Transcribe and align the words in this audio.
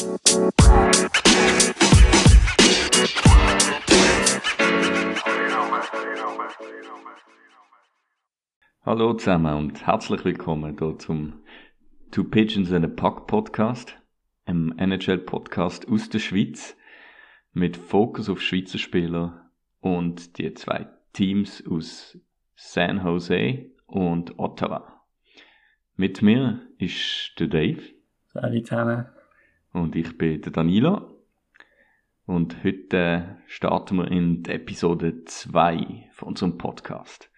Hallo 0.00 0.16
zusammen 9.12 9.58
und 9.58 9.86
herzlich 9.86 10.24
willkommen 10.24 10.78
hier 10.78 10.98
zum 10.98 11.42
Two 12.12 12.24
Pigeons 12.24 12.72
and 12.72 12.86
a 12.86 12.88
Puck 12.88 13.26
Podcast, 13.26 13.98
einem 14.46 14.72
NHL-Podcast 14.78 15.86
aus 15.86 16.08
der 16.08 16.20
Schweiz 16.20 16.78
mit 17.52 17.76
Fokus 17.76 18.30
auf 18.30 18.40
Schweizer 18.40 18.78
Spieler 18.78 19.50
und 19.80 20.38
die 20.38 20.54
zwei 20.54 20.88
Teams 21.12 21.62
aus 21.66 22.18
San 22.54 23.04
Jose 23.04 23.66
und 23.86 24.38
Ottawa. 24.38 25.04
Mit 25.96 26.22
mir 26.22 26.66
ist 26.78 27.34
der 27.38 27.48
Dave. 27.48 27.82
Salut 28.32 28.66
zusammen. 28.66 29.19
Und 29.72 29.94
ich 29.94 30.18
bin 30.18 30.42
der 30.42 30.52
Danilo. 30.52 31.16
Und 32.26 32.64
heute 32.64 33.38
starten 33.46 33.98
wir 33.98 34.10
in 34.10 34.42
die 34.42 34.50
Episode 34.50 35.24
2 35.24 36.10
von 36.12 36.28
unserem 36.28 36.58
Podcast. 36.58 37.30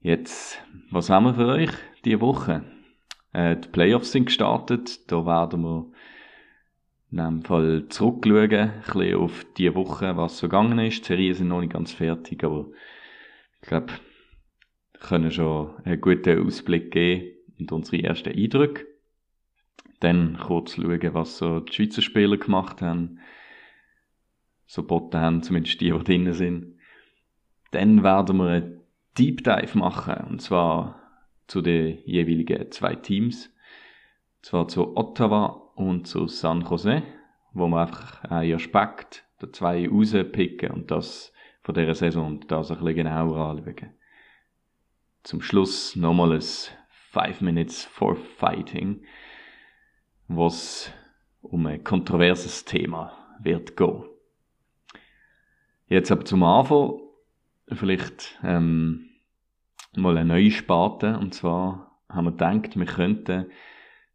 Jetzt, 0.00 0.62
was 0.90 1.10
haben 1.10 1.26
wir 1.26 1.34
für 1.34 1.46
euch 1.46 1.70
diese 2.04 2.20
Woche? 2.20 2.62
Äh, 3.32 3.56
die 3.56 3.68
Playoffs 3.68 4.12
sind 4.12 4.26
gestartet. 4.26 5.10
Da 5.10 5.26
werden 5.26 5.62
wir 5.62 5.90
in 7.10 7.18
dem 7.18 7.42
Fall 7.42 7.86
zurückschauen, 7.88 8.52
ein 8.52 8.82
bisschen 8.84 9.16
auf 9.16 9.44
die 9.56 9.74
Woche, 9.74 10.16
was 10.16 10.38
so 10.38 10.48
gegangen 10.48 10.78
ist. 10.78 11.02
Die 11.02 11.06
Serien 11.08 11.34
sind 11.34 11.48
noch 11.48 11.60
nicht 11.60 11.72
ganz 11.72 11.92
fertig, 11.92 12.44
aber 12.44 12.66
ich 13.60 13.68
glaube, 13.68 13.92
wir 14.92 15.00
können 15.00 15.30
schon 15.30 15.74
einen 15.84 16.00
guten 16.00 16.46
Ausblick 16.46 16.90
geben 16.90 17.36
und 17.58 17.72
unsere 17.72 18.02
ersten 18.02 18.30
Eindrücke. 18.30 18.86
Dann 20.00 20.38
kurz 20.38 20.76
schauen, 20.76 21.14
was 21.14 21.38
so 21.38 21.60
die 21.60 21.72
Schweizer 21.72 22.02
Spieler 22.02 22.36
gemacht 22.36 22.82
haben. 22.82 23.18
So 24.66 24.82
boten 24.86 25.20
haben, 25.20 25.42
zumindest 25.42 25.80
die, 25.80 25.90
die 25.90 26.04
drinnen 26.04 26.32
sind. 26.34 26.78
Dann 27.70 28.02
werden 28.02 28.36
wir 28.36 28.48
einen 28.48 28.80
Deep 29.16 29.42
Dive 29.42 29.76
machen, 29.76 30.24
und 30.28 30.42
zwar 30.42 31.00
zu 31.46 31.62
den 31.62 31.98
jeweiligen 32.04 32.70
zwei 32.70 32.94
Teams. 32.94 33.46
Und 33.46 34.46
zwar 34.46 34.68
zu 34.68 34.96
Ottawa 34.96 35.46
und 35.74 36.06
zu 36.06 36.28
San 36.28 36.62
Jose, 36.62 37.02
wo 37.52 37.66
wir 37.66 37.80
einfach 37.80 38.22
einen 38.24 38.54
Aspekt 38.54 39.24
der 39.40 39.52
zwei 39.52 39.88
rauspicken 39.88 40.70
und 40.70 40.90
das 40.90 41.32
von 41.62 41.74
dieser 41.74 41.94
Saison 41.94 42.26
und 42.26 42.50
das 42.50 42.70
ein 42.70 42.78
bisschen 42.78 42.96
genauer 42.96 43.50
anschauen. 43.50 43.94
Zum 45.22 45.42
Schluss 45.42 45.96
nochmal 45.96 46.32
ein 46.32 46.44
Five 47.10 47.40
Minutes 47.40 47.84
for 47.84 48.16
Fighting, 48.16 49.02
was 50.28 50.92
um 51.40 51.66
ein 51.66 51.82
kontroverses 51.82 52.64
Thema 52.64 53.12
wird 53.40 53.76
gehen. 53.76 54.04
Jetzt 55.86 56.12
aber 56.12 56.24
zum 56.24 56.42
Anfang 56.42 57.00
vielleicht 57.72 58.38
ähm, 58.42 59.08
mal 59.96 60.16
eine 60.16 60.28
neue 60.28 60.50
Sparte 60.50 61.18
und 61.18 61.34
zwar 61.34 61.98
haben 62.08 62.26
wir 62.26 62.32
gedacht, 62.32 62.78
wir 62.78 62.86
könnten 62.86 63.50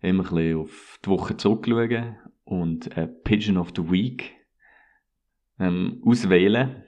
immer 0.02 0.23
ein 0.23 0.30
bisschen 0.30 0.59
auf 0.59 1.00
die 1.03 1.09
Woche 1.09 1.38
zurückschauen 1.38 2.17
und 2.44 2.95
ein 2.97 3.23
Pigeon 3.23 3.58
of 3.58 3.72
the 3.75 3.89
Week 3.89 4.36
ähm, 5.59 6.02
auswählen. 6.06 6.84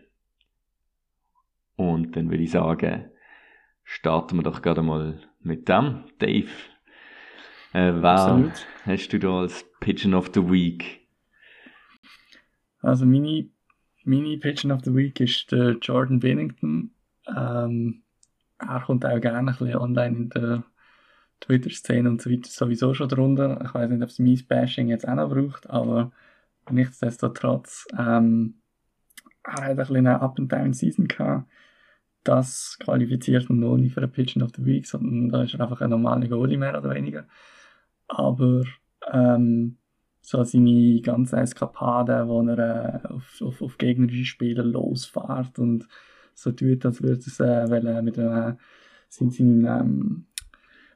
Und 1.76 2.16
dann 2.16 2.30
würde 2.30 2.44
ich 2.44 2.52
sagen, 2.52 3.10
starten 3.84 4.38
wir 4.38 4.44
doch 4.44 4.62
gerade 4.62 4.82
mal 4.82 5.20
mit 5.42 5.68
dem. 5.68 6.06
Dave, 6.20 6.50
äh, 7.76 8.02
wer 8.02 8.10
Absolut. 8.12 8.68
hast 8.86 9.10
du 9.10 9.20
da 9.20 9.42
als 9.42 9.66
Pigeon 9.82 10.14
of 10.14 10.32
the 10.34 10.42
Week? 10.50 11.02
Also 12.82 13.06
meine, 13.06 13.50
meine 14.06 14.38
Pigeon 14.38 14.72
of 14.72 14.82
the 14.86 14.96
Week 14.96 15.20
ist 15.20 15.52
der 15.52 15.78
Jordan 15.82 16.20
Bennington. 16.20 16.92
Ähm, 17.28 18.04
er 18.60 18.82
kommt 18.82 19.06
auch 19.06 19.20
gerne 19.20 19.40
ein 19.40 19.46
bisschen 19.58 19.76
online 19.76 20.16
in 20.16 20.30
der 20.30 20.64
Twitter-Szene 21.42 22.10
und 22.10 22.22
so 22.22 22.32
weiter 22.32 22.50
sowieso 22.50 22.94
schon 22.94 23.10
drunter. 23.10 23.62
Ich 23.66 23.74
weiß 23.74 23.90
nicht, 23.90 24.02
ob 24.02 24.10
es 24.10 24.20
mein 24.20 24.42
Bashing 24.48 24.88
jetzt 24.88 25.08
auch 25.08 25.16
noch 25.16 25.30
braucht, 25.30 25.70
aber 25.70 26.12
nichtsdestotrotz, 26.72 27.88
ähm, 27.98 28.62
er 29.44 29.54
hat 29.54 29.64
ein 29.64 29.76
bisschen 29.76 29.98
eine 29.98 30.22
Up-and-Down-Season 30.22 31.08
gehabt. 31.08 31.50
Das 32.24 32.78
qualifiziert 32.80 33.50
ihn 33.50 33.60
noch 33.60 33.78
nicht 33.78 33.94
für 33.94 34.02
ein 34.02 34.12
Pigeon 34.12 34.44
of 34.44 34.52
the 34.56 34.66
Week, 34.66 34.88
sondern 34.88 35.30
da 35.30 35.44
ist 35.44 35.54
er 35.54 35.62
einfach 35.62 35.82
ein 35.82 35.90
normaler 35.90 36.28
Goalie 36.28 36.58
mehr 36.58 36.78
oder 36.78 36.96
weniger. 36.96 37.28
Aber 38.08 38.64
ähm, 39.12 39.78
so 40.22 40.44
seine 40.44 41.02
ganzen 41.02 41.38
Eskapaden, 41.38 42.28
wo 42.28 42.42
er 42.42 43.04
äh, 43.04 43.08
auf, 43.08 43.42
auf, 43.42 43.62
auf 43.62 43.78
gegnerische 43.78 44.26
Spieler 44.26 44.64
losfährt 44.64 45.60
und 45.60 45.88
so 46.34 46.52
tut, 46.52 46.86
als 46.86 47.02
würde 47.02 47.20
es 47.20 47.40
äh, 47.40 48.02
mit 48.02 48.20
einem, 48.20 48.58
sein, 49.08 49.30
sein 49.30 49.66
ähm, 49.66 50.26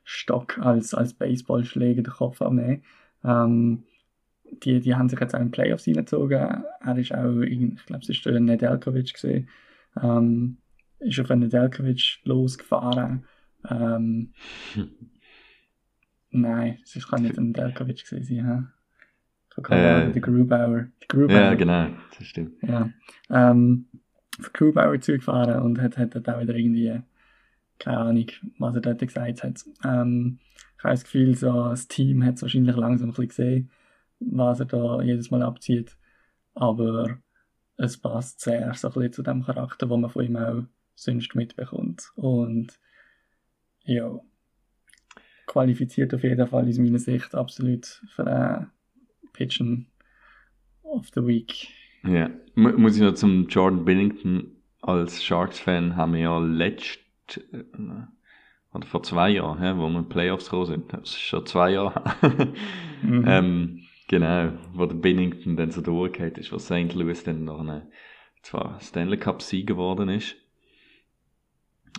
Stock 0.03 0.57
als, 0.57 0.93
als 0.93 1.13
Baseballschläger 1.13 2.01
den 2.01 2.11
Kopf 2.11 2.41
abnehmen. 2.41 2.83
Ähm, 3.23 3.83
die, 4.63 4.79
die 4.79 4.95
haben 4.95 5.09
sich 5.09 5.19
jetzt 5.19 5.35
auch 5.35 5.39
in 5.39 5.51
Playoffs 5.51 5.87
reingezogen. 5.87 6.63
Er 6.81 6.97
ist 6.97 7.13
auch, 7.13 7.41
ich 7.41 7.85
glaube, 7.85 8.01
es 8.01 8.09
ist 8.09 8.25
der 8.25 8.39
Nedeljkovic 8.39 9.13
gesehen, 9.13 9.47
ähm, 10.01 10.57
ist 10.99 11.19
auf 11.19 11.29
Nedeljkovic 11.29 12.19
losgefahren. 12.23 13.25
Ähm, 13.69 14.33
nein, 16.31 16.79
es 16.83 17.07
kann 17.07 17.23
nicht 17.23 17.37
ein 17.37 17.47
Nedeljkovic 17.47 18.05
gewesen 18.05 18.23
sein. 18.23 18.71
Ja? 19.67 20.05
Äh, 20.07 20.11
der 20.11 20.21
Grubauer. 20.21 20.87
Grubauer. 21.07 21.35
Ja, 21.37 21.53
genau, 21.55 21.87
das 22.17 22.27
stimmt. 22.27 22.61
Ja. 22.63 22.89
Ähm, 23.29 23.87
auf 24.39 24.53
Grubauer 24.53 25.01
zugefahren 25.01 25.61
und 25.61 25.81
hat, 25.81 25.97
hat, 25.97 26.15
hat 26.15 26.29
auch 26.29 26.41
wieder 26.41 26.55
irgendwie 26.55 27.01
keine 27.79 27.97
Ahnung, 27.97 28.27
was 28.59 28.75
er 28.75 28.81
dort 28.81 28.99
gesagt 28.99 29.43
hat. 29.43 29.65
Ähm, 29.83 30.39
ich 30.77 30.83
habe 30.83 30.93
das 30.93 31.03
Gefühl, 31.03 31.35
so, 31.35 31.69
das 31.69 31.87
Team 31.87 32.23
hat 32.23 32.35
es 32.35 32.41
wahrscheinlich 32.41 32.75
langsam 32.75 33.09
ein 33.09 33.13
bisschen 33.13 33.27
gesehen, 33.27 33.71
was 34.19 34.59
er 34.59 34.65
da 34.65 35.01
jedes 35.01 35.31
Mal 35.31 35.41
abzieht. 35.41 35.97
Aber 36.53 37.17
es 37.77 37.97
passt 37.97 38.41
sehr 38.41 38.73
so 38.73 38.89
ein 38.89 38.93
bisschen 38.93 39.13
zu 39.13 39.23
dem 39.23 39.43
Charakter, 39.43 39.87
den 39.87 40.01
man 40.01 40.09
von 40.09 40.25
ihm 40.25 40.35
auch 40.35 40.63
sonst 40.95 41.33
mitbekommt. 41.35 42.11
Und 42.15 42.79
ja, 43.83 44.19
qualifiziert 45.49 46.13
auf 46.13 46.23
jeden 46.23 46.47
Fall 46.47 46.67
aus 46.67 46.77
meiner 46.77 46.99
Sicht 46.99 47.35
absolut 47.35 47.85
für 48.15 48.25
einen 48.25 48.71
Pitchen 49.33 49.87
of 50.83 51.07
the 51.13 51.25
Week. 51.25 51.67
Ja, 52.03 52.29
muss 52.55 52.95
ich 52.95 53.01
noch 53.01 53.15
zum 53.15 53.47
Jordan 53.47 53.83
Billington 53.83 54.55
als 54.81 55.23
Sharks-Fan 55.23 55.97
haben 55.97 56.13
wir 56.13 56.21
ja 56.21 56.39
letzt 56.39 56.99
äh, 57.51 57.63
oder 58.73 58.85
vor 58.85 59.03
zwei 59.03 59.31
Jahren, 59.31 59.63
ja, 59.63 59.77
wo 59.77 59.89
wir 59.89 59.99
in 59.99 60.09
Playoffs 60.09 60.45
gekommen 60.45 60.67
sind. 60.67 60.93
Das 60.93 61.09
ist 61.09 61.19
schon 61.19 61.45
zwei 61.45 61.71
Jahre. 61.71 62.03
mhm. 63.01 63.25
ähm, 63.27 63.81
genau, 64.07 64.53
wo 64.73 64.85
der 64.85 64.95
Bennington 64.95 65.57
dann 65.57 65.71
so 65.71 65.81
durchgeht 65.81 66.37
ist, 66.37 66.51
wo 66.51 66.59
St. 66.59 66.93
Louis 66.93 67.23
dann 67.23 67.43
noch 67.45 67.59
eine, 67.59 67.87
zwar 68.43 68.79
Stanley 68.79 69.17
Cup 69.17 69.41
Sieger 69.41 69.73
geworden 69.73 70.09
ist. 70.09 70.35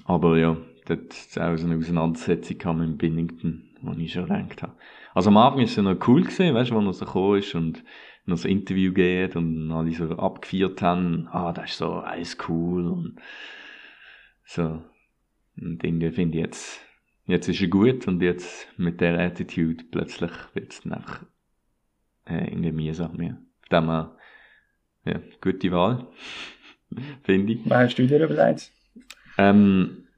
Aber 0.05 0.39
ja, 0.39 0.57
dort 0.97 1.13
auch 1.39 1.57
so 1.57 1.67
eine 1.67 1.77
Auseinandersetzung 1.77 2.59
kam 2.59 2.79
mit 2.79 2.99
Bennington, 2.99 3.71
wo 3.83 3.93
ich 3.93 4.13
schon 4.13 4.25
gedacht 4.25 4.63
habe. 4.63 4.75
Also 5.15 5.31
am 5.31 5.37
Anfang 5.37 5.63
ist 5.63 5.71
es 5.71 5.77
ja 5.77 5.83
noch 5.83 6.07
cool 6.07 6.23
gewesen, 6.23 6.55
weißt 6.55 6.71
du, 6.71 6.75
wo 6.75 6.81
er 6.81 6.93
so 6.93 7.05
gekommen 7.05 7.39
ist 7.39 7.55
und 7.55 7.85
noch 8.27 8.37
so 8.37 8.49
Interview 8.49 8.93
geht 8.93 9.37
und 9.37 9.71
alle 9.73 9.93
so 9.93 10.05
abgefeiert 10.17 10.83
haben, 10.83 11.29
ah, 11.33 11.53
das 11.53 11.71
ist 11.71 11.79
so 11.79 11.95
alles 11.95 12.37
cool 12.49 12.87
und 12.87 13.17
so, 14.45 14.83
und 15.61 15.85
irgendwie 15.85 16.11
finde 16.11 16.39
ich 16.39 16.45
jetzt, 16.45 16.81
jetzt 17.27 17.49
ist 17.49 17.61
er 17.61 17.69
gut 17.69 18.07
und 18.09 18.23
jetzt 18.23 18.69
mit 18.79 19.01
der 19.01 19.19
Attitude 19.19 19.85
plötzlich 19.91 20.31
wird 20.55 20.73
es 20.73 20.85
einfach 20.91 21.25
äh, 22.27 22.49
irgendwie 22.49 22.73
mühsam. 22.73 23.21
Ja. 23.21 23.37
Von 23.69 23.81
dem 23.83 23.89
her, 23.89 24.17
ja, 25.05 25.21
gute 25.41 25.71
Wahl, 25.71 26.07
finde 27.23 27.53
ich. 27.53 27.61
Was 27.71 27.91
hast 27.91 27.97
du 27.97 28.07
dir 28.07 28.25
überlegt? 28.25 28.73
Ähm, 29.39 30.09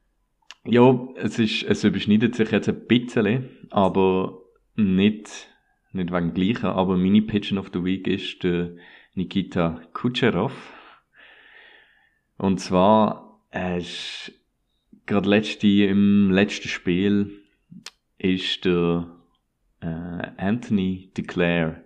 ja, 0.65 1.09
es, 1.17 1.39
ist, 1.39 1.65
es 1.65 1.85
überschneidet 1.85 2.35
sich 2.35 2.51
jetzt 2.51 2.69
ein 2.69 2.87
bisschen, 2.87 3.49
aber 3.71 4.39
nicht, 4.77 5.49
nicht 5.93 6.13
wegen 6.13 6.35
gleichen, 6.35 6.67
aber 6.67 6.97
meine 6.97 7.23
Pitchen 7.23 7.59
of 7.59 7.71
the 7.73 7.85
Week 7.85 8.07
ist 8.07 8.43
der 8.43 8.77
Nikita 9.15 9.83
Kucherov. 9.93 10.53
Und 12.39 12.59
zwar, 12.61 13.41
er 13.51 13.79
ist 13.79 14.33
gerade 15.07 15.29
letzte, 15.29 15.67
im 15.67 16.31
letzten 16.31 16.69
Spiel 16.69 17.43
ist 18.19 18.65
der 18.65 19.09
äh, 19.81 19.87
Anthony 20.37 21.11
Declare, 21.17 21.85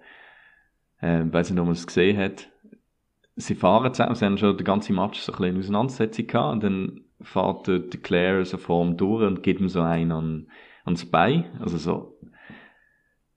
äh, 1.00 1.24
weiß 1.24 1.50
nicht, 1.50 1.58
ob 1.58 1.66
man 1.66 1.74
es 1.74 1.86
gesehen 1.86 2.18
hat, 2.18 2.50
sie 3.36 3.54
fahren 3.54 3.92
zusammen, 3.92 4.14
sie 4.14 4.24
haben 4.24 4.38
schon 4.38 4.56
den 4.56 4.64
ganzen 4.64 4.96
Match 4.96 5.20
so 5.20 5.32
ein 5.32 5.38
bisschen 5.38 5.58
Auseinandersetzung 5.58 6.26
gehabt 6.26 6.52
und 6.52 6.62
dann 6.62 7.00
fährt 7.20 7.66
der 7.66 7.78
Declare 7.80 8.44
so 8.44 8.58
vor 8.58 8.84
ihm 8.84 8.96
durch 8.96 9.26
und 9.26 9.42
gibt 9.42 9.60
ihm 9.60 9.68
so 9.68 9.80
einen 9.80 10.12
an, 10.12 10.46
ans 10.84 11.04
Bein, 11.06 11.58
also 11.60 11.78
so, 11.78 12.18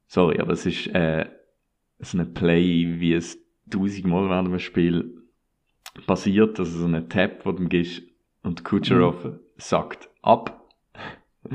sorry, 0.08 0.40
aber 0.40 0.54
es 0.54 0.66
ist 0.66 0.88
äh, 0.88 1.30
so 2.00 2.18
ein 2.18 2.34
Play, 2.34 3.00
wie 3.00 3.14
es 3.14 3.38
tausendmal 3.70 4.30
während 4.30 4.50
dem 4.50 4.60
Spiel 4.60 5.24
passiert, 6.06 6.60
also 6.60 6.80
so 6.80 6.88
ein 6.88 7.10
Tap, 7.10 7.46
wo 7.46 7.52
du 7.52 7.68
gehst 7.68 8.04
und 8.44 8.64
Kucherov 8.64 9.26
mhm. 9.26 9.40
sagt 9.58 10.10
ab 10.22 10.68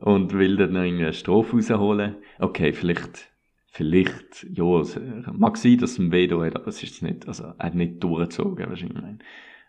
und 0.00 0.32
will 0.32 0.56
dann 0.56 0.72
noch 0.72 0.80
eine 0.80 1.12
Strophe 1.12 1.56
rausholen. 1.56 2.16
Okay, 2.38 2.72
vielleicht, 2.72 3.32
vielleicht, 3.68 4.46
ja, 4.50 4.80
es 4.80 4.98
mag 5.32 5.56
sein, 5.56 5.78
dass 5.78 5.92
es 5.92 5.98
ein 5.98 6.12
Veto 6.12 6.42
hat, 6.44 6.56
aber 6.56 6.68
es 6.68 6.82
ist 6.82 7.02
nicht, 7.02 7.26
also, 7.26 7.44
er 7.58 7.66
hat 7.66 7.74
nicht 7.74 8.02
durchgezogen, 8.02 8.68
wahrscheinlich. 8.68 9.02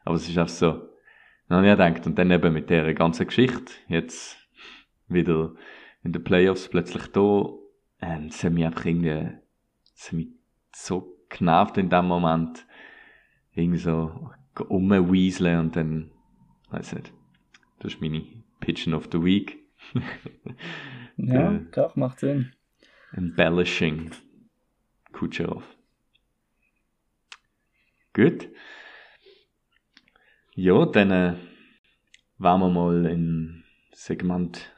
Aber 0.04 0.16
es 0.16 0.28
ist 0.28 0.38
einfach 0.38 0.54
so, 0.54 0.90
dann 1.48 1.58
habe 1.58 1.68
ich 1.68 1.74
gedacht, 1.74 2.08
und 2.08 2.18
dann 2.18 2.32
eben 2.32 2.54
mit 2.54 2.70
dieser 2.70 2.94
ganzen 2.94 3.28
Geschichte, 3.28 3.74
jetzt 3.88 4.38
wieder 5.08 5.54
in 6.04 6.12
den 6.12 6.24
Playoffs 6.24 6.68
plötzlich 6.68 7.08
da, 7.08 7.50
ähm, 8.02 8.28
es 8.28 8.44
hat 8.44 8.54
mich 8.54 8.66
einfach 8.66 8.86
irgendwie, 8.86 9.30
es 9.96 10.08
hat 10.08 10.14
mich 10.14 10.28
so 10.74 11.18
genervt 11.30 11.78
in 11.78 11.90
dem 11.90 12.06
Moment, 12.06 12.66
irgendwie 13.54 13.80
so 13.80 14.32
umwieseln 14.68 15.60
und 15.60 15.76
dann, 15.76 16.12
weiß 16.70 16.94
nicht, 16.94 17.14
das 17.80 17.94
ist 17.94 18.02
meine 18.02 18.24
Pitchen 18.60 18.94
of 18.94 19.10
the 19.12 19.24
Week. 19.24 19.60
ja, 21.18 21.54
äh, 21.54 21.60
doch, 21.72 21.96
macht 21.96 22.20
Sinn. 22.20 22.54
Embellishing 23.14 24.12
Kucherov. 25.12 25.64
Gut. 28.14 28.50
Ja, 30.58 30.86
dann 30.86 31.12
äh, 31.12 31.34
wollen 32.38 32.62
wir 32.62 32.70
mal 32.70 33.06
im 33.08 33.66
Segment 33.92 34.72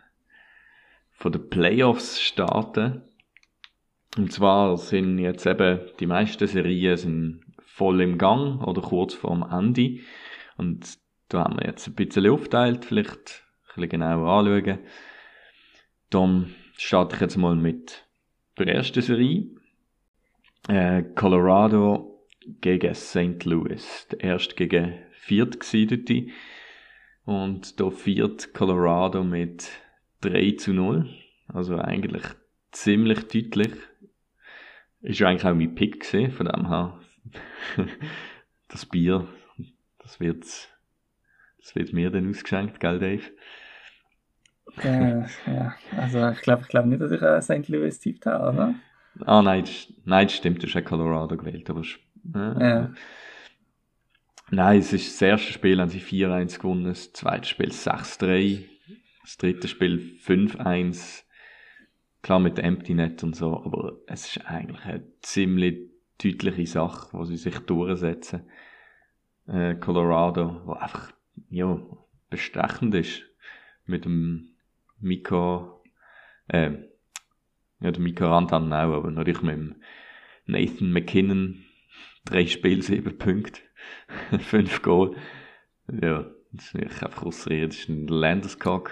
von 1.12 1.32
den 1.32 1.50
Playoffs 1.50 2.20
starten. 2.20 3.04
Und 4.18 4.34
zwar 4.34 4.78
sind 4.78 5.20
jetzt 5.20 5.46
eben 5.46 5.82
die 6.00 6.08
meisten 6.08 6.48
Serien 6.48 6.98
sind 6.98 7.46
voll 7.64 8.02
im 8.02 8.18
Gang 8.18 8.64
oder 8.64 8.82
kurz 8.82 9.14
vorm 9.14 9.48
Ende. 9.52 10.00
Und 10.58 10.98
da 11.30 11.44
haben 11.44 11.60
wir 11.60 11.68
jetzt 11.68 11.88
ein 11.88 11.94
bisschen 11.94 12.28
aufteilt, 12.28 12.84
vielleicht 12.84 13.44
ein 13.76 13.76
bisschen 13.76 13.90
genauer 13.90 14.28
anschauen. 14.28 14.80
Dann 16.10 16.56
starte 16.76 17.18
ich 17.18 17.22
jetzt 17.22 17.38
mal 17.38 17.56
mit 17.56 18.04
der 18.58 18.68
ersten 18.68 19.04
Serie. 19.04 19.46
Äh, 20.68 21.04
Colorado 21.14 22.26
gegen 22.62 22.96
St. 22.96 23.46
Louis. 23.46 24.08
Der 24.10 24.22
erste 24.22 24.56
gegen 24.56 25.07
Viertgesiedete. 25.28 26.28
Und 27.26 27.80
da 27.82 27.90
viert 27.90 28.54
Colorado 28.54 29.24
mit 29.24 29.70
3 30.22 30.52
zu 30.58 30.74
0. 30.74 31.10
Also 31.48 31.78
eigentlich 31.78 32.24
ziemlich 32.72 33.28
deutlich. 33.28 33.74
Ist 35.02 35.20
ja 35.20 35.28
eigentlich 35.28 35.46
auch 35.46 35.54
mein 35.54 35.76
Pick 35.76 36.00
gesehen, 36.00 36.32
von 36.32 36.48
dem 36.48 36.70
her. 36.70 37.00
das 38.70 38.86
Bier, 38.86 39.28
das 40.00 40.20
wird, 40.20 40.46
das 41.60 41.76
wird 41.76 41.92
mir 41.92 42.10
dann 42.10 42.30
ausgeschenkt, 42.30 42.80
gell, 42.80 43.00
Dave? 43.00 43.24
Ja, 44.84 45.26
ja. 45.46 45.76
also 45.98 46.30
ich 46.30 46.42
glaube 46.42 46.62
ich 46.64 46.68
glaub 46.70 46.86
nicht, 46.86 47.02
dass 47.02 47.12
ich 47.12 47.22
einen 47.22 47.42
St. 47.42 47.68
Louis 47.70 48.00
tippt 48.00 48.26
habe, 48.26 48.54
oder? 48.54 48.76
Ah, 49.26 49.42
nein, 49.42 49.64
das, 49.66 49.94
nein, 50.06 50.28
das 50.28 50.36
stimmt, 50.36 50.62
du 50.62 50.68
hast 50.68 50.74
ja 50.74 50.82
Colorado 50.82 51.36
gewählt, 51.36 51.70
aber 51.70 51.82
äh, 51.82 52.70
ja. 52.70 52.94
Nein, 54.50 54.80
es 54.80 54.94
ist 54.94 55.14
das 55.14 55.22
erste 55.22 55.52
Spiel, 55.52 55.82
haben 55.82 55.90
sie 55.90 56.00
4-1 56.00 56.60
gewonnen, 56.60 56.86
das 56.86 57.12
zweite 57.12 57.48
Spiel 57.48 57.70
6-3, 57.70 58.64
das 59.22 59.38
dritte 59.38 59.68
Spiel 59.68 60.18
5-1 60.24 61.24
klar 62.22 62.40
mit 62.40 62.60
Empty 62.60 62.94
Net 62.94 63.24
und 63.24 63.36
so, 63.36 63.56
aber 63.56 64.00
es 64.08 64.36
ist 64.36 64.46
eigentlich 64.46 64.84
eine 64.84 65.04
ziemlich 65.22 65.90
deutliche 66.22 66.66
Sache, 66.68 67.10
wo 67.14 67.24
sie 67.24 67.38
sich 67.38 67.58
durchsetzen. 67.60 68.50
Äh, 69.48 69.76
Colorado, 69.76 70.62
wo 70.66 70.74
einfach, 70.74 71.14
ja, 71.50 71.80
bestechend 72.30 72.96
ist. 72.96 73.24
Mit 73.86 74.04
dem 74.04 74.50
Miko, 75.00 75.82
äh, 76.50 76.72
ja, 77.80 77.92
der 77.92 78.02
Miko 78.02 78.26
Rantan 78.26 78.74
auch, 78.74 78.96
aber 78.96 79.12
natürlich 79.12 79.42
mit 79.42 79.56
dem 79.56 79.76
Nathan 80.46 80.92
McKinnon, 80.92 81.64
drei 82.26 82.46
Spiele, 82.46 82.82
sieben 82.82 83.18
Punkte, 83.18 83.62
fünf 84.40 84.82
Goal. 84.82 85.16
Ja, 85.92 86.26
das 86.52 86.66
ist 86.66 86.76
nicht 86.76 87.04
einfach 87.04 87.24
ausreden, 87.24 87.70
das 87.70 87.80
ist 87.80 87.90
ein 87.90 88.08
Landeskog, 88.08 88.92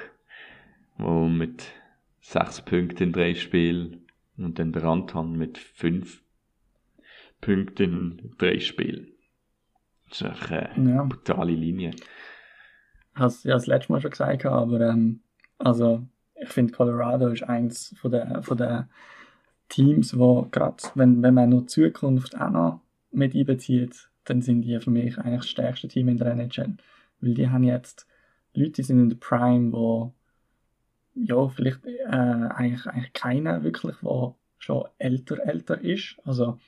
wo 0.98 1.28
mit 1.28 1.66
sechs 2.22 2.62
Punkte 2.62 3.04
in 3.04 3.12
drei 3.12 3.36
Spielen 3.36 4.06
und 4.38 4.60
dann 4.60 4.74
der 4.74 4.84
Rantan 4.84 5.34
mit 5.34 5.58
fünf 5.58 6.22
Punkten 7.42 8.20
in 8.20 8.36
drei 8.38 8.60
Spielen. 8.60 9.08
Das 10.10 10.22
ist 10.22 10.52
echt 10.52 10.52
eine 10.52 10.96
ja. 10.96 11.04
brutale 11.04 11.52
Linie. 11.52 11.92
Ich 11.92 13.20
habe 13.20 13.28
es 13.28 13.44
ja 13.44 13.54
das 13.54 13.68
letzte 13.68 13.92
Mal 13.92 14.02
schon 14.02 14.12
gesagt, 14.12 14.46
aber 14.46 14.82
ähm, 14.82 15.22
also 15.58 16.06
ich 16.36 16.50
finde 16.50 16.74
Colorado 16.74 17.30
ist 17.30 17.44
eins 17.44 17.96
von 18.00 18.12
der, 18.12 18.44
von 18.44 18.58
der 18.58 18.90
Teams, 19.70 20.18
wo 20.18 20.48
gerade, 20.52 20.78
wenn, 20.96 21.24
wenn 21.24 21.34
man 21.34 21.50
nur 21.50 21.62
die 21.62 21.68
Zukunft 21.68 22.40
auch 22.40 22.50
noch 22.50 22.82
mit 23.12 23.34
einbezieht, 23.36 24.10
dann 24.26 24.42
sind 24.42 24.62
die 24.64 24.80
für 24.80 24.92
mich 24.92 25.18
eigentlich 25.18 25.42
das 25.42 25.50
stärkste 25.50 25.88
Team 25.88 26.10
in 26.10 26.18
der 26.18 26.28
NHL. 26.34 26.76
Weil 27.22 27.34
die 27.34 27.50
haben 27.50 27.64
jetzt 27.64 28.08
Leute, 28.54 28.72
die 28.74 28.84
sind 28.84 29.00
in 29.00 29.10
der 29.10 29.18
Prime, 29.18 29.72
wo 29.72 30.14
ja, 31.16 31.48
vielleicht 31.48 31.86
äh, 31.86 32.10
eigentlich, 32.10 32.86
eigentlich 32.88 33.14
keiner 33.14 33.64
wirklich, 33.64 33.96
der 34.02 34.36
schon 34.60 34.86
älter, 34.98 35.46
älter 35.46 35.80
ist. 35.82 36.18
Also 36.26 36.60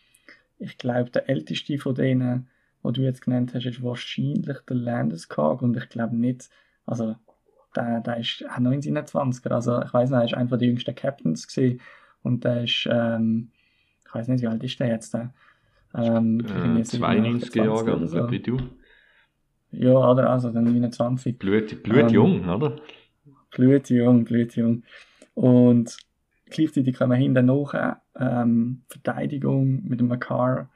ich 0.60 0.78
glaube, 0.78 1.10
der 1.12 1.30
älteste 1.30 1.78
von 1.78 1.96
denen, 1.96 2.48
wo 2.82 2.92
du 2.92 3.02
jetzt 3.02 3.22
genannt 3.22 3.54
hast, 3.54 3.66
ist 3.66 3.84
wahrscheinlich 3.84 4.58
der 4.68 4.76
Landeskog 4.76 5.62
und 5.62 5.76
ich 5.76 5.90
glaube 5.90 6.16
nicht, 6.16 6.50
also 6.86 7.16
der, 7.76 8.18
ist 8.18 8.44
auch 8.50 8.58
1920er, 8.58 9.50
also 9.50 9.82
ich 9.82 9.94
weiß 9.94 10.10
nicht, 10.10 10.20
er 10.20 10.26
ist 10.26 10.34
einer 10.34 10.58
der 10.58 10.68
jüngsten 10.68 10.96
Captains 10.96 11.48
gewesen 11.48 11.82
und 12.24 12.44
der 12.44 12.64
ist, 12.64 12.88
ähm, 12.90 13.52
ich 14.06 14.16
weiß 14.16 14.28
nicht, 14.30 14.42
wie 14.42 14.48
alt 14.48 14.64
ist 14.64 14.80
der 14.80 14.88
jetzt? 14.88 15.14
Der, 15.14 15.34
ähm, 15.96 16.42
äh, 16.42 16.84
92 16.84 17.56
Jahre, 17.56 18.08
so. 18.08 18.30
wie 18.32 18.40
du. 18.40 18.58
Ja, 19.72 19.94
oder 19.94 20.30
also 20.30 20.50
dann 20.50 20.66
29. 20.66 21.38
Blut, 21.38 21.84
blutjung, 21.84 22.44
ähm, 22.44 22.50
oder? 22.50 22.76
Blutjung, 23.52 24.24
blutjung. 24.24 24.84
Und 25.34 25.98
gleichzeitig 26.50 26.96
kommen 26.96 27.20
hinten 27.20 27.46
nach 27.46 27.98
ähm, 28.20 28.84
Verteidigung 28.88 29.84
mit 29.84 30.00
dem 30.00 30.08
Makar, 30.08 30.70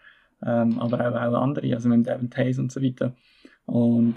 ähm, 0.46 0.80
aber 0.80 1.00
auch, 1.00 1.16
auch 1.16 1.42
andere, 1.42 1.74
also 1.74 1.90
mit 1.90 1.98
dem 1.98 2.04
Devin 2.04 2.30
Tays 2.30 2.60
und 2.60 2.72
so 2.72 2.82
weiter. 2.82 3.16
Und 3.66 4.16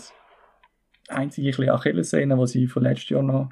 einzige 1.09 1.73
Achillessehne, 1.73 2.37
die 2.37 2.47
sie 2.47 2.67
von 2.67 2.83
letztes 2.83 3.11
Jahr 3.11 3.23
noch 3.23 3.51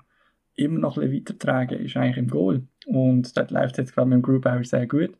immer 0.55 0.79
noch 0.81 0.97
ein 0.97 1.03
bisschen 1.03 1.21
weitertragen, 1.21 1.79
ist 1.79 1.97
eigentlich 1.97 2.17
im 2.17 2.29
Goal. 2.29 2.63
Und 2.87 3.37
dort 3.37 3.51
läuft 3.51 3.73
es 3.73 3.79
jetzt 3.79 3.95
gerade 3.95 4.09
mit 4.09 4.17
dem 4.17 4.23
Group 4.23 4.47
auch 4.47 4.63
sehr 4.65 4.87
gut. 4.87 5.13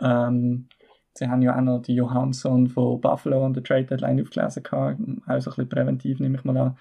Ähm, 0.00 0.68
sie 1.14 1.28
haben 1.28 1.42
ja 1.42 1.56
auch 1.56 1.62
noch 1.62 1.82
die 1.82 1.94
Johansson 1.94 2.68
von 2.68 3.00
Buffalo 3.00 3.44
an 3.44 3.54
der 3.54 3.62
Trade 3.62 3.84
Deadline 3.84 4.22
aufgelesen, 4.22 4.62
gehabt, 4.62 5.00
auch 5.00 5.26
so 5.26 5.32
ein 5.32 5.40
bisschen 5.40 5.68
präventiv, 5.68 6.20
nehme 6.20 6.38
ich 6.38 6.44
mal 6.44 6.56
an. 6.56 6.78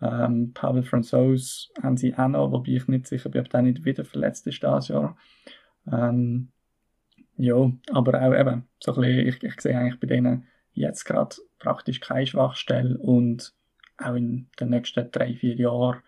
Ähm, 0.00 0.52
Pavel 0.52 0.82
Francois 0.82 1.70
haben 1.82 1.96
sie 1.96 2.14
auch 2.16 2.28
noch, 2.28 2.50
wobei 2.50 2.72
ich 2.72 2.88
nicht 2.88 3.06
sicher 3.06 3.28
bin, 3.28 3.42
ob 3.42 3.48
der 3.50 3.62
nicht 3.62 3.84
wieder 3.84 4.04
verletzt 4.04 4.46
ist 4.46 4.62
dieses 4.62 4.88
Jahr. 4.88 5.16
Ähm, 5.90 6.48
ja, 7.36 7.70
aber 7.92 8.20
auch 8.20 8.34
eben, 8.34 8.68
so 8.80 8.94
ein 8.94 9.00
bisschen, 9.00 9.26
ich, 9.28 9.42
ich 9.42 9.60
sehe 9.60 9.78
eigentlich 9.78 10.00
bei 10.00 10.08
denen 10.08 10.46
jetzt 10.74 11.04
gerade 11.04 11.36
praktisch 11.58 12.00
keine 12.00 12.26
Schwachstelle 12.26 12.98
und 12.98 13.54
auch 13.98 14.14
in 14.14 14.48
den 14.58 14.70
nächsten 14.70 15.10
drei, 15.10 15.34
vier 15.34 15.54
Jahren 15.54 16.02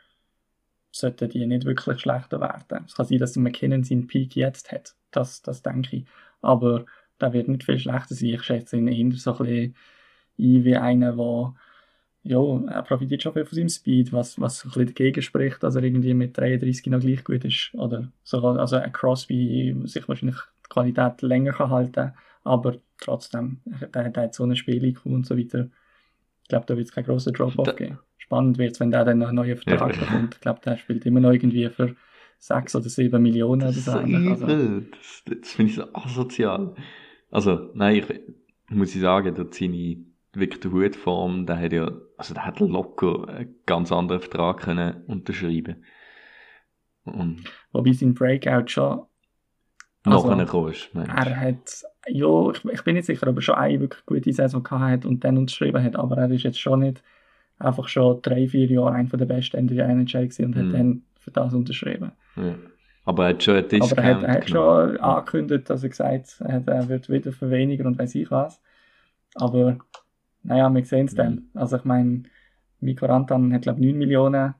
sollten 0.90 1.28
die 1.28 1.46
nicht 1.46 1.64
wirklich 1.64 2.00
schlechter 2.00 2.40
werden. 2.40 2.84
Es 2.86 2.94
kann 2.94 3.06
sein, 3.06 3.18
dass 3.18 3.36
McKinnon 3.36 3.84
seinen 3.84 4.06
Peak 4.06 4.36
jetzt 4.36 4.72
hat, 4.72 4.94
das, 5.10 5.42
das 5.42 5.62
denke 5.62 5.96
ich. 5.96 6.06
Aber 6.40 6.84
der 7.20 7.32
wird 7.32 7.48
nicht 7.48 7.64
viel 7.64 7.78
schlechter 7.78 8.14
sein. 8.14 8.30
Ich 8.30 8.42
schätze 8.42 8.76
ihn 8.76 8.88
eher 8.88 9.16
so 9.16 9.32
ein 9.32 9.38
bisschen 9.38 9.74
ein 10.38 10.64
wie 10.64 10.76
einer, 10.76 11.12
der 11.12 11.54
ja, 12.26 12.38
er 12.68 12.82
profitiert 12.82 13.22
schon 13.22 13.34
viel 13.34 13.44
von 13.44 13.54
seinem 13.54 13.68
Speed, 13.68 14.12
was, 14.12 14.40
was 14.40 14.64
ein 14.64 14.70
bisschen 14.70 14.86
dagegen 14.86 15.20
spricht, 15.20 15.62
dass 15.62 15.76
er 15.76 15.82
irgendwie 15.82 16.14
mit 16.14 16.36
33 16.36 16.86
noch 16.86 17.00
gleich 17.00 17.22
gut 17.22 17.44
ist. 17.44 17.70
Oder 17.74 18.10
so, 18.22 18.38
also 18.38 18.76
ein 18.76 18.92
Crosby 18.92 19.76
sich 19.84 20.08
wahrscheinlich 20.08 20.38
die 20.64 20.68
Qualität 20.70 21.20
länger 21.20 21.52
kann 21.52 21.70
halten 21.70 22.12
aber 22.44 22.76
trotzdem, 22.98 23.60
der, 23.64 24.10
der 24.10 24.22
hat 24.22 24.34
so 24.34 24.44
ein 24.44 24.54
Spiel 24.54 24.96
und 25.04 25.26
so 25.26 25.36
weiter. 25.36 25.68
Ich 26.42 26.48
glaube, 26.48 26.66
da 26.66 26.76
wird 26.76 26.88
es 26.88 26.92
keinen 26.92 27.04
grossen 27.04 27.32
Drop-Off 27.32 27.74
geben. 27.74 27.98
Spannend 28.18 28.58
wird 28.58 28.72
es, 28.72 28.80
wenn 28.80 28.90
der 28.90 29.04
dann 29.04 29.18
noch 29.18 29.28
einen 29.28 29.36
neuen 29.36 29.56
Vertrag 29.56 29.98
bekommt. 29.98 30.34
Ich 30.34 30.40
glaube, 30.40 30.60
der 30.64 30.76
spielt 30.76 31.06
immer 31.06 31.20
noch 31.20 31.32
irgendwie 31.32 31.68
für 31.70 31.96
6 32.38 32.76
oder 32.76 32.88
7 32.88 33.22
Millionen 33.22 33.60
das 33.62 33.88
oder 33.88 34.06
so. 34.06 34.44
Also. 34.44 34.46
Das, 34.46 35.22
das 35.24 35.52
finde 35.52 35.70
ich 35.70 35.76
so 35.76 35.84
asozial. 35.94 36.74
Also, 37.34 37.70
nein, 37.74 37.96
ich, 37.96 38.20
muss 38.70 38.94
ich 38.94 39.00
sagen, 39.00 39.50
ziehe 39.50 39.72
ich 39.72 39.98
wirklich 40.34 40.60
der 40.60 40.70
Hutform, 40.70 41.46
der 41.46 41.58
hat 41.58 41.72
ja, 41.72 41.90
also 42.16 42.32
der 42.32 42.46
hat 42.46 42.60
locker 42.60 43.28
einen 43.28 43.56
ganz 43.66 43.90
anderen 43.90 44.20
Vertrag 44.20 44.60
können 44.60 45.02
unterschreiben. 45.08 45.84
Und 47.02 47.42
Wobei 47.72 47.90
sein 47.90 48.14
Breakout 48.14 48.68
schon 48.68 49.02
also, 50.04 50.28
nachher 50.28 50.46
kommst. 50.46 50.90
Er 50.94 51.40
hat, 51.40 51.82
ja, 52.06 52.50
ich, 52.50 52.64
ich, 52.66 52.82
bin 52.84 52.94
nicht 52.94 53.06
sicher, 53.06 53.26
ob 53.26 53.34
er 53.34 53.42
schon 53.42 53.56
eine 53.56 53.80
wirklich 53.80 54.06
gute 54.06 54.32
Saison 54.32 54.62
gehabt 54.62 54.82
hat 54.82 55.04
und 55.04 55.24
dann 55.24 55.36
unterschrieben 55.36 55.82
hat, 55.82 55.96
aber 55.96 56.16
er 56.16 56.30
ist 56.30 56.44
jetzt 56.44 56.60
schon 56.60 56.80
nicht 56.80 57.02
einfach 57.58 57.88
schon 57.88 58.22
drei, 58.22 58.46
vier 58.46 58.70
Jahre 58.70 58.92
einer 58.92 59.08
der 59.08 59.26
besten 59.26 59.56
in 59.56 59.66
der 59.66 59.88
NHL 59.88 60.28
gewesen 60.28 60.44
und 60.44 60.56
mhm. 60.56 60.68
hat 60.68 60.74
dann 60.74 61.02
für 61.18 61.32
das 61.32 61.52
unterschrieben. 61.52 62.12
Ja. 62.36 62.54
Aber 63.04 63.24
er 63.24 63.28
hat 63.30 63.42
schon 63.42 63.56
einen 63.56 63.68
Discount 63.68 63.98
Aber 63.98 64.02
er 64.02 64.14
hat, 64.14 64.22
er 64.22 64.34
hat 64.34 64.48
schon 64.48 64.96
angekündigt, 64.98 65.70
dass 65.70 65.82
er 65.82 65.90
gesagt 65.90 66.40
hat, 66.40 66.66
er 66.68 66.88
wird 66.88 67.08
wieder 67.10 67.32
für 67.32 67.50
weniger 67.50 67.86
und 67.86 67.98
weiß 67.98 68.14
ich 68.14 68.30
was. 68.30 68.60
Aber 69.34 69.78
naja, 70.42 70.72
wir 70.72 70.84
sehen 70.84 71.06
es 71.06 71.12
mhm. 71.12 71.16
dann. 71.16 71.42
Also 71.54 71.76
ich 71.76 71.84
meine, 71.84 72.24
Mikko 72.80 73.06
Rantan 73.06 73.52
hat 73.52 73.62
glaube 73.62 73.80
ich 73.80 73.86
9 73.86 73.98
Millionen 73.98 74.54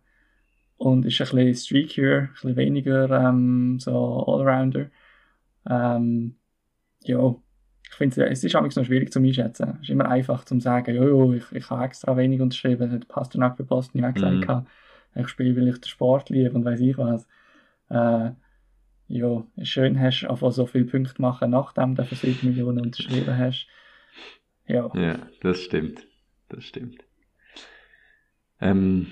und 0.76 1.04
ist 1.06 1.20
ein 1.20 1.36
bisschen 1.36 1.54
streakier, 1.54 2.18
ein 2.18 2.30
bisschen 2.32 2.56
weniger 2.56 3.10
ähm, 3.10 3.78
so 3.78 4.24
Allrounder. 4.26 4.86
Ähm, 5.68 6.36
ja, 7.02 7.34
ich 7.88 7.94
finde, 7.94 8.28
es 8.28 8.42
ist 8.42 8.56
auch 8.56 8.62
noch 8.62 8.84
schwierig 8.84 9.12
zu 9.12 9.20
einschätzen. 9.20 9.74
Es 9.76 9.82
ist 9.82 9.90
immer 9.90 10.08
einfach 10.08 10.44
zu 10.44 10.58
sagen, 10.58 10.96
jo, 10.96 11.32
ich, 11.32 11.50
ich 11.52 11.70
habe 11.70 11.84
extra 11.84 12.16
wenig 12.16 12.40
unterschrieben, 12.40 12.90
das 12.90 13.00
hat 13.00 13.08
Pasternak 13.08 13.56
für 13.56 13.64
Boston 13.64 14.04
auch 14.04 14.12
gesagt, 14.12 14.48
mhm. 14.48 14.66
ich 15.14 15.28
spiele, 15.28 15.56
weil 15.56 15.68
ich 15.68 15.80
den 15.80 15.88
Sport 15.88 16.30
liebe 16.30 16.54
und 16.54 16.64
weiß 16.64 16.80
ich 16.80 16.98
was. 16.98 17.26
Äh, 17.94 18.32
ja, 19.06 19.46
schön, 19.62 20.00
hast 20.00 20.24
einfach 20.24 20.50
so 20.50 20.66
viele 20.66 20.86
Punkte 20.86 21.22
machen, 21.22 21.50
nachdem 21.50 21.94
du 21.94 22.04
für 22.04 22.16
7 22.16 22.48
Millionen 22.48 22.80
unterschrieben 22.80 23.38
hast. 23.38 23.68
Ja. 24.66 24.90
Ja, 24.94 25.28
das 25.40 25.60
stimmt. 25.60 26.06
Das 26.48 26.64
stimmt. 26.64 27.04
Ähm, 28.60 29.06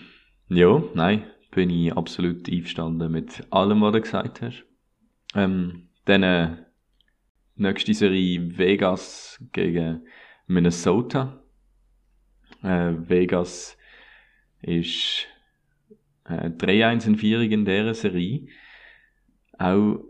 ja, 0.48 0.82
nein, 0.94 1.24
bin 1.50 1.70
ich 1.70 1.92
absolut 1.92 2.48
einverstanden 2.50 3.12
mit 3.12 3.46
allem, 3.50 3.82
was 3.82 3.92
du 3.92 4.00
gesagt 4.00 4.42
hast. 4.42 4.64
Ähm, 5.34 5.88
dann 6.04 6.22
äh, 6.22 6.56
nächste 7.54 7.94
Serie 7.94 8.58
Vegas 8.58 9.38
gegen 9.52 10.06
Minnesota. 10.46 11.42
Äh, 12.62 12.94
Vegas 13.08 13.76
ist 14.62 15.26
äh, 16.24 16.48
3-1 16.48 17.06
in 17.06 17.16
Vierig 17.16 17.52
in 17.52 17.64
dieser 17.64 17.94
Serie. 17.94 18.46
Auch 19.59 20.00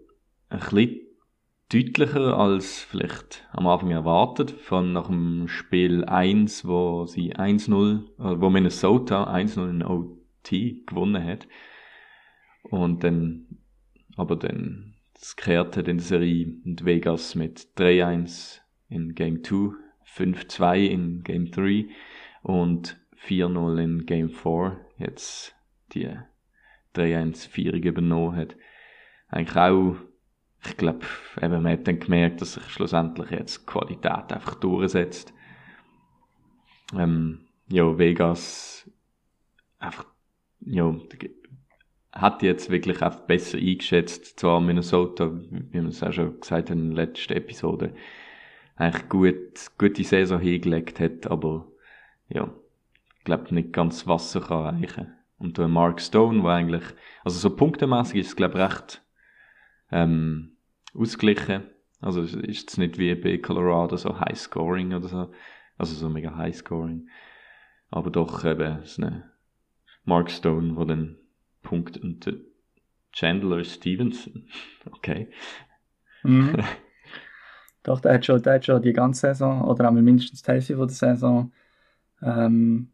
ein 0.49 0.59
bisschen 0.59 1.01
deutlicher 1.73 2.39
als 2.39 2.81
vielleicht 2.83 3.47
am 3.53 3.67
Anfang 3.67 3.91
erwartet, 3.91 4.51
von 4.51 4.93
nach 4.93 5.07
dem 5.07 5.49
Spiel 5.49 6.05
1, 6.05 6.67
wo 6.67 7.07
sie 7.07 7.35
1-0, 7.35 8.03
äh, 8.19 8.41
wo 8.41 8.51
Minnesota 8.51 9.33
1-0 9.33 9.71
in 9.71 9.83
OT 9.83 10.87
gewonnen 10.87 11.25
hat. 11.25 11.49
Und 12.65 13.05
dann, 13.05 13.59
aber 14.17 14.37
dann 14.37 14.95
das 15.23 15.37
kehrt 15.37 15.77
hat 15.77 15.87
in 15.87 15.99
der 15.99 16.05
Serie 16.05 16.53
und 16.65 16.85
Vegas 16.85 17.37
mit 17.37 17.69
3-1 17.77 18.61
in 18.89 19.15
Game 19.15 19.45
2, 19.45 19.73
5-2 20.05 20.87
in 20.87 21.23
Game 21.23 21.51
3 21.51 21.87
und 22.43 23.01
4-0 23.25 23.83
in 23.83 24.05
Game 24.05 24.31
4 24.31 24.85
jetzt 24.99 25.55
die 25.93 26.11
3-1-Vierung 26.97 27.83
übernommen 27.83 28.37
hat. 28.37 28.57
Eigentlich 29.33 29.57
auch 29.57 29.97
ich 30.65 30.77
glaube, 30.77 31.01
eben, 31.41 31.63
man 31.63 31.73
hat 31.73 31.87
dann 31.87 31.99
gemerkt, 31.99 32.41
dass 32.41 32.55
sich 32.55 32.65
schlussendlich 32.69 33.31
jetzt 33.31 33.67
Qualität 33.67 34.33
einfach 34.33 34.55
durchsetzt. 34.55 35.33
Ähm, 36.97 37.41
ja, 37.69 37.99
Vegas 37.99 38.89
einfach, 39.79 40.07
ja, 40.61 40.95
hat 42.13 42.43
jetzt 42.43 42.71
wirklich 42.71 43.03
einfach 43.03 43.21
besser 43.21 43.59
eingeschätzt, 43.59 44.39
zwar 44.39 44.61
Minnesota, 44.61 45.33
wie 45.33 45.73
wir 45.73 45.85
es 45.89 46.03
auch 46.03 46.13
schon 46.13 46.39
gesagt 46.39 46.71
haben 46.71 46.91
in 46.91 46.95
der 46.95 47.07
letzten 47.07 47.33
Episode, 47.33 47.95
eigentlich 48.77 49.09
gut, 49.09 49.71
gute 49.79 50.05
Saison 50.05 50.39
hingelegt 50.39 51.01
hat, 51.01 51.27
aber 51.27 51.67
ja, 52.29 52.49
ich 53.19 53.25
glaube 53.25 53.55
nicht 53.55 53.73
ganz 53.73 54.07
Wasser 54.07 54.41
kann 54.41 54.77
erreichen. 54.77 55.15
Und 55.39 55.59
der 55.59 55.67
Mark 55.67 56.01
Stone, 56.01 56.43
der 56.43 56.51
eigentlich, 56.51 56.85
also 57.25 57.39
so 57.39 57.57
punktemäßig 57.57 58.21
ist 58.21 58.29
es 58.29 58.37
glaube 58.37 58.59
ich 58.59 58.65
recht 58.65 59.03
ähm, 59.93 60.57
ausgeglichen. 60.95 61.63
Also 62.01 62.23
ist 62.23 62.71
es 62.71 62.79
nicht 62.79 62.99
wie 62.99 63.15
bei 63.15 63.39
Colorado 63.39 63.97
so 63.97 64.19
High 64.19 64.37
Scoring 64.37 64.93
oder 64.93 65.09
so. 65.09 65.33
Also 65.79 65.95
so 65.95 66.09
mega 66.09 66.37
High 66.37 66.57
Scoring. 66.57 67.09
Aber 67.91 68.11
doch 68.11 68.45
eben 68.45 68.81
so 68.85 69.03
eine 69.03 69.31
Mark 70.05 70.31
Stone, 70.31 70.77
wo 70.77 70.85
dann 70.85 71.19
Punkt 71.63 71.97
und 71.99 72.27
Chandler 73.13 73.65
Stevenson. 73.65 74.49
Okay. 74.91 75.29
Mhm. 76.25 76.57
doch, 77.83 78.01
der 78.01 78.15
hat, 78.15 78.27
schon, 78.27 78.43
der 78.43 78.55
hat 78.55 78.65
schon 78.65 78.83
die 78.83 78.93
ganze 78.93 79.29
Saison, 79.29 79.63
oder 79.63 79.89
auch 79.89 79.93
mindestens 79.93 80.43
die 80.43 80.51
Hälfte 80.51 80.77
von 80.77 80.89
der 80.89 80.95
Saison, 80.95 81.53
ähm, 82.23 82.91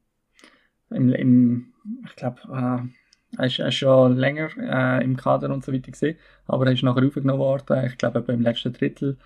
im, 0.90 1.12
im 1.12 1.73
ich 2.07 2.17
glaube, 2.17 2.40
äh, 2.52 2.98
er 3.37 3.47
ist, 3.47 3.58
er 3.58 3.68
ist 3.68 3.75
schon 3.75 4.16
länger 4.16 4.49
äh, 4.58 5.04
im 5.04 5.16
Kader 5.16 5.50
und 5.52 5.64
so 5.64 5.73
weiter 5.73 5.90
gesehen, 5.90 6.16
aber 6.47 6.66
er 6.66 6.73
ist 6.73 6.82
nachher 6.82 7.06
aufgenommen 7.06 7.40
worden, 7.40 7.85
ich 7.87 7.99
glaube 7.99 8.23
beim 8.23 8.40
letzten 8.40 8.73
Drittel, 8.73 9.16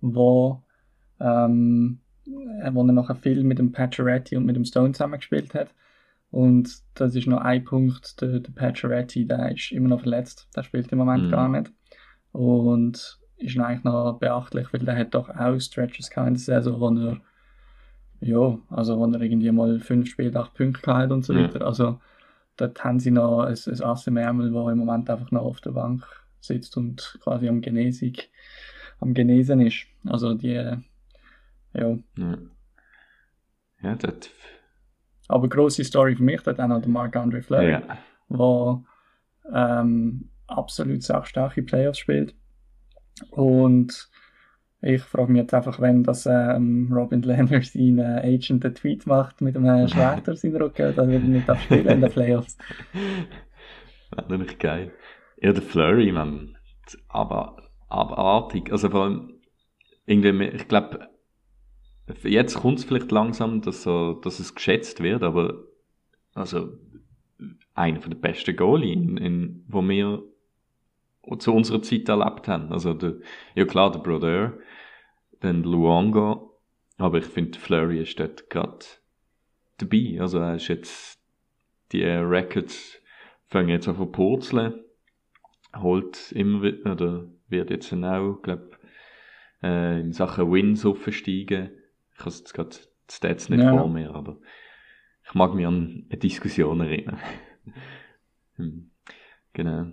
wo, 0.00 0.62
ähm, 1.20 2.00
wo 2.26 2.86
er 2.86 2.92
nachher 2.92 3.16
viel 3.16 3.44
mit 3.44 3.58
dem 3.58 3.72
Pacioretty 3.72 4.36
und 4.36 4.46
mit 4.46 4.56
dem 4.56 4.64
Stone 4.64 4.92
zusammengespielt 4.92 5.54
hat. 5.54 5.74
Und 6.30 6.70
das 6.94 7.16
ist 7.16 7.26
noch 7.26 7.40
ein 7.40 7.64
Punkt, 7.64 8.20
der, 8.20 8.38
der 8.38 8.52
Pacioretty, 8.52 9.26
der 9.26 9.52
ist 9.52 9.72
immer 9.72 9.88
noch 9.88 10.00
verletzt, 10.00 10.48
der 10.54 10.62
spielt 10.62 10.92
im 10.92 10.98
Moment 10.98 11.24
mhm. 11.24 11.30
gar 11.30 11.48
nicht. 11.48 11.72
Und 12.32 13.18
ist 13.36 13.58
eigentlich 13.58 13.84
noch 13.84 14.18
beachtlich, 14.18 14.72
weil 14.72 14.80
der 14.80 14.96
hat 14.96 15.14
doch 15.14 15.28
auch 15.28 15.58
Stretches 15.58 16.10
gehabt 16.10 16.28
in 16.28 16.34
der 16.34 16.42
Saison, 16.42 16.80
wo 16.80 16.90
er 16.90 17.20
ja, 18.20 18.58
also 18.68 18.98
wo 18.98 19.06
er 19.06 19.20
irgendwie 19.20 19.50
mal 19.50 19.80
fünf 19.80 20.10
Spiele, 20.10 20.38
acht 20.38 20.54
Punkte 20.54 20.82
gehabt 20.82 21.10
und 21.10 21.24
so 21.24 21.34
weiter. 21.34 21.66
Also 21.66 22.00
dort 22.60 22.82
haben 22.84 23.00
sie 23.00 23.10
noch 23.10 23.40
ein, 23.40 23.54
ein 23.54 23.82
Ass 23.82 24.06
im 24.06 24.16
Ärmel, 24.16 24.52
das 24.52 24.72
im 24.72 24.78
Moment 24.78 25.08
einfach 25.10 25.30
noch 25.30 25.42
auf 25.42 25.60
der 25.60 25.72
Bank 25.72 26.04
sitzt 26.40 26.76
und 26.76 27.18
quasi 27.22 27.48
am 27.48 27.60
Genesung, 27.60 28.12
am 29.00 29.14
Genesen 29.14 29.60
ist. 29.60 29.86
Also 30.06 30.34
die, 30.34 30.52
ja. 30.52 30.78
Ja, 31.74 31.98
ja 33.82 33.94
das... 33.94 34.30
Aber 35.28 35.48
grosse 35.48 35.84
Story 35.84 36.16
für 36.16 36.24
mich, 36.24 36.42
dort 36.42 36.58
auch 36.58 36.66
noch 36.66 36.80
der 36.80 36.90
Marc-André 36.90 37.42
Fleury, 37.42 37.70
ja. 37.70 37.98
der 38.28 38.82
ähm, 39.52 40.28
absolut 40.48 41.04
starke 41.04 41.62
Playoffs 41.62 41.98
spielt. 41.98 42.34
Und 43.30 44.10
ich 44.82 45.02
frage 45.02 45.30
mich 45.30 45.42
jetzt 45.42 45.54
einfach, 45.54 45.80
wenn 45.80 46.02
das 46.02 46.26
ähm, 46.26 46.90
Robin 46.92 47.22
Lehner 47.22 47.62
sein 47.62 47.98
äh, 47.98 48.34
Agent 48.34 48.64
einen 48.64 48.74
Tweet 48.74 49.06
macht 49.06 49.40
mit 49.40 49.56
einem 49.56 49.88
Schwert 49.88 50.28
auf 50.28 50.38
seinen 50.38 50.56
Rücken, 50.56 50.94
dann 50.94 51.10
wird 51.10 51.22
er 51.22 51.28
nicht 51.28 51.50
abspielen 51.50 51.86
in 51.86 52.00
den 52.00 52.10
Playoffs. 52.10 52.56
Natürlich 54.16 54.58
geil. 54.58 54.92
Ja, 55.40 55.52
der 55.52 55.62
Flurry, 55.62 56.12
man, 56.12 56.56
aber 57.08 57.56
abartig. 57.88 58.72
Also 58.72 58.90
vor 58.90 59.04
allem, 59.04 59.40
irgendwie, 60.06 60.46
ich 60.48 60.66
glaube, 60.66 61.08
jetzt 62.22 62.54
kommt 62.56 62.78
es 62.78 62.84
vielleicht 62.84 63.10
langsam, 63.12 63.60
dass, 63.60 63.82
so, 63.82 64.14
dass 64.14 64.40
es 64.40 64.54
geschätzt 64.54 65.02
wird, 65.02 65.22
aber 65.22 65.64
also 66.34 66.78
einer 67.74 67.98
der 67.98 68.16
besten 68.16 68.56
Goalie, 68.56 68.92
in, 68.92 69.16
in, 69.16 69.64
wo 69.68 69.82
wir 69.82 70.22
zu 71.38 71.54
unserer 71.54 71.82
Zeit 71.82 72.08
erlebt 72.08 72.48
haben. 72.48 72.72
Also 72.72 72.94
der, 72.94 73.14
ja 73.54 73.64
klar, 73.64 73.92
der 73.92 74.00
Brodeur, 74.00 74.54
dann 75.40 75.62
Luongo, 75.62 76.58
aber 76.98 77.18
ich 77.18 77.24
finde, 77.24 77.58
Flurry 77.58 78.00
ist 78.00 78.20
dort 78.20 78.50
gerade 78.50 78.84
dabei. 79.78 80.18
Also 80.20 80.38
er 80.38 80.56
ist 80.56 80.68
jetzt, 80.68 81.20
die 81.92 82.02
Records 82.04 83.00
fangen 83.46 83.70
jetzt 83.70 83.88
an 83.88 83.96
zu 83.96 84.06
purzeln, 84.06 84.84
holt 85.76 86.32
immer 86.32 86.62
wieder, 86.62 86.92
oder 86.92 87.28
wird 87.48 87.70
jetzt 87.70 87.92
auch, 87.92 88.40
glaube 88.42 88.70
äh, 89.62 90.00
in 90.00 90.12
Sachen 90.12 90.52
Wins 90.52 90.86
aufsteigen. 90.86 91.70
Ich 92.14 92.20
habe 92.20 92.30
jetzt 92.30 92.54
gerade 92.54 92.70
die 92.70 93.14
Stats 93.14 93.48
nicht 93.48 93.62
ja. 93.62 93.76
vor 93.76 93.88
mir, 93.88 94.14
aber 94.14 94.38
ich 95.26 95.34
mag 95.34 95.54
mich 95.54 95.66
an 95.66 96.06
eine 96.08 96.18
Diskussion 96.18 96.80
erinnern. 96.80 97.18
Hm. 98.56 98.90
genau. 99.54 99.86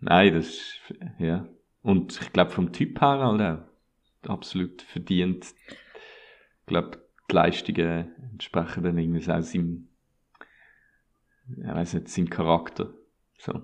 Nein, 0.00 0.34
das 0.34 0.48
ist, 0.48 0.94
ja. 1.18 1.46
Und 1.82 2.20
ich 2.20 2.32
glaube 2.32 2.50
vom 2.50 2.72
Typ 2.72 3.00
her 3.00 3.20
halt 3.20 3.40
auch 3.40 3.67
absolut 4.26 4.82
verdient. 4.82 5.54
Ich 5.70 6.66
glaube, 6.66 6.98
die 7.30 7.34
Leistungen 7.34 8.14
entsprechen 8.32 8.82
dann 8.82 8.98
irgendwie 8.98 9.30
auch 9.30 9.42
seinem, 9.42 9.88
ich 11.56 11.66
weiß 11.66 11.94
nicht, 11.94 12.08
seinem 12.08 12.30
Charakter. 12.30 12.90
So. 13.38 13.62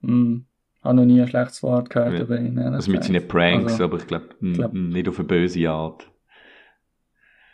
Mm. 0.00 0.46
Habe 0.82 0.96
noch 0.96 1.04
nie 1.06 1.20
ein 1.20 1.28
schlechtes 1.28 1.62
Wort 1.62 1.88
gehört 1.88 2.12
ja. 2.12 2.20
über 2.20 2.38
ihn. 2.38 2.58
Also 2.58 2.90
mit 2.90 3.04
seinen 3.04 3.26
Pranks, 3.26 3.72
also, 3.72 3.84
aber 3.84 3.96
ich 3.96 4.06
glaube, 4.06 4.34
glaub, 4.52 4.72
nicht 4.74 5.08
auf 5.08 5.18
eine 5.18 5.26
böse 5.26 5.70
Art. 5.70 6.10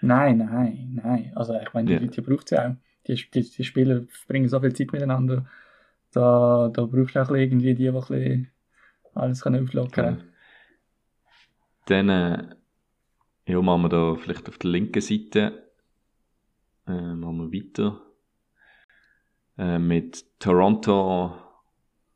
Nein, 0.00 0.38
nein, 0.38 1.00
nein. 1.02 1.32
Also 1.36 1.54
ich 1.54 1.72
meine, 1.72 1.86
die 1.86 1.94
ja. 1.94 2.00
Leute 2.00 2.22
braucht 2.22 2.46
es 2.46 2.50
ja 2.50 2.70
auch. 2.70 2.74
Die, 3.06 3.14
die, 3.14 3.50
die 3.50 3.64
Spieler 3.64 4.02
verbringen 4.08 4.48
so 4.48 4.58
viel 4.60 4.74
Zeit 4.74 4.92
miteinander. 4.92 5.46
Da, 6.12 6.70
da 6.72 6.84
brauchst 6.84 7.14
du 7.14 7.22
auch 7.22 7.30
irgendwie 7.30 7.74
die, 7.74 7.84
die 7.84 7.88
ein 7.88 7.94
bisschen 7.94 8.50
alles 9.14 9.46
auflockern 9.46 9.90
können. 9.90 10.29
Dann 11.90 12.08
äh, 12.08 12.56
ja, 13.46 13.60
machen 13.60 13.82
wir 13.82 13.88
da 13.88 14.14
vielleicht 14.16 14.48
auf 14.48 14.58
der 14.58 14.70
linken 14.70 15.00
Seite 15.00 15.70
äh, 16.86 17.14
machen 17.14 17.50
wir 17.50 17.60
weiter 17.60 18.00
äh, 19.58 19.78
mit 19.78 20.24
Toronto 20.38 21.36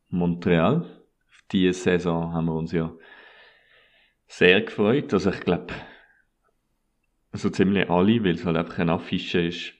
Montreal. 0.09 0.83
Auf 1.29 1.43
diese 1.51 1.73
Saison 1.73 2.33
haben 2.33 2.47
wir 2.47 2.55
uns 2.55 2.73
ja 2.73 2.93
sehr 4.27 4.63
gefreut. 4.63 5.13
Also 5.13 5.31
ich 5.31 5.41
glaube, 5.41 5.75
so 7.33 7.51
ziemlich 7.51 7.91
alle, 7.91 8.23
weil 8.25 8.35
es 8.35 8.45
halt 8.45 8.57
einfach 8.57 8.79
eine 8.79 8.93
Affische 8.93 9.41
ist, 9.41 9.73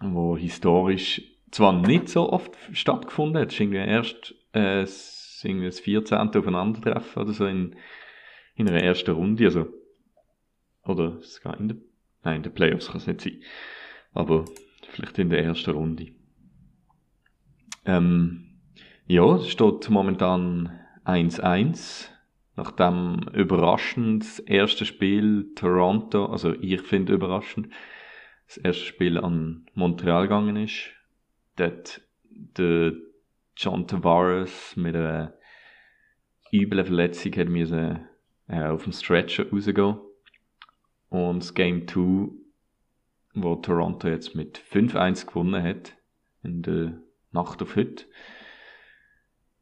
wo 0.00 0.36
historisch 0.36 1.22
zwar 1.50 1.72
nicht 1.72 2.08
so 2.08 2.32
oft 2.32 2.56
stattgefunden 2.72 3.40
hat, 3.40 3.48
es 3.48 3.54
ist 3.54 3.60
irgendwie 3.60 3.78
erst 3.78 4.34
äh, 4.52 4.80
das 4.82 5.80
14. 5.80 6.18
Aufeinandertreffen 6.18 7.22
oder 7.22 7.32
so 7.32 7.46
in, 7.46 7.76
in 8.58 8.68
einer 8.68 8.82
ersten 8.82 9.12
Runde, 9.12 9.44
also 9.44 9.68
oder 10.84 11.20
sogar 11.22 11.58
in 11.58 11.68
der, 11.68 11.76
nein, 12.24 12.36
in 12.36 12.42
den 12.42 12.52
Playoffs 12.52 12.88
kann 12.88 12.96
es 12.96 13.06
nicht 13.06 13.20
sein, 13.20 13.40
aber 14.12 14.44
vielleicht 14.90 15.18
in 15.18 15.30
der 15.30 15.44
ersten 15.44 15.70
Runde. 15.70 16.08
Ähm, 17.84 18.58
ja, 19.06 19.36
es 19.36 19.48
steht 19.48 19.88
momentan 19.88 20.78
1-1 21.04 22.08
nach 22.56 22.72
dem 22.72 23.20
überraschend 23.32 24.42
erste 24.46 24.84
Spiel 24.84 25.52
Toronto, 25.54 26.26
also 26.26 26.52
ich 26.60 26.82
finde 26.82 27.14
überraschend, 27.14 27.68
das 28.48 28.56
erste 28.56 28.84
Spiel 28.84 29.18
an 29.18 29.66
Montreal 29.74 30.22
gegangen 30.22 30.56
ist, 30.56 30.90
dort 31.56 32.00
der 32.30 32.92
John 33.56 33.86
Tavares 33.86 34.74
mit 34.76 34.96
einer 34.96 35.34
üblen 36.52 36.86
Verletzung 36.86 37.32
hat 37.36 37.48
müssen 37.48 38.07
äh, 38.48 38.64
auf 38.64 38.84
dem 38.84 38.92
Stretcher 38.92 39.50
rausgehen. 39.50 39.98
Und 41.08 41.42
das 41.42 41.54
Game 41.54 41.86
2, 41.86 42.30
wo 43.34 43.56
Toronto 43.56 44.08
jetzt 44.08 44.34
mit 44.34 44.58
5-1 44.58 45.26
gewonnen 45.26 45.62
hat, 45.62 45.94
in 46.42 46.62
der 46.62 47.00
Nacht 47.30 47.62
auf 47.62 47.76
heute, 47.76 48.04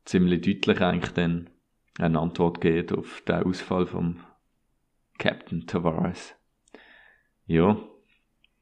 ziemlich 0.05 0.41
deutlich 0.43 0.81
eigentlich 0.81 1.13
dann 1.13 1.51
eine 1.99 2.21
Antwort 2.21 2.61
geht 2.61 2.93
auf 2.93 3.23
den 3.23 3.43
Ausfall 3.43 3.87
vom 3.87 4.21
Captain 5.19 5.67
Tavares. 5.67 6.35
Ja. 7.47 7.79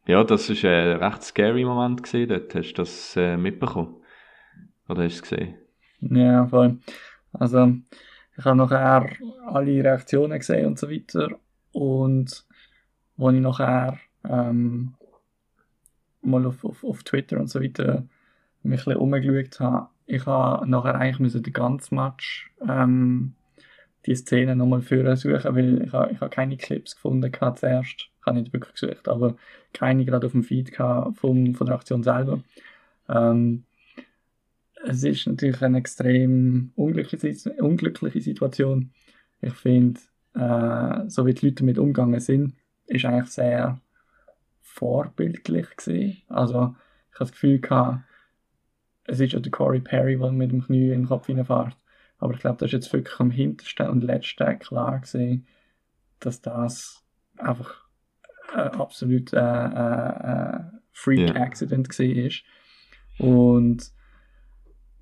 Ja, 0.07 0.23
das 0.23 0.51
ist 0.51 0.65
ein 0.65 0.99
recht 0.99 1.23
scary 1.23 1.65
Moment 1.65 2.03
gesehen. 2.03 2.29
Dort 2.29 2.55
hast 2.55 2.75
du 2.75 2.83
das 2.83 3.17
äh, 3.17 3.37
mitbekommen. 3.37 3.97
Oder 4.89 5.05
hast 5.05 5.15
du 5.15 5.17
es 5.17 5.23
gesehen? 5.23 5.55
Ja, 6.01 6.47
voll. 6.47 6.79
Also, 7.33 7.73
ich 8.37 8.45
habe 8.45 8.57
nachher 8.57 9.09
alle 9.47 9.85
Reaktionen 9.85 10.39
gesehen 10.39 10.67
und 10.67 10.79
so 10.79 10.91
weiter. 10.91 11.29
Und 11.73 12.45
als 13.19 13.35
ich 13.35 13.41
nachher 13.41 13.99
ähm, 14.29 14.95
mal 16.23 16.47
auf, 16.47 16.65
auf, 16.65 16.85
auf 16.85 17.03
Twitter 17.05 17.39
und 17.39 17.49
so 17.49 17.63
weiter 17.63 18.05
mich 18.63 18.81
ein 18.81 18.85
bisschen 18.85 18.97
umgeschaut 18.97 19.61
habe, 19.61 19.89
ich 20.07 20.27
habe 20.27 20.69
nachher 20.69 20.97
eigentlich 20.97 21.21
müssen 21.21 21.43
den 21.43 21.53
ganzen 21.53 21.97
Match 21.97 22.51
ähm, 22.67 23.35
die 24.07 24.15
Szene 24.15 24.55
nochmal 24.55 24.83
für 24.83 25.17
suchen, 25.17 25.55
weil 25.55 25.83
ich 25.83 25.93
habe, 25.93 26.13
ich 26.13 26.21
habe 26.21 26.31
keine 26.31 26.57
Clips 26.57 26.95
gefunden 26.95 27.33
gehabt 27.33 27.61
zuerst. 27.61 28.11
Ich 28.21 28.27
habe 28.27 28.39
nicht 28.39 28.53
wirklich 28.53 28.75
gesucht, 28.75 29.09
aber 29.09 29.37
keine 29.73 30.05
gerade 30.05 30.27
auf 30.27 30.33
dem 30.33 30.43
Feed 30.43 30.75
vom, 30.77 31.55
von 31.55 31.67
der 31.67 31.75
Aktion 31.75 32.03
selber. 32.03 32.41
Ähm, 33.09 33.65
es 34.87 35.03
ist 35.03 35.27
natürlich 35.27 35.63
eine 35.63 35.79
extrem 35.79 36.73
unglückliche, 36.77 37.53
unglückliche 37.55 38.21
Situation. 38.21 38.91
Ich 39.41 39.55
finde, 39.55 40.01
äh, 40.35 41.09
so 41.09 41.27
wie 41.27 41.35
die 41.35 41.47
Leute 41.47 41.63
damit 41.63 41.79
umgegangen 41.79 42.21
sind, 42.21 42.55
ist 42.87 43.05
eigentlich 43.05 43.31
sehr 43.31 43.81
vorbildlich 44.61 45.77
gewesen. 45.77 46.19
Also 46.29 46.75
ich 47.13 47.21
habe 47.21 47.31
das 47.31 47.33
Gefühl 47.33 47.61
gehabt, 47.61 48.01
es 49.07 49.21
ist 49.21 49.33
ja 49.33 49.41
der 49.41 49.53
Corey 49.53 49.81
Perry, 49.81 50.19
der 50.19 50.33
mit 50.33 50.51
dem 50.51 50.65
Knie 50.65 50.91
in 50.91 51.03
den 51.03 51.09
Kopf 51.09 51.27
hineinfährt. 51.27 51.77
Aber 52.19 52.35
ich 52.35 52.41
glaube, 52.41 52.57
das 52.59 52.69
ist 52.69 52.73
jetzt 52.73 52.93
wirklich 52.93 53.21
am 53.21 53.31
hintersten 53.31 53.89
und 53.89 54.03
letzten 54.03 54.59
klar 54.59 55.01
gesehen, 55.01 55.47
dass 56.21 56.41
das 56.41 57.05
einfach 57.37 57.85
ein 58.55 58.69
absolut 58.81 59.33
äh, 59.33 59.39
äh, 59.39 60.61
Freak-Accident 60.93 61.99
yeah. 61.99 62.31
war. 63.19 63.27
Und 63.27 63.93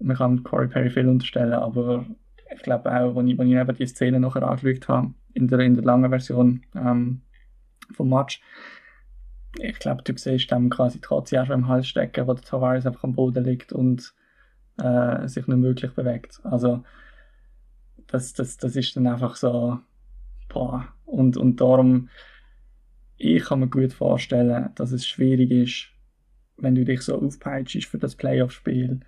man 0.03 0.17
kann 0.17 0.43
Corey 0.43 0.69
Perry 0.69 0.91
viel 0.91 1.09
unterstellen, 1.09 1.53
aber 1.53 2.07
ich 2.55 2.63
glaube 2.63 2.91
auch, 2.91 3.17
als 3.17 3.29
ich, 3.29 3.39
als 3.39 3.49
ich 3.49 3.55
eben 3.55 3.77
die 3.77 3.87
Szene 3.87 4.21
nachher 4.21 4.43
angeschaut 4.43 4.89
habe, 4.89 5.15
in 5.35 5.49
der, 5.49 5.61
in 5.61 5.75
der 5.75 5.85
langen 5.85 6.11
Version 6.11 6.63
ähm, 6.75 7.23
vom 7.93 8.11
Match, 8.11 8.41
ich 9.59 9.79
glaube, 9.79 10.03
du 10.03 10.17
siehst 10.17 10.51
dann 10.51 10.71
quasi 10.71 11.01
trotzdem 11.01 11.41
auch 11.41 11.47
schon 11.47 11.61
im 11.61 11.69
Hals 11.69 11.87
stecken, 11.87 12.27
wo 12.27 12.35
der 12.35 12.45
Tavares 12.45 12.87
einfach 12.87 13.05
am 13.05 13.15
Boden 13.15 13.45
liegt 13.45 13.73
und 13.73 14.15
äh, 14.79 15.29
sich 15.29 15.47
nicht 15.47 15.59
möglich 15.59 15.93
bewegt. 15.93 16.41
Also, 16.45 16.85
das, 18.07 18.33
das, 18.33 18.57
das 18.57 18.77
ist 18.77 18.97
dann 18.97 19.07
einfach 19.07 19.37
so, 19.37 19.79
boah. 20.49 20.89
Und, 21.05 21.37
und 21.37 21.61
darum, 21.61 22.09
ich 23.17 23.45
kann 23.45 23.61
mir 23.61 23.69
gut 23.69 23.93
vorstellen, 23.93 24.71
dass 24.75 24.93
es 24.93 25.07
schwierig 25.07 25.51
ist, 25.51 25.89
wenn 26.57 26.75
du 26.75 26.85
dich 26.85 27.03
so 27.03 27.21
aufpeitschst 27.21 27.87
für 27.87 27.99
das 27.99 28.17
Playoff-Spiel 28.17 29.01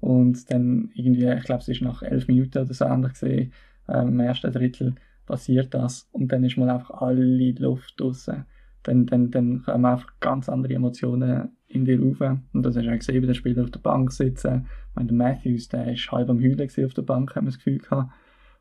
und 0.00 0.50
dann 0.50 0.90
irgendwie, 0.94 1.26
ich 1.26 1.44
glaube, 1.44 1.62
es 1.62 1.68
ist 1.68 1.82
nach 1.82 2.02
elf 2.02 2.28
Minuten 2.28 2.58
oder 2.58 2.74
so 2.74 2.84
anders 2.84 3.12
gesehen, 3.12 3.52
äh, 3.88 4.02
im 4.02 4.20
ersten 4.20 4.52
Drittel 4.52 4.94
passiert 5.26 5.74
das 5.74 6.08
und 6.12 6.30
dann 6.30 6.44
ist 6.44 6.56
mal 6.56 6.70
einfach 6.70 6.90
alle 6.90 7.52
Luft 7.52 8.00
draußen 8.00 8.44
dann, 8.86 9.06
dann, 9.06 9.30
dann 9.30 9.62
kommen 9.62 9.84
einfach 9.84 10.12
ganz 10.20 10.48
andere 10.48 10.74
Emotionen 10.74 11.50
in 11.68 11.84
dir 11.84 12.00
rauf. 12.00 12.20
Und 12.52 12.62
das 12.62 12.76
hast 12.76 12.86
du 12.86 12.92
auch 12.92 12.98
gesehen, 12.98 13.22
wie 13.22 13.26
der 13.26 13.34
Spieler 13.34 13.64
auf 13.64 13.70
der 13.70 13.80
Bank 13.80 14.12
sitzen. 14.12 14.66
Ich 14.90 14.94
meine, 14.94 15.08
der 15.08 15.16
Matthews, 15.16 15.68
der 15.68 15.92
ist 15.92 16.10
halb 16.10 16.30
am 16.30 16.40
Heulen 16.40 16.60
auf 16.60 16.94
der 16.94 17.02
Bank, 17.02 17.34
haben 17.34 17.46
wir 17.46 17.50
das 17.50 17.58
Gefühl 17.58 17.78
gehabt. 17.78 18.12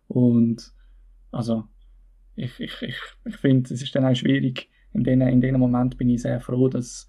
Und, 0.07 0.73
also, 1.31 1.65
ich, 2.35 2.59
ich, 2.59 2.81
ich, 2.81 2.97
ich 3.25 3.37
finde, 3.37 3.73
es 3.73 3.81
ist 3.81 3.95
dann 3.95 4.05
auch 4.05 4.15
schwierig. 4.15 4.69
In 4.93 5.03
diesem 5.03 5.21
in 5.21 5.41
den 5.41 5.59
Moment 5.59 5.97
bin 5.97 6.09
ich 6.09 6.21
sehr 6.21 6.39
froh, 6.39 6.69
dass 6.69 7.07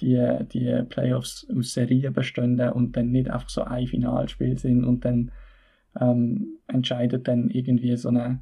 die, 0.00 0.38
die 0.52 0.82
Playoffs 0.88 1.46
aus 1.54 1.72
Serien 1.72 2.12
bestehen 2.12 2.60
und 2.60 2.96
dann 2.96 3.10
nicht 3.10 3.30
einfach 3.30 3.48
so 3.48 3.62
ein 3.62 3.86
Finalspiel 3.86 4.58
sind 4.58 4.84
und 4.84 5.04
dann 5.04 5.32
ähm, 6.00 6.58
entscheidet 6.66 7.28
dann 7.28 7.50
irgendwie 7.50 7.96
so 7.96 8.08
ein 8.08 8.40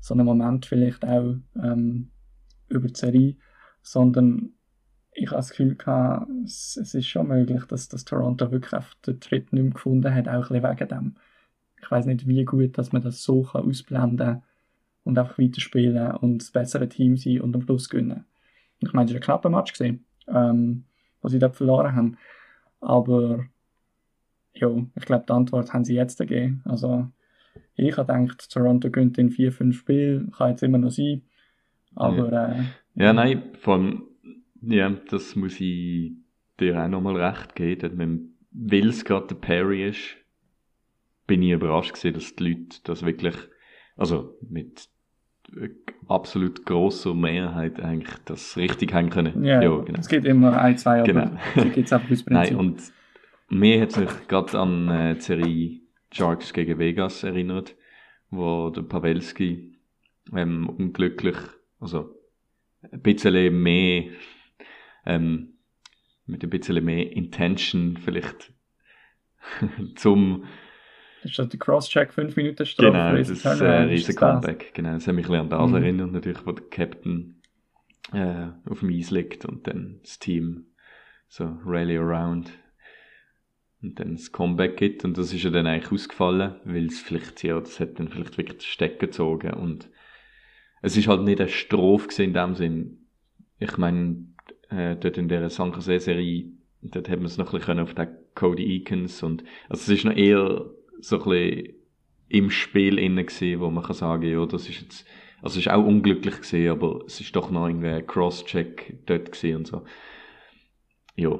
so 0.00 0.14
Moment 0.14 0.66
vielleicht 0.66 1.04
auch 1.04 1.36
ähm, 1.62 2.10
über 2.68 2.88
die 2.88 2.98
Serie 2.98 3.36
sondern 3.86 4.50
ich 5.12 5.28
habe 5.28 5.36
das 5.36 5.50
Gefühl 5.50 5.76
gehabt, 5.76 6.28
es, 6.44 6.76
es 6.76 6.92
ist 6.92 7.06
schon 7.06 7.28
möglich, 7.28 7.64
dass, 7.66 7.88
dass 7.88 8.04
Toronto 8.04 8.50
wirklich 8.50 8.74
auf 8.74 8.96
den 9.06 9.20
Tritt 9.20 9.52
nicht 9.52 9.62
mehr 9.62 9.72
gefunden 9.72 10.12
hat, 10.12 10.28
auch 10.28 10.50
ein 10.50 10.62
wegen 10.62 10.88
dem. 10.88 11.16
Ich 11.80 11.90
weiß 11.90 12.06
nicht, 12.06 12.26
wie 12.26 12.44
gut, 12.44 12.76
dass 12.76 12.92
man 12.92 13.02
das 13.02 13.22
so 13.22 13.42
kann 13.42 13.62
ausblenden 13.62 14.18
kann 14.18 14.42
und 15.04 15.18
einfach 15.18 15.38
weiterspielen 15.38 16.16
und 16.16 16.38
das 16.38 16.50
bessere 16.50 16.88
Team 16.88 17.16
sein 17.16 17.40
und 17.40 17.54
am 17.54 17.62
Schluss 17.62 17.88
gewinnen. 17.88 18.24
Ich 18.80 18.92
meine, 18.92 19.06
es 19.06 19.12
war 19.14 19.20
ein 19.20 19.24
knapper 19.24 19.50
Match, 19.50 19.72
gewesen, 19.72 20.04
ähm, 20.28 20.84
was 21.22 21.32
sie 21.32 21.38
dort 21.38 21.56
verloren 21.56 21.94
haben. 21.94 22.18
Aber 22.80 23.46
ja, 24.54 24.68
ich 24.94 25.04
glaube, 25.04 25.24
die 25.28 25.32
Antwort 25.32 25.72
haben 25.72 25.84
sie 25.84 25.94
jetzt 25.94 26.18
gegeben. 26.18 26.62
Also, 26.64 27.08
ich 27.74 27.96
habe 27.96 28.12
gedacht, 28.12 28.50
Toronto 28.50 28.90
gönnt 28.90 29.18
in 29.18 29.30
vier, 29.30 29.52
fünf 29.52 29.78
Spielen, 29.78 30.30
kann 30.30 30.50
jetzt 30.50 30.62
immer 30.62 30.78
noch 30.78 30.90
sein. 30.90 31.22
Aber 31.94 32.32
äh, 32.32 32.64
ja, 32.94 33.12
nein, 33.12 33.52
vor 33.58 33.74
allem, 33.74 34.02
ja, 34.62 34.90
das 35.10 35.36
muss 35.36 35.60
ich 35.60 36.12
dir 36.58 36.82
auch 36.82 36.88
nochmal 36.88 37.16
recht 37.16 37.54
geben. 37.54 38.36
Weil 38.50 38.88
es 38.88 39.04
gerade 39.04 39.28
der 39.28 39.34
Perry 39.36 39.88
ist, 39.88 40.16
bin 41.26 41.42
ich 41.42 41.50
überrascht 41.50 41.94
gewesen, 41.94 42.14
dass 42.14 42.36
die 42.36 42.48
Leute 42.48 42.78
das 42.84 43.04
wirklich, 43.04 43.36
also 43.96 44.38
mit 44.48 44.88
absolut 46.08 46.64
grosser 46.64 47.14
Mehrheit 47.14 47.80
eigentlich 47.80 48.14
das 48.24 48.56
richtig 48.56 48.92
haben 48.92 49.10
können. 49.10 49.44
Ja, 49.44 49.62
ja 49.62 49.78
genau. 49.78 49.98
es 49.98 50.08
geht 50.08 50.24
immer 50.24 50.60
ein, 50.60 50.76
zwei, 50.76 51.00
aber 51.00 51.12
genau. 51.54 51.70
geht 51.70 51.86
es 51.86 51.92
einfach 51.92 52.10
ins 52.10 52.24
Prinzip. 52.24 52.52
Nein, 52.52 52.56
und 52.56 52.92
mir 53.48 53.80
hat 53.82 53.96
mich 53.96 54.28
gerade 54.28 54.58
an 54.58 54.88
äh, 54.88 55.14
die 55.14 55.20
Serie 55.20 55.80
Sharks 56.12 56.52
gegen 56.52 56.78
Vegas 56.78 57.22
erinnert, 57.22 57.74
wo 58.30 58.70
der 58.70 58.82
Pavelski 58.82 59.78
ähm, 60.34 60.68
unglücklich, 60.68 61.36
also 61.80 62.14
ein 62.90 63.02
bisschen 63.02 63.62
mehr, 63.62 64.04
ähm, 65.04 65.54
mit 66.26 66.42
ein 66.42 66.50
bisschen 66.50 66.84
mehr 66.84 67.12
Intention 67.12 67.96
vielleicht 67.96 68.52
zum 69.94 70.44
das 71.26 71.38
ist 71.38 71.52
der 71.52 71.58
Crosscheck 71.58 72.12
5 72.12 72.36
Minuten 72.36 72.66
Strafe. 72.66 72.92
Genau, 72.92 73.16
das 73.16 73.30
ist 73.30 73.46
ein 73.46 73.60
äh, 73.60 73.82
riesen 73.82 74.14
Comeback. 74.14 74.72
Genau, 74.74 74.92
das 74.92 75.06
hat 75.06 75.14
mich 75.14 75.28
ein 75.28 75.34
an 75.34 75.48
das 75.50 75.70
mhm. 75.70 75.76
erinnert, 75.76 76.12
natürlich, 76.12 76.46
wo 76.46 76.52
der 76.52 76.64
Captain 76.66 77.40
äh, 78.12 78.48
auf 78.68 78.80
dem 78.80 78.90
Eis 78.90 79.10
liegt 79.10 79.44
und 79.44 79.66
dann 79.66 80.00
das 80.02 80.18
Team 80.18 80.66
so 81.28 81.58
rally 81.64 81.96
around 81.96 82.50
und 83.82 83.98
dann 84.00 84.14
das 84.14 84.32
Comeback 84.32 84.76
gibt 84.76 85.04
und 85.04 85.18
das 85.18 85.32
ist 85.32 85.42
ja 85.42 85.50
dann 85.50 85.66
eigentlich 85.66 85.92
ausgefallen, 85.92 86.56
weil 86.64 86.86
es 86.86 87.00
vielleicht, 87.00 87.42
ja, 87.42 87.58
das 87.58 87.80
hat 87.80 87.98
dann 87.98 88.08
vielleicht 88.08 88.38
wirklich 88.38 88.58
den 88.58 88.64
Stecker 88.64 89.06
gezogen 89.06 89.54
und 89.54 89.90
es 90.82 90.96
ist 90.96 91.08
halt 91.08 91.22
nicht 91.22 91.40
eine 91.40 91.48
Strophe 91.48 92.22
in 92.22 92.32
dem 92.32 92.54
Sinn. 92.54 93.06
Ich 93.58 93.76
meine, 93.76 94.26
äh, 94.70 94.96
dort 94.96 95.18
in 95.18 95.28
der 95.28 95.48
Sankersee-Serie, 95.50 96.52
dort 96.82 97.08
hat 97.08 97.18
man 97.18 97.26
es 97.26 97.38
noch 97.38 97.52
ein 97.52 97.58
bisschen 97.58 97.80
auf 97.80 97.94
den 97.94 98.08
Cody 98.34 98.64
Eakins 98.64 99.22
und, 99.22 99.42
also 99.68 99.82
es 99.82 99.88
ist 99.98 100.04
noch 100.04 100.16
eher 100.16 100.70
so 101.00 101.22
ein 101.22 101.30
bisschen 101.30 101.74
im 102.28 102.50
Spiel 102.50 102.98
innen 102.98 103.26
gewesen, 103.26 103.60
wo 103.60 103.70
man 103.70 103.84
kann 103.84 103.94
sagen, 103.94 104.30
ja, 104.30 104.44
das 104.46 104.68
ist 104.68 104.80
jetzt, 104.80 105.06
also 105.42 105.58
es 105.58 105.66
ist 105.66 105.72
auch 105.72 105.84
unglücklich 105.84 106.36
gewesen, 106.36 106.70
aber 106.70 107.04
es 107.06 107.20
ist 107.20 107.34
doch 107.36 107.50
noch 107.50 107.68
irgendwie 107.68 107.88
ein 107.88 108.06
Cross-Check 108.06 109.06
dort 109.06 109.32
gewesen 109.32 109.56
und 109.56 109.66
so. 109.66 109.84
Ja, 111.14 111.38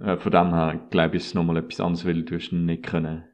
äh, 0.00 0.16
von 0.16 0.32
dem 0.32 0.54
her 0.54 0.86
glaube 0.90 1.16
ich, 1.16 1.22
ist 1.22 1.28
es 1.28 1.34
nochmal 1.34 1.58
etwas 1.58 1.80
anderes, 1.80 2.06
weil 2.06 2.22
du 2.22 2.36
hast 2.36 2.52
nicht 2.52 2.84
können, 2.84 3.24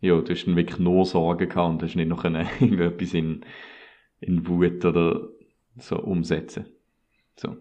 ja, 0.00 0.20
du 0.20 0.32
hast 0.32 0.46
wirklich 0.46 0.78
nur 0.78 1.04
Sorgen 1.04 1.48
gehabt 1.48 1.70
und 1.70 1.82
hast 1.82 1.96
nicht 1.96 2.08
noch 2.08 2.22
können, 2.22 2.46
irgendetwas 2.60 3.14
in, 3.14 3.44
in 4.20 4.46
Wut 4.46 4.84
oder 4.84 5.28
so 5.76 5.98
umsetzen. 5.98 6.66
So. 7.36 7.56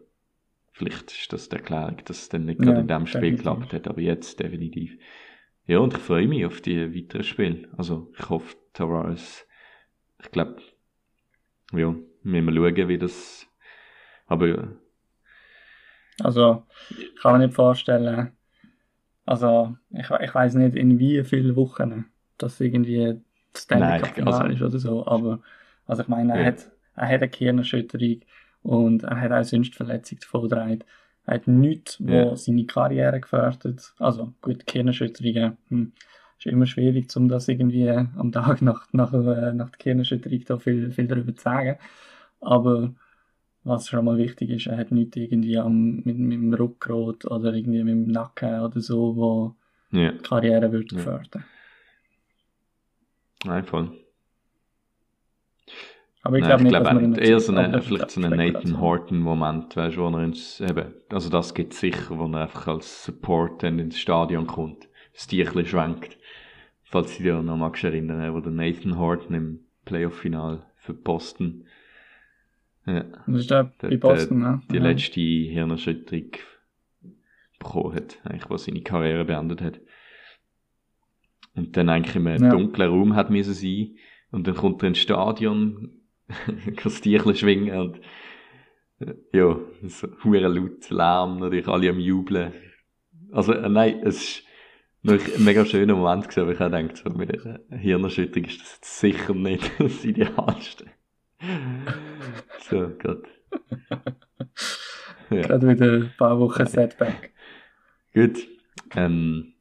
Vielleicht 0.71 1.11
ist 1.11 1.31
das 1.31 1.47
die 1.47 1.55
Erklärung, 1.55 1.97
dass 2.03 2.23
es 2.23 2.29
dann 2.29 2.45
nicht 2.45 2.59
gerade 2.59 2.81
in 2.81 2.87
dem 2.87 3.05
Spiel 3.07 3.21
definitiv. 3.21 3.45
geklappt 3.45 3.73
hat, 3.73 3.87
aber 3.87 4.01
jetzt 4.01 4.39
definitiv. 4.41 4.97
Ja, 5.67 5.79
und 5.79 5.93
ich 5.95 5.99
freue 5.99 6.27
mich 6.27 6.45
auf 6.45 6.61
die 6.61 6.95
weiteren 6.95 7.23
Spiele. 7.23 7.67
Also, 7.77 8.11
ich 8.17 8.29
hoffe, 8.29 8.55
Tavares, 8.73 9.47
ich 10.21 10.31
glaube, 10.31 10.57
ja, 11.73 11.95
müssen 12.21 12.53
wir 12.53 12.75
schauen, 12.75 12.87
wie 12.87 12.97
das, 12.97 13.47
aber 14.27 14.47
ja. 14.47 14.67
Also, 16.21 16.63
ich 16.89 17.15
kann 17.15 17.33
mir 17.39 17.47
nicht 17.47 17.55
vorstellen, 17.55 18.31
also, 19.25 19.75
ich, 19.89 20.09
ich 20.09 20.35
weiß 20.35 20.53
nicht, 20.55 20.75
in 20.75 20.99
wie 20.99 21.23
vielen 21.23 21.55
Wochen 21.55 22.05
das 22.37 22.59
irgendwie 22.61 23.19
Stanley 23.55 23.99
Cup 23.99 24.15
Finale 24.15 24.37
also, 24.37 24.53
ist 24.53 24.61
oder 24.61 24.79
so, 24.79 25.07
aber, 25.07 25.41
also 25.87 26.03
ich 26.03 26.07
meine, 26.07 26.33
er 26.33 26.39
ja. 26.41 26.45
hat, 26.45 26.71
er 26.95 27.07
hat 27.07 27.21
eine 27.21 27.29
Gehirnerschütterung 27.29 28.21
und 28.61 29.03
er 29.03 29.19
hat 29.19 29.31
auch 29.31 29.43
sonst 29.43 29.73
Verletzungen 29.73 30.21
davon 30.21 30.83
hat 31.27 31.47
nichts, 31.47 31.97
wo 31.99 32.11
yeah. 32.11 32.35
seine 32.35 32.65
Karriere 32.65 33.19
gefährdet. 33.19 33.93
Also 33.99 34.33
gut, 34.41 34.65
Gehirnerschütterungen 34.67 35.57
hm, 35.69 35.91
ist 36.37 36.45
immer 36.45 36.67
schwierig, 36.67 37.15
um 37.15 37.27
das 37.27 37.47
irgendwie 37.47 37.89
am 37.89 38.31
Tag 38.31 38.61
nach, 38.61 38.87
nach, 38.93 39.13
äh, 39.13 39.53
nach 39.53 39.69
der 39.69 39.79
Gehirnerschütterung 39.79 40.43
da 40.45 40.57
viel, 40.57 40.91
viel 40.91 41.07
darüber 41.07 41.35
zu 41.35 41.41
sagen. 41.41 41.77
Aber 42.41 42.93
was 43.63 43.87
schon 43.87 44.05
mal 44.05 44.17
wichtig 44.17 44.51
ist, 44.51 44.67
er 44.67 44.77
hat 44.77 44.91
nichts 44.91 45.17
irgendwie 45.17 45.57
am, 45.57 45.95
mit, 46.03 46.17
mit 46.17 46.33
dem 46.33 46.53
Rückgrat 46.53 47.25
oder 47.25 47.53
irgendwie 47.53 47.83
mit 47.83 47.93
dem 47.93 48.07
Nacken 48.07 48.59
oder 48.59 48.79
so, 48.79 49.15
wo 49.15 49.55
yeah. 49.91 50.11
die 50.11 50.19
Karriere 50.19 50.71
wird 50.71 50.91
yeah. 50.91 51.01
gefährden. 51.01 51.45
Nein, 53.43 53.63
voll. 53.63 54.04
Aber 56.25 56.39
ich 56.39 56.43
glaube 56.43 56.63
nicht, 56.63 56.71
glaub 56.71 56.85
dass 56.85 56.93
man 56.95 57.13
eher 57.13 57.39
so 57.39 57.53
einen, 57.53 57.79
vielleicht 57.83 58.09
so 58.09 58.19
einen 58.19 58.35
Nathan 58.35 58.79
Horton-Moment, 58.79 59.77
weißt 59.77 59.95
du, 59.95 60.01
wo 60.01 60.07
er 60.07 60.23
ins, 60.23 60.59
eben, 60.59 60.91
also 61.11 61.29
das 61.29 61.53
gibt 61.53 61.73
es 61.73 61.79
sicher, 61.81 62.17
wo 62.17 62.25
er 62.25 62.41
einfach 62.41 62.67
als 62.67 63.05
Support 63.05 63.61
dann 63.61 63.77
ins 63.77 63.99
Stadion 63.99 64.47
kommt, 64.47 64.89
das 65.13 65.27
Tierchen 65.27 65.67
schwenkt. 65.67 66.17
Falls 66.81 67.15
du 67.15 67.23
dich 67.23 67.31
noch 67.31 67.57
magst 67.57 67.83
erinnern, 67.83 68.33
wo 68.33 68.39
der 68.39 68.51
Nathan 68.51 68.97
Horton 68.97 69.35
im 69.35 69.59
Playoff-Final 69.85 70.65
für 70.77 70.95
Boston, 70.95 71.65
ja, 72.87 73.03
das 73.27 73.41
ist 73.41 73.51
der 73.51 73.71
bei 73.79 73.95
Boston, 73.95 74.39
ne? 74.39 74.61
Die 74.71 74.77
ja. 74.77 74.81
letzte 74.81 75.21
Hirnerschütterung 75.21 76.31
bekommen 77.59 77.95
hat, 77.95 78.19
eigentlich, 78.23 78.49
was 78.49 78.65
seine 78.65 78.81
Karriere 78.81 79.25
beendet 79.25 79.61
hat. 79.61 79.79
Und 81.53 81.77
dann 81.77 81.89
eigentlich 81.89 82.15
im 82.15 82.27
ja. 82.27 82.49
dunklen 82.49 82.89
Raum 82.89 83.15
hat 83.15 83.29
müssen 83.29 83.53
sein, 83.53 83.95
und 84.31 84.47
dann 84.47 84.55
kommt 84.55 84.81
er 84.81 84.87
ins 84.87 84.97
Stadion, 84.97 86.01
das 86.83 87.01
Tierchen 87.01 87.35
schwingen 87.35 87.77
und 87.77 88.01
ja, 89.33 89.57
so 89.87 90.07
hure 90.23 90.47
laut 90.47 90.89
Lärm, 90.89 91.39
natürlich 91.39 91.67
alle 91.67 91.89
am 91.89 91.99
Jubeln. 91.99 92.53
Also, 93.31 93.53
äh, 93.53 93.69
nein, 93.69 93.99
es 94.03 94.23
ist 94.23 94.43
noch 95.01 95.13
ein 95.13 95.43
mega 95.43 95.65
schöner 95.65 95.95
Moment 95.95 96.23
gewesen, 96.23 96.41
aber 96.41 96.53
ich 96.53 96.59
habe 96.59 96.77
gedacht, 96.77 97.03
so 97.03 97.09
mit 97.09 97.29
der 97.29 97.59
Hirnerschütterung 97.77 98.47
ist 98.47 98.61
das 98.61 98.75
jetzt 98.75 98.99
sicher 98.99 99.33
nicht 99.33 99.71
das 99.79 100.05
Idealste. 100.05 100.85
so, 102.69 102.91
Gott. 102.97 103.27
Ja. 105.29 105.41
Gerade 105.41 105.67
wieder 105.67 105.91
ein 105.91 106.13
paar 106.17 106.39
Wochen 106.39 106.65
Setback. 106.65 107.33
Gut. 108.13 108.47
Ähm, 108.95 109.53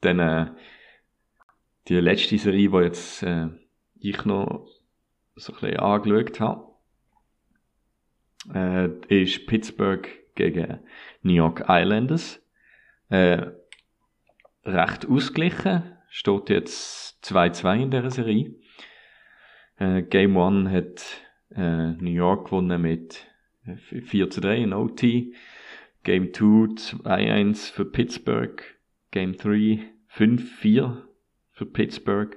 dann 0.00 0.18
äh, 0.18 0.46
die 1.88 1.96
letzte 1.96 2.38
Serie, 2.38 2.70
die 2.70 2.76
jetzt 2.78 3.22
äh, 3.22 3.48
ich 3.98 4.24
noch 4.24 4.66
so 5.40 5.52
ein 5.52 5.60
bisschen 5.60 5.76
angeschaut 5.78 6.40
habe, 6.40 6.70
äh, 8.54 9.22
ist 9.22 9.46
Pittsburgh 9.46 10.08
gegen 10.34 10.80
New 11.22 11.34
York 11.34 11.64
Islanders. 11.68 12.40
Äh, 13.08 13.46
recht 14.64 15.06
ausgeglichen. 15.08 15.96
Steht 16.08 16.50
jetzt 16.50 17.24
2-2 17.24 17.82
in 17.82 17.90
dieser 17.90 18.10
Serie. 18.10 18.54
Äh, 19.76 20.02
Game 20.02 20.36
1 20.36 20.70
hat 20.70 21.04
äh, 21.56 21.92
New 21.92 22.10
York 22.10 22.46
gewonnen 22.46 22.82
mit 22.82 23.26
4 24.04 24.30
zu 24.30 24.40
3 24.40 24.56
in 24.56 24.72
OT. 24.72 25.02
Game 26.02 26.32
2 26.32 26.44
2-1 27.04 27.72
für 27.72 27.84
Pittsburgh. 27.84 28.62
Game 29.10 29.36
3 29.36 29.80
5-4 30.16 31.02
für 31.52 31.66
Pittsburgh. 31.66 32.36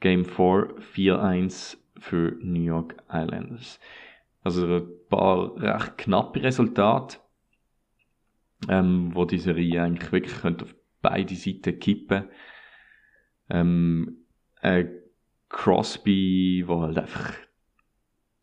Game 0.00 0.24
4 0.24 0.76
4-1 0.94 1.79
für 2.00 2.36
New 2.40 2.62
York 2.62 2.96
Islanders. 3.08 3.78
Also 4.42 4.66
ein 4.66 4.88
paar 5.08 5.56
recht 5.56 5.98
knappe 5.98 6.42
Resultate, 6.42 7.18
ähm, 8.68 9.14
wo 9.14 9.24
die 9.24 9.38
Serie 9.38 9.82
eigentlich 9.82 10.12
wirklich 10.12 10.44
auf 10.44 10.74
beide 11.02 11.34
Seiten 11.34 11.78
kippen. 11.78 12.24
Ähm, 13.48 14.24
äh, 14.62 14.86
Crosby, 15.48 16.64
wo 16.66 16.82
halt 16.82 16.98
einfach 16.98 17.34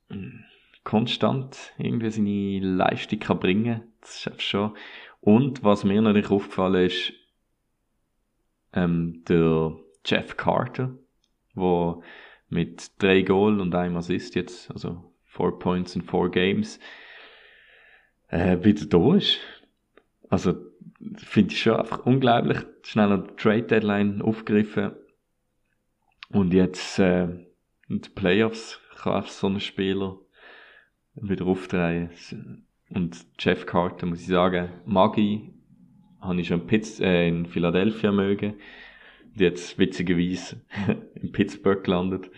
hm, 0.09 0.43
konstant 0.83 1.73
irgendwie 1.77 2.11
seine 2.11 2.59
Leistung 2.59 3.19
kann 3.19 3.39
bringen. 3.39 3.81
Das 4.01 4.27
ist 4.27 4.41
schon. 4.41 4.75
Und 5.21 5.63
was 5.63 5.83
mir 5.83 6.01
natürlich 6.01 6.29
aufgefallen 6.29 6.85
ist, 6.85 7.13
ähm, 8.73 9.23
der 9.27 9.75
Jeff 10.05 10.37
Carter, 10.37 10.95
wo 11.55 12.03
mit 12.49 12.91
drei 13.01 13.21
Goal 13.21 13.59
und 13.59 13.75
einem 13.75 13.97
Assist 13.97 14.35
jetzt, 14.35 14.71
also 14.71 15.13
four 15.23 15.59
Points 15.59 15.95
in 15.95 16.01
four 16.01 16.31
Games, 16.31 16.79
äh, 18.29 18.57
wieder 18.63 18.85
da 18.85 19.15
ist. 19.15 19.39
Also, 20.29 20.55
finde 21.15 21.53
ich 21.53 21.61
schon 21.61 21.75
einfach 21.75 22.05
unglaublich. 22.05 22.59
Schnell 22.83 23.11
an 23.11 23.37
Trade 23.37 23.63
Deadline 23.63 24.21
aufgegriffen. 24.21 24.91
Und 26.29 26.53
jetzt, 26.53 26.99
äh, 26.99 27.23
in 27.23 28.01
den 28.01 28.13
Playoffs 28.15 28.79
kann 28.97 29.23
so 29.27 29.47
ein 29.47 29.59
Spieler 29.59 30.17
wieder 31.15 31.45
aufdrehen. 31.45 32.09
Und 32.89 33.25
Jeff 33.39 33.65
Carter, 33.65 34.05
muss 34.05 34.21
ich 34.21 34.27
sagen, 34.27 34.69
Magi, 34.85 35.53
habe 36.21 36.41
ich 36.41 36.47
schon 36.47 36.61
in, 36.61 36.67
Pitts, 36.67 36.99
äh, 36.99 37.27
in 37.27 37.45
Philadelphia 37.45 38.11
mögen 38.11 38.55
jetzt 39.39 39.77
witzigerweise 39.77 40.61
in 41.15 41.31
Pittsburgh 41.31 41.83
gelandet. 41.83 42.29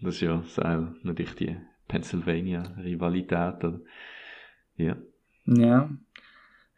Das 0.00 0.16
ist 0.16 0.20
ja 0.20 0.42
so 0.46 0.62
natürlich 1.02 1.34
die 1.34 1.56
Pennsylvania-Rivalität. 1.88 3.80
Ja. 4.76 4.96
Ja. 5.46 5.90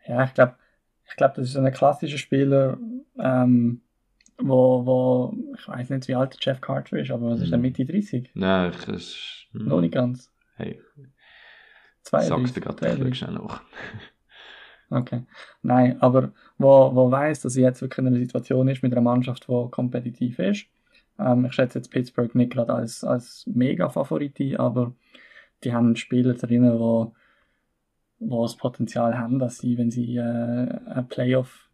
Ja, 0.06 0.24
ich 0.24 0.34
glaube, 0.34 0.56
ich 1.08 1.16
glaube, 1.16 1.34
das 1.36 1.48
ist 1.48 1.56
ein 1.56 1.72
klassischer 1.72 2.18
Spieler, 2.18 2.78
ähm, 3.18 3.82
wo, 4.38 4.84
wo, 4.84 5.36
ich 5.58 5.66
weiß 5.66 5.90
nicht, 5.90 6.08
wie 6.08 6.14
alt 6.14 6.36
Jeff 6.40 6.60
Carter 6.60 6.98
ist, 6.98 7.10
aber 7.10 7.30
was 7.30 7.40
ist 7.40 7.50
der 7.50 7.56
hm. 7.56 7.62
Mitte 7.62 7.84
30? 7.84 8.30
Nein, 8.34 8.72
ich 8.78 8.88
ist. 8.88 9.46
Hm. 9.52 9.66
Noch 9.66 9.80
nicht 9.80 9.94
ganz. 9.94 10.30
Hey. 10.56 10.80
32, 12.02 12.28
Sagst 12.28 12.56
du 12.56 12.60
gerade, 12.60 13.08
ich 13.08 13.18
schnell 13.18 13.34
noch. 13.34 13.60
Okay. 14.88 15.24
Nein, 15.62 16.00
aber 16.00 16.32
wo, 16.58 16.94
wo 16.94 17.10
weiß, 17.10 17.40
dass 17.40 17.56
er 17.56 17.64
jetzt 17.64 17.82
wirklich 17.82 17.98
in 17.98 18.06
einer 18.08 18.18
Situation 18.18 18.68
ist 18.68 18.82
mit 18.82 18.92
einer 18.92 19.02
Mannschaft, 19.02 19.46
die 19.48 19.68
kompetitiv 19.70 20.38
ist. 20.38 20.66
Ähm, 21.18 21.46
ich 21.46 21.52
schätze 21.52 21.78
jetzt 21.78 21.90
Pittsburgh 21.90 22.34
nicht 22.34 22.52
gerade 22.52 22.74
als, 22.74 23.04
als 23.04 23.46
Mega-Favorite, 23.46 24.58
aber 24.58 24.92
die 25.64 25.72
haben 25.72 25.96
Spieler 25.96 26.34
drinnen, 26.34 26.78
wo, 26.78 27.14
wo 28.18 28.42
das 28.42 28.56
Potenzial 28.56 29.18
haben, 29.18 29.38
dass 29.38 29.58
sie, 29.58 29.78
wenn 29.78 29.90
sie 29.90 30.16
äh, 30.16 30.20
ein 30.22 31.08
Playoff 31.08 31.68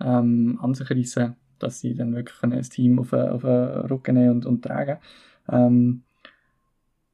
ähm, 0.00 0.58
an 0.62 0.74
sich 0.74 0.90
reissen, 0.90 1.36
dass 1.58 1.80
sie 1.80 1.94
dann 1.94 2.14
wirklich 2.14 2.42
ein 2.42 2.62
Team 2.62 2.98
auf, 2.98 3.12
auf 3.12 3.42
den 3.42 3.50
Rücken 3.90 4.16
nehmen 4.16 4.30
und, 4.30 4.46
und 4.46 4.62
tragen. 4.62 4.98
Ähm, 5.48 6.02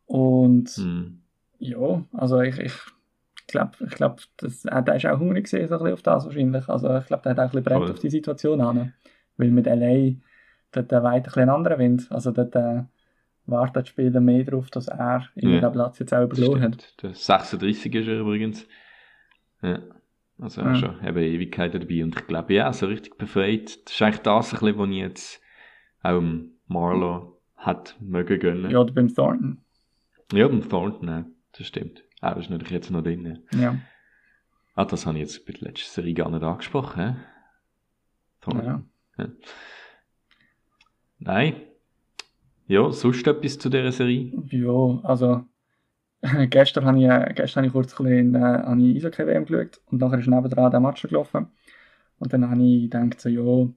und 0.06 0.68
hm. 0.70 1.18
ja, 1.58 2.04
also 2.12 2.40
ich, 2.40 2.58
ich 2.58 2.72
ich 3.48 3.52
glaube, 3.52 3.72
ich 3.86 3.90
glaub, 3.94 4.20
das, 4.38 4.64
äh, 4.64 4.82
der 4.82 4.96
ist 4.96 5.06
auch 5.06 5.18
hungrig 5.18 5.44
gesehen, 5.44 5.68
so 5.68 5.74
ein 5.74 5.78
bisschen 5.78 5.94
auf 5.94 6.02
das 6.02 6.24
wahrscheinlich. 6.26 6.68
Also 6.68 6.96
ich 6.98 7.06
glaube, 7.06 7.22
der 7.22 7.30
hat 7.32 7.38
auch 7.38 7.42
ein 7.44 7.48
bisschen 7.50 7.64
brennt 7.64 7.90
auf 7.90 7.98
die 8.00 8.10
Situation 8.10 8.60
an. 8.60 8.92
Weil 9.36 9.50
mit 9.50 9.66
LA, 9.66 10.14
dort 10.72 10.90
weiter 11.04 11.36
ein, 11.36 11.42
ein 11.44 11.48
anderer 11.50 11.78
Wind. 11.78 12.06
Also 12.10 12.32
dort, 12.32 12.56
äh, 12.56 12.82
warten 13.46 13.82
die 13.84 13.88
Spieler 13.88 14.20
mehr 14.20 14.42
darauf, 14.44 14.68
dass 14.70 14.88
er 14.88 15.28
in 15.36 15.50
Ja. 15.50 15.60
den 15.60 15.72
Platz 15.72 15.98
jetzt 16.00 16.12
auch 16.12 16.24
überlassen 16.24 16.60
hat. 16.62 17.02
Der 17.02 17.14
36 17.14 17.94
ist 17.94 18.08
er 18.08 18.18
übrigens. 18.20 18.66
Ja. 19.62 19.78
Also 20.40 20.62
auch 20.62 20.66
Ja. 20.66 20.74
schon 20.74 21.04
eben 21.06 21.18
Ewigkeiten 21.18 21.80
dabei. 21.80 22.02
Und 22.02 22.16
ich 22.18 22.26
glaube, 22.26 22.54
ja, 22.54 22.72
so 22.72 22.86
richtig 22.86 23.16
befreit. 23.16 23.78
Das 23.86 23.94
ist 23.94 24.02
eigentlich 24.02 24.22
das, 24.22 24.52
ein 24.52 24.58
bisschen, 24.60 24.78
was 24.78 24.88
ich 24.88 24.96
jetzt 24.96 25.40
auch 26.02 26.22
Marlow 26.66 27.40
hat 27.56 27.96
mögen 28.00 28.38
gönnen. 28.40 28.70
Ja, 28.70 28.80
oder 28.80 28.92
beim 28.92 29.14
Thornton. 29.14 29.58
Ja, 30.32 30.48
beim 30.48 30.68
Thornton, 30.68 31.08
ja. 31.08 31.24
Das 31.52 31.66
stimmt. 31.68 32.02
Das 32.20 32.38
ist 32.38 32.50
natürlich 32.50 32.72
jetzt 32.72 32.90
noch 32.90 33.02
drin. 33.02 33.40
Ja. 33.52 33.76
Ah, 34.74 34.84
das 34.84 35.06
habe 35.06 35.16
ich 35.16 35.22
jetzt 35.22 35.46
bei 35.46 35.52
der 35.52 35.68
letzten 35.68 35.90
Serie 35.90 36.14
gar 36.14 36.30
nicht 36.30 36.42
angesprochen, 36.42 37.02
hä? 37.02 37.16
Thornton. 38.40 38.88
ja. 39.18 39.26
Nein. 41.18 41.54
Ja, 42.66 42.90
sonst 42.90 43.26
etwas 43.26 43.58
zu 43.58 43.70
dieser 43.70 43.92
Serie? 43.92 44.32
Ja, 44.50 45.00
also 45.02 45.44
gestern 46.50 46.84
habe 46.84 46.98
ich, 46.98 47.04
äh, 47.04 47.32
gestern 47.34 47.60
habe 47.60 47.66
ich 47.68 47.72
kurz 47.72 47.98
ein 47.98 48.04
bisschen, 48.04 48.34
äh, 48.34 48.90
ich 48.90 48.96
Eishockey-WM 48.96 49.46
geschaut 49.46 49.80
und 49.86 50.00
nachher 50.00 50.18
ist 50.18 50.26
nebendran 50.26 50.70
der 50.70 50.80
Match 50.80 51.02
gelaufen. 51.02 51.46
Und 52.18 52.32
dann 52.32 52.48
habe 52.50 52.62
ich 52.62 52.90
gedacht, 52.90 53.20
so, 53.20 53.28
ja, 53.28 53.68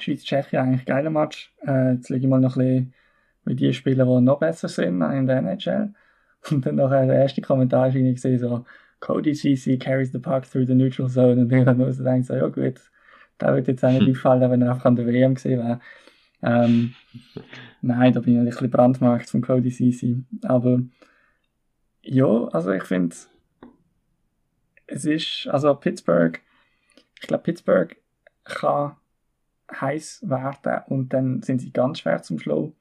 Schweiz-Tschechien 0.00 0.60
eigentlich 0.60 0.80
ein 0.82 0.86
geiler 0.86 1.10
Match. 1.10 1.54
Äh, 1.66 1.94
jetzt 1.94 2.08
schaue 2.08 2.18
ich 2.18 2.26
mal 2.26 2.40
noch 2.40 2.56
ein 2.56 2.62
bisschen, 2.62 2.94
wie 3.44 3.54
die 3.54 3.74
spielen, 3.74 4.06
die 4.06 4.20
noch 4.22 4.38
besser 4.38 4.68
sind 4.68 5.02
in 5.02 5.26
der 5.26 5.38
NHL. 5.38 5.92
Und 6.50 6.66
dann 6.66 6.76
nachher 6.76 7.06
der 7.06 7.16
erste 7.16 7.40
Kommentar 7.40 7.88
ist 7.88 7.94
irgendwie 7.94 8.14
gesehen, 8.14 8.38
so, 8.38 8.64
Cody 9.00 9.34
CC 9.34 9.78
carries 9.78 10.12
the 10.12 10.18
puck 10.18 10.50
through 10.50 10.66
the 10.66 10.74
neutral 10.74 11.08
zone. 11.08 11.40
Und 11.40 11.52
ich 11.52 11.66
habe 11.66 11.78
nur 11.78 11.92
so 11.92 12.02
gedacht, 12.02 12.24
so, 12.24 12.34
ja 12.34 12.46
gut, 12.48 12.80
der 13.40 13.54
wird 13.54 13.68
jetzt 13.68 13.84
auch 13.84 13.90
nicht 13.90 14.08
auffallen, 14.10 14.50
wenn 14.50 14.62
er 14.62 14.70
einfach 14.70 14.86
an 14.86 14.96
der 14.96 15.06
WM 15.06 15.34
gesehen 15.34 15.58
wäre. 15.58 15.80
Ähm, 16.42 16.94
nein, 17.82 18.12
da 18.12 18.20
bin 18.20 18.34
ich 18.34 18.38
ein 18.38 18.44
bisschen 18.44 18.70
brandmarkt 18.70 19.30
von 19.30 19.42
Cody 19.42 19.70
CC. 19.70 20.24
Aber 20.44 20.80
ja, 22.02 22.44
also 22.48 22.70
ich 22.70 22.84
finde, 22.84 23.16
es 24.86 25.04
ist, 25.04 25.48
also 25.50 25.74
Pittsburgh, 25.74 26.40
ich 27.20 27.26
glaube, 27.26 27.44
Pittsburgh 27.44 27.96
kann 28.44 28.96
heiß 29.72 30.22
werden 30.28 30.82
und 30.86 31.12
dann 31.12 31.42
sind 31.42 31.60
sie 31.60 31.72
ganz 31.72 31.98
schwer 31.98 32.22
zum 32.22 32.38
Schluss. 32.38 32.72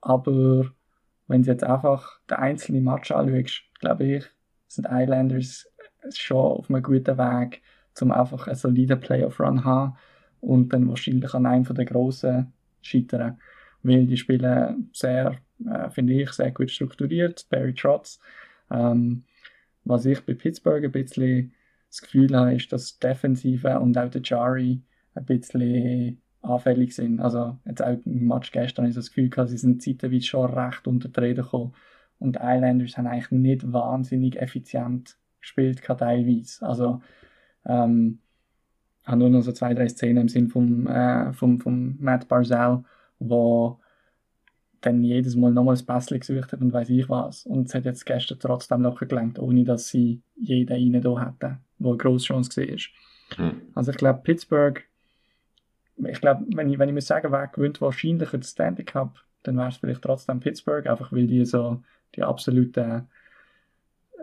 Aber 0.00 0.72
wenn 1.26 1.42
du 1.42 1.50
jetzt 1.50 1.64
einfach 1.64 2.20
den 2.30 2.38
einzelnen 2.38 2.84
Match 2.84 3.10
anschaust, 3.10 3.62
glaube 3.80 4.04
ich, 4.04 4.24
sind 4.68 4.86
Islanders 4.90 5.66
schon 6.12 6.36
auf 6.36 6.70
einem 6.70 6.82
guten 6.82 7.16
Weg, 7.18 7.62
um 8.00 8.12
einfach 8.12 8.46
einen 8.46 8.56
soliden 8.56 9.00
Playoff-Run 9.00 9.58
zu 9.58 9.64
haben 9.64 9.96
und 10.40 10.72
dann 10.72 10.88
wahrscheinlich 10.88 11.32
an 11.34 11.46
einem 11.46 11.64
der 11.64 11.84
grossen 11.84 12.52
scheitern. 12.82 13.38
Weil 13.82 14.06
die 14.06 14.16
spielen 14.16 14.90
sehr, 14.92 15.38
äh, 15.66 15.90
finde 15.90 16.14
ich, 16.14 16.30
sehr 16.32 16.50
gut 16.50 16.70
strukturiert, 16.70 17.46
Barry 17.50 17.74
Trotz. 17.74 18.18
Ähm, 18.70 19.24
was 19.84 20.06
ich 20.06 20.20
bei 20.24 20.34
Pittsburgh 20.34 20.84
ein 20.84 20.92
bisschen 20.92 21.52
das 21.88 22.00
Gefühl 22.00 22.34
habe, 22.34 22.54
ist, 22.54 22.72
dass 22.72 22.98
Defensive 22.98 23.78
und 23.78 23.96
auch 23.96 24.10
der 24.10 24.22
Jari 24.22 24.82
ein 25.14 25.24
bisschen 25.24 26.20
anfällig 26.44 26.94
sind. 26.94 27.20
Also 27.20 27.56
jetzt 27.64 27.82
auch 27.82 27.96
im 28.04 28.26
Match 28.26 28.52
gestern 28.52 28.84
habe 28.84 28.90
ich 28.90 28.96
das 28.96 29.08
Gefühl 29.08 29.30
gehabt, 29.30 29.50
sie 29.50 29.58
sind 29.58 29.82
zeitweise 29.82 30.22
schon 30.22 30.52
recht 30.52 30.86
unter 30.86 31.08
die 31.08 31.20
Räder 31.20 31.42
gekommen. 31.42 31.74
Und 32.18 32.36
die 32.36 32.40
Islanders 32.42 32.96
haben 32.96 33.06
eigentlich 33.06 33.30
nicht 33.30 33.72
wahnsinnig 33.72 34.40
effizient 34.40 35.16
gespielt, 35.40 35.82
teilweise. 35.84 36.66
Also 36.66 37.02
ähm, 37.66 38.20
habe 39.04 39.18
nur 39.18 39.30
noch 39.30 39.42
so 39.42 39.52
zwei, 39.52 39.74
drei 39.74 39.88
Szenen 39.88 40.22
im 40.22 40.28
Sinn 40.28 40.48
vom, 40.48 40.86
äh, 40.86 41.32
vom, 41.32 41.60
vom 41.60 41.96
Matt 42.00 42.28
Barzell, 42.28 42.82
wo 43.18 43.80
dann 44.80 45.02
jedes 45.02 45.36
Mal 45.36 45.52
nochmal 45.52 45.74
das 45.74 45.82
Pässchen 45.82 46.20
gesucht 46.20 46.52
hat 46.52 46.60
und 46.60 46.72
weiß 46.72 46.90
ich 46.90 47.08
was. 47.08 47.46
Und 47.46 47.68
es 47.68 47.74
hat 47.74 47.84
jetzt 47.84 48.04
gestern 48.04 48.38
trotzdem 48.38 48.82
locker 48.82 49.06
gelangt, 49.06 49.38
ohne 49.38 49.64
dass 49.64 49.88
sie 49.88 50.22
jeden 50.36 50.72
rein 50.72 51.02
da 51.02 51.20
hatten, 51.20 51.58
wo 51.78 51.90
eine 51.90 51.98
grosse 51.98 52.26
Chance 52.26 52.62
war. 52.62 52.78
Hm. 53.36 53.62
Also 53.74 53.90
ich 53.92 53.96
glaube, 53.96 54.20
Pittsburgh, 54.22 54.82
ich 55.96 56.20
glaube, 56.20 56.44
wenn 56.54 56.70
ich, 56.70 56.78
wenn 56.78 56.88
ich 56.88 56.94
mir 56.94 57.00
sagen 57.00 57.32
wer 57.32 57.46
gewinnt 57.46 57.80
wahrscheinlich 57.80 58.30
den 58.30 58.42
Stanley 58.42 58.84
Cup, 58.84 59.20
dann 59.42 59.56
wäre 59.56 59.68
es 59.68 59.76
vielleicht 59.76 60.02
trotzdem 60.02 60.40
Pittsburgh, 60.40 60.86
einfach 60.86 61.12
weil 61.12 61.26
die 61.26 61.44
so 61.44 61.82
die 62.14 62.22
absoluten 62.22 63.08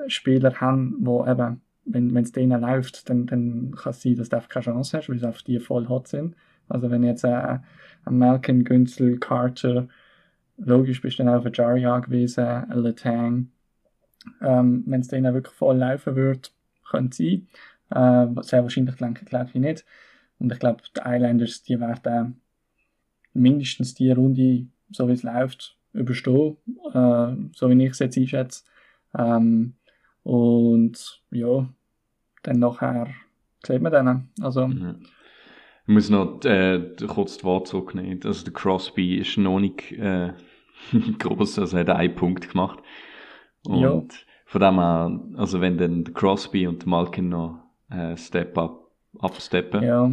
Spieler 0.08 0.60
haben, 0.60 0.96
wo 1.00 1.26
eben, 1.26 1.62
wenn 1.86 2.16
es 2.18 2.32
denen 2.32 2.62
läuft, 2.62 3.10
dann, 3.10 3.28
dann 3.28 3.76
kann 3.76 3.92
es 3.92 4.02
sein, 4.02 4.16
dass 4.16 4.30
du 4.30 4.36
einfach 4.36 4.50
keine 4.50 4.66
Chance 4.66 4.98
hast, 4.98 5.10
weil 5.10 5.20
sie 5.20 5.28
einfach 5.28 5.42
die 5.42 5.60
voll 5.60 5.88
hot 5.88 6.08
sind. 6.08 6.36
Also 6.70 6.90
wenn 6.90 7.04
jetzt 7.04 7.24
äh, 7.24 7.60
ein 8.06 8.18
Malkin, 8.18 8.64
Günzel, 8.64 9.20
Carter, 9.20 9.88
logisch 10.58 11.02
bist 11.02 11.20
du 11.20 11.24
dann 11.24 11.34
auch 11.34 11.46
auf 11.46 11.56
Jari 11.56 11.86
angewiesen, 11.86 12.46
ein 12.46 12.78
Letang. 12.80 13.52
Ähm, 14.42 14.84
wenn 14.86 15.02
es 15.02 15.08
denen 15.08 15.34
wirklich 15.34 15.56
voll 15.56 15.78
laufen 15.78 16.16
würde, 16.16 16.50
könnte 16.90 17.10
es 17.10 17.18
sein. 17.18 17.48
Äh, 18.38 18.42
sehr 18.44 18.64
wahrscheinlich 18.64 18.96
denke 18.96 19.26
ich 19.26 19.54
nicht. 19.56 19.86
Und 20.42 20.52
ich 20.52 20.60
glaube, 20.60 20.82
die 20.98 21.02
Islanders, 21.06 21.62
die 21.64 21.80
werden 21.80 22.42
mindestens 23.34 23.94
die 23.94 24.12
Runde, 24.12 24.66
so 24.90 25.08
wie 25.08 25.14
es 25.14 25.24
läuft, 25.24 25.78
überstehen. 25.94 26.58
Äh, 26.94 27.36
so 27.54 27.70
wie 27.70 27.84
ich 27.86 27.92
es 27.92 28.00
jetzt 28.00 28.18
einschätze. 28.18 28.64
Ähm, 29.18 29.76
und 30.24 31.22
ja, 31.30 31.70
dann 32.44 32.60
nachher 32.60 33.08
sieht 33.66 33.82
man 33.82 33.92
dann. 33.92 34.30
Also, 34.42 34.68
Mhm. 34.68 35.06
Ich 35.88 35.94
muss 35.94 36.10
noch 36.10 36.44
äh, 36.46 36.80
kurz 37.08 37.36
das 37.36 37.44
Wort 37.44 37.68
zurücknehmen. 37.68 38.20
Also 38.24 38.44
der 38.46 38.54
Crosby 38.54 39.18
ist 39.18 39.38
noch 39.38 39.60
nicht 39.60 39.92
äh, 39.92 40.32
groß, 41.20 41.60
also 41.60 41.78
er 41.78 41.82
hat 41.82 41.90
einen 41.90 42.16
Punkt 42.16 42.50
gemacht. 42.50 42.80
Und 43.66 43.82
Ja. 43.82 44.02
von 44.46 44.62
dem 44.62 44.76
her, 44.80 45.20
also 45.38 45.60
wenn 45.62 45.78
dann 45.78 46.04
der 46.04 46.14
Crosby 46.14 46.66
und 46.68 46.84
der 46.84 46.90
Malkin 46.90 47.30
noch 47.30 47.60
äh, 47.90 48.16
Step 48.16 48.58
up 48.58 48.81
absteppen. 49.20 49.84
ja. 49.84 50.12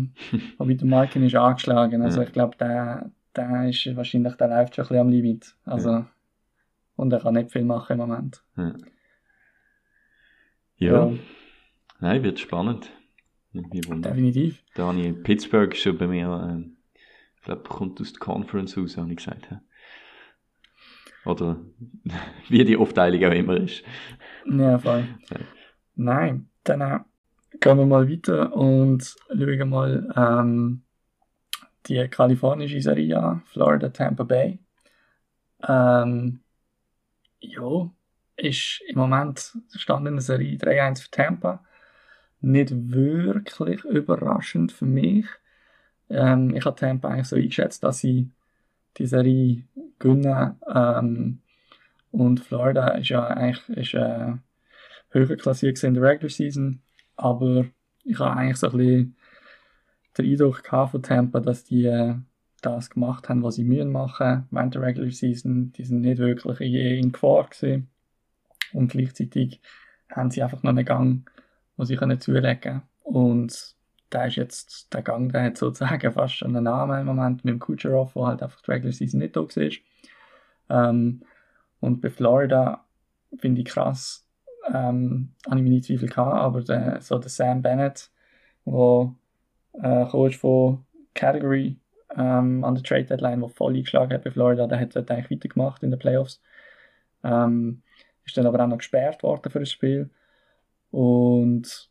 Aber 0.59 0.75
der 0.75 0.87
Malkin 0.87 1.23
ist 1.25 1.35
angeschlagen. 1.35 2.03
Also 2.03 2.21
Ja. 2.21 2.27
ich 2.27 2.33
glaube, 2.33 2.57
der, 2.59 3.11
der 3.37 3.69
ist 3.69 3.97
wahrscheinlich, 3.97 4.35
der 4.35 4.49
läuft 4.49 4.75
schon 4.75 4.85
ein 4.85 4.89
bisschen 4.89 5.01
am 5.01 5.09
Limit. 5.09 5.55
Also, 5.65 6.05
und 6.97 7.13
er 7.13 7.21
kann 7.21 7.35
nicht 7.35 7.53
viel 7.53 7.65
machen 7.65 7.93
im 7.93 7.99
Moment. 7.99 8.43
Ja. 8.57 8.75
Ja. 10.77 11.09
Ja. 11.11 11.13
Nein, 12.01 12.23
wird 12.23 12.39
spannend. 12.39 12.91
Definitiv. 13.53 14.63
Da 14.75 14.87
habe 14.87 15.01
ich 15.01 15.23
Pittsburgh 15.23 15.75
schon 15.75 15.99
bei 15.99 16.07
mir, 16.07 16.49
ähm, 16.51 16.77
ich 17.37 17.43
glaube, 17.43 17.63
kommt 17.63 18.01
aus 18.01 18.13
der 18.13 18.21
Conference 18.21 18.77
raus, 18.77 18.97
habe 18.97 19.11
ich 19.11 19.17
gesagt. 19.17 19.49
ja. 19.51 19.61
Oder 21.25 21.61
wie 22.49 22.65
die 22.65 22.77
Aufteilung 22.77 23.25
auch 23.25 23.35
immer 23.35 23.57
ist. 23.57 23.83
Ja, 24.47 24.79
voll. 24.79 25.05
Ja. 25.31 25.37
Nein, 25.97 26.49
dann 26.65 26.81
äh, 26.81 27.01
gehen 27.61 27.79
wir 27.79 27.87
mal 27.87 28.09
weiter 28.09 28.55
und 28.55 29.17
schauen 29.29 29.69
mal 29.69 30.15
ähm, 30.17 30.83
die 31.87 32.09
kalifornische 32.09 32.81
Serie 32.81 33.19
an, 33.19 33.43
Florida 33.47 33.89
Tampa 33.89 34.25
Bay. 34.25 34.59
Ähm, 35.67 36.41
ja, 37.41 37.91
ist 38.37 38.83
im 38.87 38.99
Moment 38.99 39.57
stand 39.75 40.07
in 40.07 40.15
der 40.15 40.23
Serie 40.23 40.57
3-1 40.57 41.03
für 41.03 41.11
Tampa. 41.11 41.65
Nicht 42.41 42.73
wirklich 42.73 43.85
überraschend 43.85 44.73
für 44.73 44.87
mich. 44.87 45.27
Ähm, 46.09 46.55
ich 46.55 46.65
habe 46.65 46.77
Tampa 46.77 47.09
eigentlich 47.09 47.27
so 47.27 47.37
eingeschätzt, 47.37 47.83
dass 47.83 47.99
sie 47.99 48.31
die 48.97 49.07
Serie 49.07 49.65
gewinnen. 49.99 50.57
Ähm, 50.73 51.41
und 52.11 52.41
Florida 52.41 52.89
ist 52.89 53.09
ja 53.09 53.27
eigentlich 53.27 53.69
ist, 53.77 53.95
äh, 53.95 54.35
höher 55.11 55.37
klassiert 55.37 55.83
in 55.83 55.95
der 55.95 56.03
Regular 56.03 56.31
Season. 56.31 56.81
Aber 57.19 57.67
ich 58.05 58.19
habe 58.19 58.37
eigentlich 58.37 58.57
so 58.57 58.71
ein 58.71 58.77
bisschen 58.79 59.17
den 60.17 60.31
Eindruck 60.31 60.63
von 60.91 61.03
Tampa, 61.03 61.41
dass 61.41 61.65
die 61.65 61.85
äh, 61.85 62.15
das 62.63 62.91
gemacht 62.91 63.29
haben, 63.29 63.43
was 63.43 63.57
sie 63.57 63.65
müssen 63.65 63.93
machen 63.93 64.47
während 64.51 64.75
der 64.75 64.83
Regular 64.83 65.11
Season. 65.11 65.73
Die 65.73 65.85
sind 65.85 66.01
nicht 66.01 66.19
wirklich 66.19 66.61
je 66.61 66.99
in 66.99 67.13
Gefahr 67.13 67.49
gewesen. 67.49 67.89
Und 68.73 68.93
gleichzeitig 68.93 69.61
haben 70.11 70.31
sie 70.31 70.43
einfach 70.43 70.63
noch 70.63 70.71
einen 70.71 70.85
Gang, 70.85 71.31
wo 71.77 71.85
sie 71.85 71.97
können 71.97 72.21
zulegen 72.21 72.61
können. 72.61 72.83
Und 73.03 73.75
der 74.13 74.27
ist 74.27 74.37
jetzt, 74.37 74.95
der 74.95 75.03
Gang, 75.03 75.33
der 75.33 75.43
hat 75.43 75.59
sozusagen 75.59 76.13
fast 76.13 76.35
schon 76.35 76.55
einen 76.55 76.65
Namen 76.65 77.01
im 77.01 77.07
Moment 77.07 77.45
mit 77.45 77.53
dem 77.53 77.59
Kucherov, 77.59 78.15
wo 78.15 78.27
halt 78.27 78.43
einfach 78.43 78.61
die 78.63 78.71
Regular 78.71 78.93
Season 78.93 79.21
nicht 79.21 79.37
da 79.37 79.43
war. 79.43 79.71
Ähm, 80.71 81.23
und 81.81 82.01
bei 82.01 82.11
Florida 82.11 82.85
finde 83.39 83.61
ich 83.63 83.67
krass, 83.67 84.28
ähm, 84.73 85.31
habe 85.47 85.61
ich 85.61 85.63
nicht 85.63 85.85
Zweifel 85.87 86.09
gehabt, 86.09 86.37
aber 86.37 86.63
der, 86.63 87.01
so 87.01 87.19
der 87.19 87.31
Sam 87.31 87.63
Bennett, 87.63 88.11
der 88.67 89.15
äh, 89.83 90.05
Coach 90.07 90.39
von 90.39 90.85
Category 91.15 91.79
ähm, 92.17 92.65
an 92.65 92.75
der 92.75 92.85
Trade 92.85 93.05
Deadline, 93.05 93.41
der 93.41 93.49
voll 93.49 93.75
eingeschlagen 93.75 94.13
hat 94.13 94.25
bei 94.25 94.31
Florida, 94.31 94.67
der 94.67 94.81
hat 94.81 94.97
dort 94.97 95.11
eigentlich 95.11 95.31
weitergemacht 95.31 95.83
in 95.83 95.91
den 95.91 95.99
Playoffs. 95.99 96.41
Ähm, 97.25 97.83
ist 98.25 98.37
dann 98.37 98.47
aber 98.47 98.63
auch 98.63 98.69
noch 98.69 98.79
gesperrt 98.79 99.23
worden 99.23 99.51
für 99.51 99.61
das 99.61 99.71
Spiel. 99.71 100.11
Und 100.91 101.91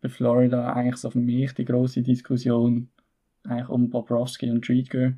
bei 0.00 0.08
Florida 0.08 0.72
eigentlich 0.72 0.96
so 0.96 1.10
für 1.10 1.18
mich 1.18 1.54
die 1.54 1.64
große 1.64 2.02
Diskussion 2.02 2.90
eigentlich 3.44 3.68
um 3.68 3.90
Bobrovsky 3.90 4.50
und 4.50 4.66
Driedger, 4.66 5.14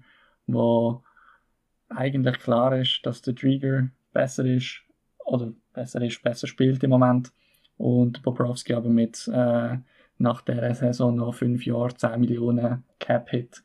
wo 0.47 1.03
eigentlich 1.89 2.39
klar 2.39 2.77
ist, 2.79 3.01
dass 3.05 3.23
der 3.23 3.35
Trigger 3.35 3.89
besser 4.13 4.45
ist 4.45 4.83
oder 5.25 5.53
besser 5.79 6.03
ist, 6.03 6.23
besser 6.23 6.47
spielt 6.47 6.83
im 6.83 6.91
Moment 6.91 7.33
und 7.77 8.23
Bobrovski 8.23 8.75
aber 8.75 8.89
mit 8.89 9.29
äh, 9.33 9.77
nach 10.19 10.43
der 10.43 10.75
Saison 10.75 11.15
noch 11.15 11.35
fünf 11.35 11.65
Jahre 11.65 11.95
10 11.95 12.21
Millionen 12.21 12.85
Cap-Hit 12.99 13.63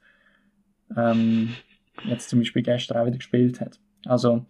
ähm, 0.95 1.49
jetzt 2.03 2.29
zum 2.29 2.39
Beispiel 2.39 2.61
gestern 2.61 2.97
auch 2.97 3.05
wieder 3.05 3.17
gespielt 3.17 3.59
hat. 3.59 3.79
Also 4.05 4.45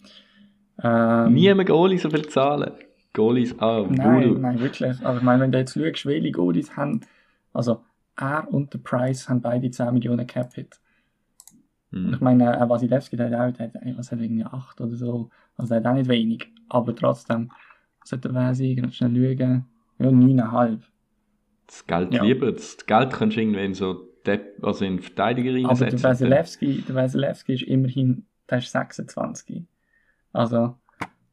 ähm, 0.81 1.33
Nie 1.33 1.53
mehr 1.53 1.65
Goalies 1.65 2.01
so 2.01 2.09
viel 2.09 2.27
zahlen. 2.27 2.71
Goalies 3.13 3.57
auch. 3.59 3.87
Nein, 3.89 4.29
Voodoo. 4.29 4.39
nein, 4.39 4.59
wirklich. 4.59 4.99
Aber 5.05 5.17
ich 5.17 5.23
meine, 5.23 5.43
wenn 5.43 5.51
du 5.51 5.59
jetzt 5.59 5.73
schaust, 5.73 6.05
welche 6.05 6.31
Goalies 6.31 6.75
haben, 6.75 7.01
also 7.53 7.81
er 8.15 8.51
und 8.51 8.73
der 8.73 8.79
Price 8.79 9.29
haben 9.29 9.41
beide 9.41 9.69
10 9.69 9.93
Millionen 9.93 10.25
Cap-Hit. 10.25 10.79
Hm. 11.91 12.13
Ich 12.13 12.19
meine, 12.21 12.57
äh, 12.57 12.69
Wasilewski, 12.69 13.15
der 13.15 13.29
hat 13.29 13.53
auch, 13.53 13.57
der 13.57 13.67
hat, 13.67 13.97
was 13.97 14.11
hat 14.11 14.19
irgendwie 14.19 14.43
8 14.43 14.81
oder 14.81 14.95
so. 14.95 15.29
Also 15.57 15.75
hat 15.75 15.85
auch 15.85 15.93
nicht 15.93 16.09
wenig. 16.09 16.51
Aber 16.69 16.95
trotzdem, 16.95 17.51
sollte 18.03 18.33
wer 18.33 18.53
sein, 18.53 18.91
schnell 18.91 19.37
schauen. 19.37 19.65
Ja, 19.99 20.07
9,5. 20.07 20.79
Das 21.67 21.87
Geld 21.87 22.13
ja. 22.13 22.23
lieber. 22.23 22.51
Das 22.51 22.77
Geld 22.85 23.13
kannst 23.13 23.37
du 23.37 23.41
irgendwie 23.41 23.73
so 23.73 24.09
Depp, 24.25 24.63
also 24.63 24.85
in 24.85 24.99
Verteidiger 24.99 25.53
reinsetzen. 25.53 26.05
Aber 26.05 26.15
der 26.15 26.95
Wasilewski 26.95 27.53
ist 27.53 27.63
immerhin, 27.63 28.25
der 28.49 28.59
ist 28.59 28.71
26. 28.71 29.63
Also, 30.31 30.75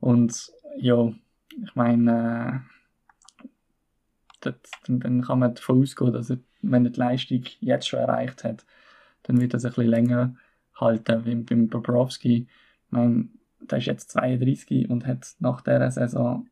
und 0.00 0.52
ja, 0.76 1.12
ich 1.62 1.74
meine, 1.74 2.64
äh, 4.42 4.52
dann 4.86 5.22
kann 5.22 5.38
man 5.38 5.54
davon 5.54 5.82
ausgehen, 5.82 6.12
dass 6.12 6.30
er, 6.30 6.38
wenn 6.62 6.84
er 6.84 6.90
die 6.90 7.00
Leistung 7.00 7.44
jetzt 7.60 7.88
schon 7.88 8.00
erreicht 8.00 8.44
hat, 8.44 8.64
dann 9.24 9.40
wird 9.40 9.54
er 9.54 9.60
sich 9.60 9.70
ein 9.70 9.74
bisschen 9.74 9.90
länger 9.90 10.36
halten, 10.74 11.24
wie 11.24 11.34
beim 11.34 11.68
Bobrovski. 11.68 12.46
Ich 12.46 12.92
meine, 12.92 13.28
der 13.60 13.78
ist 13.78 13.86
jetzt 13.86 14.10
32 14.10 14.90
und 14.90 15.06
hat 15.06 15.34
nach 15.38 15.60
dieser 15.60 15.90
Saison 15.90 16.48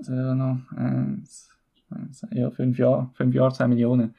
also 0.00 0.12
noch 0.34 0.60
äh, 0.78 2.38
ja, 2.38 2.50
fünf 2.50 2.78
Jahre, 2.78 3.10
fünf 3.14 3.34
Jahre, 3.34 3.52
zwei 3.52 3.68
Millionen. 3.68 4.14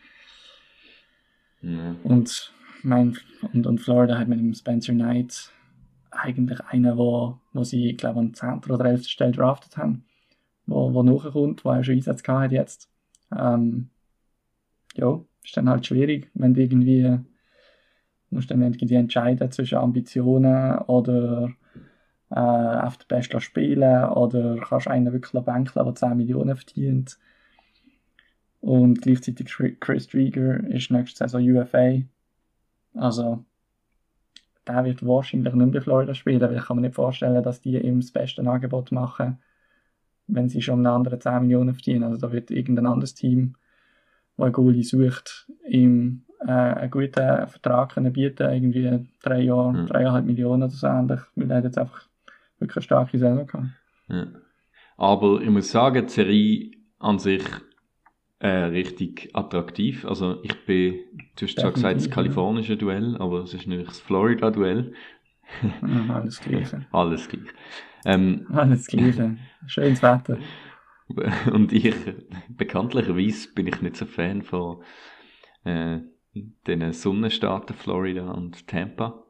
Ja. 1.62 1.96
Und, 2.04 2.54
mein, 2.84 3.18
und, 3.54 3.66
und 3.66 3.80
Florida 3.80 4.18
hat 4.18 4.28
mit 4.28 4.40
dem 4.40 4.54
Spencer 4.54 4.94
Knight 4.94 5.52
eigentlich 6.12 6.60
einen, 6.66 6.98
wo, 6.98 7.40
wo 7.54 7.64
sie, 7.64 7.96
glaube 7.96 8.20
an 8.20 8.34
10. 8.34 8.62
oder 8.70 8.86
11. 8.86 9.08
Stelle 9.08 9.32
draftet 9.32 9.78
haben, 9.78 10.04
wo, 10.66 10.94
wo 10.94 11.04
nachkommt, 11.04 11.64
wo 11.66 11.70
er 11.72 11.84
schon 11.84 11.96
Einsatz 11.96 12.24
hat 12.28 12.52
jetzt. 12.52 12.90
Ähm, 13.36 13.90
ja, 14.96 15.20
ist 15.44 15.56
dann 15.56 15.70
halt 15.70 15.86
schwierig, 15.86 16.30
wenn 16.34 16.54
du 16.54 16.62
irgendwie 16.62 17.20
musst 18.30 18.50
dann 18.50 18.62
irgendwie 18.62 18.96
entscheiden 18.96 19.52
zwischen 19.52 19.78
Ambitionen 19.78 20.78
oder 20.80 21.52
äh, 22.32 22.40
auf 22.40 22.98
der 22.98 23.16
Besten 23.16 23.42
spielen 23.42 24.06
oder 24.10 24.58
kannst 24.58 24.88
einen 24.88 25.12
wirklich 25.12 25.44
bänkeln, 25.44 25.86
der 25.86 25.96
10 25.96 26.18
Millionen 26.18 26.56
verdient. 26.56 27.18
Und 28.62 29.02
gleichzeitig 29.02 29.54
Chris 29.80 30.08
Drieger 30.08 30.64
ist 30.68 30.92
nächste 30.92 31.18
Saison 31.18 31.42
UFA. 31.42 32.02
Also 32.94 33.44
der 34.68 34.86
wird 34.86 35.06
wahrscheinlich 35.06 35.54
nicht 35.54 35.72
bei 35.74 35.82
Florida 35.82 36.14
spielen, 36.14 36.42
weil 36.42 36.56
ich 36.56 36.64
kann 36.64 36.78
mir 36.78 36.84
nicht 36.84 36.96
vorstellen, 36.96 37.44
dass 37.44 37.62
die 37.62 37.78
ihm 37.78 38.00
das 38.00 38.12
beste 38.12 38.48
Angebot 38.48 38.92
machen, 38.92 39.40
wenn 40.28 40.48
sie 40.48 40.62
schon 40.62 40.80
eine 40.80 40.92
andere 40.92 41.20
10 41.20 41.42
Millionen 41.42 41.74
verdienen. 41.74 42.04
Also 42.04 42.18
da 42.18 42.32
wird 42.32 42.52
irgendein 42.52 42.86
anderes 42.86 43.16
Team, 43.16 43.56
das 44.38 44.46
einen 44.46 44.54
Goalie 44.54 44.84
sucht, 44.84 45.52
ihm 45.68 46.24
äh, 46.40 46.52
einen 46.52 46.92
guten 46.92 47.48
Vertrag 47.48 47.94
können 47.94 48.14
bieten, 48.14 48.50
irgendwie 48.50 49.10
drei 49.22 49.42
Jahre, 49.42 49.74
mhm. 49.74 49.88
dreieinhalb 49.88 50.26
Millionen 50.26 50.64
oder 50.64 50.72
so 50.72 50.88
ähnlich, 50.88 51.20
weil 51.36 51.52
er 51.52 51.64
jetzt 51.64 51.78
einfach 51.78 52.11
wirklich 52.62 52.86
starke 52.86 53.18
Saison 53.18 53.46
gehabt. 53.46 53.66
Ja. 54.08 54.28
Aber 54.98 55.42
ich 55.42 55.50
muss 55.50 55.72
sagen, 55.72 56.06
die 56.06 56.12
Serie 56.12 56.72
an 57.00 57.20
sich 57.20 57.44
äh, 58.40 58.48
richtig 58.48 59.30
attraktiv. 59.34 60.06
Also 60.06 60.42
ich 60.44 60.66
bin, 60.66 61.00
du 61.36 61.46
hast 61.46 61.60
zwar 61.60 61.72
gesagt, 61.72 61.96
das 61.96 62.10
kalifornische 62.10 62.78
Duell, 62.78 63.16
aber 63.18 63.44
es 63.44 63.54
ist 63.54 63.68
natürlich 63.68 63.88
das 63.88 64.00
Florida-Duell. 64.00 64.94
alles 65.82 66.40
Gleiche. 66.44 66.86
alles 66.92 67.28
gleich. 67.28 67.50
Ähm, 68.06 68.48
alles 68.52 68.88
Gleiche. 68.88 69.38
Schönes 69.68 70.02
Wetter. 70.02 70.38
Und 71.52 71.74
ich, 71.74 71.94
bekanntlicherweise 72.50 73.54
bin 73.54 73.68
ich 73.68 73.82
nicht 73.82 73.98
so 73.98 74.06
Fan 74.06 74.42
von 74.42 74.84
äh, 75.64 76.00
den 76.34 76.94
Sonnenstaaten 76.94 77.76
Florida 77.76 78.32
und 78.32 78.66
Tampa. 78.68 79.21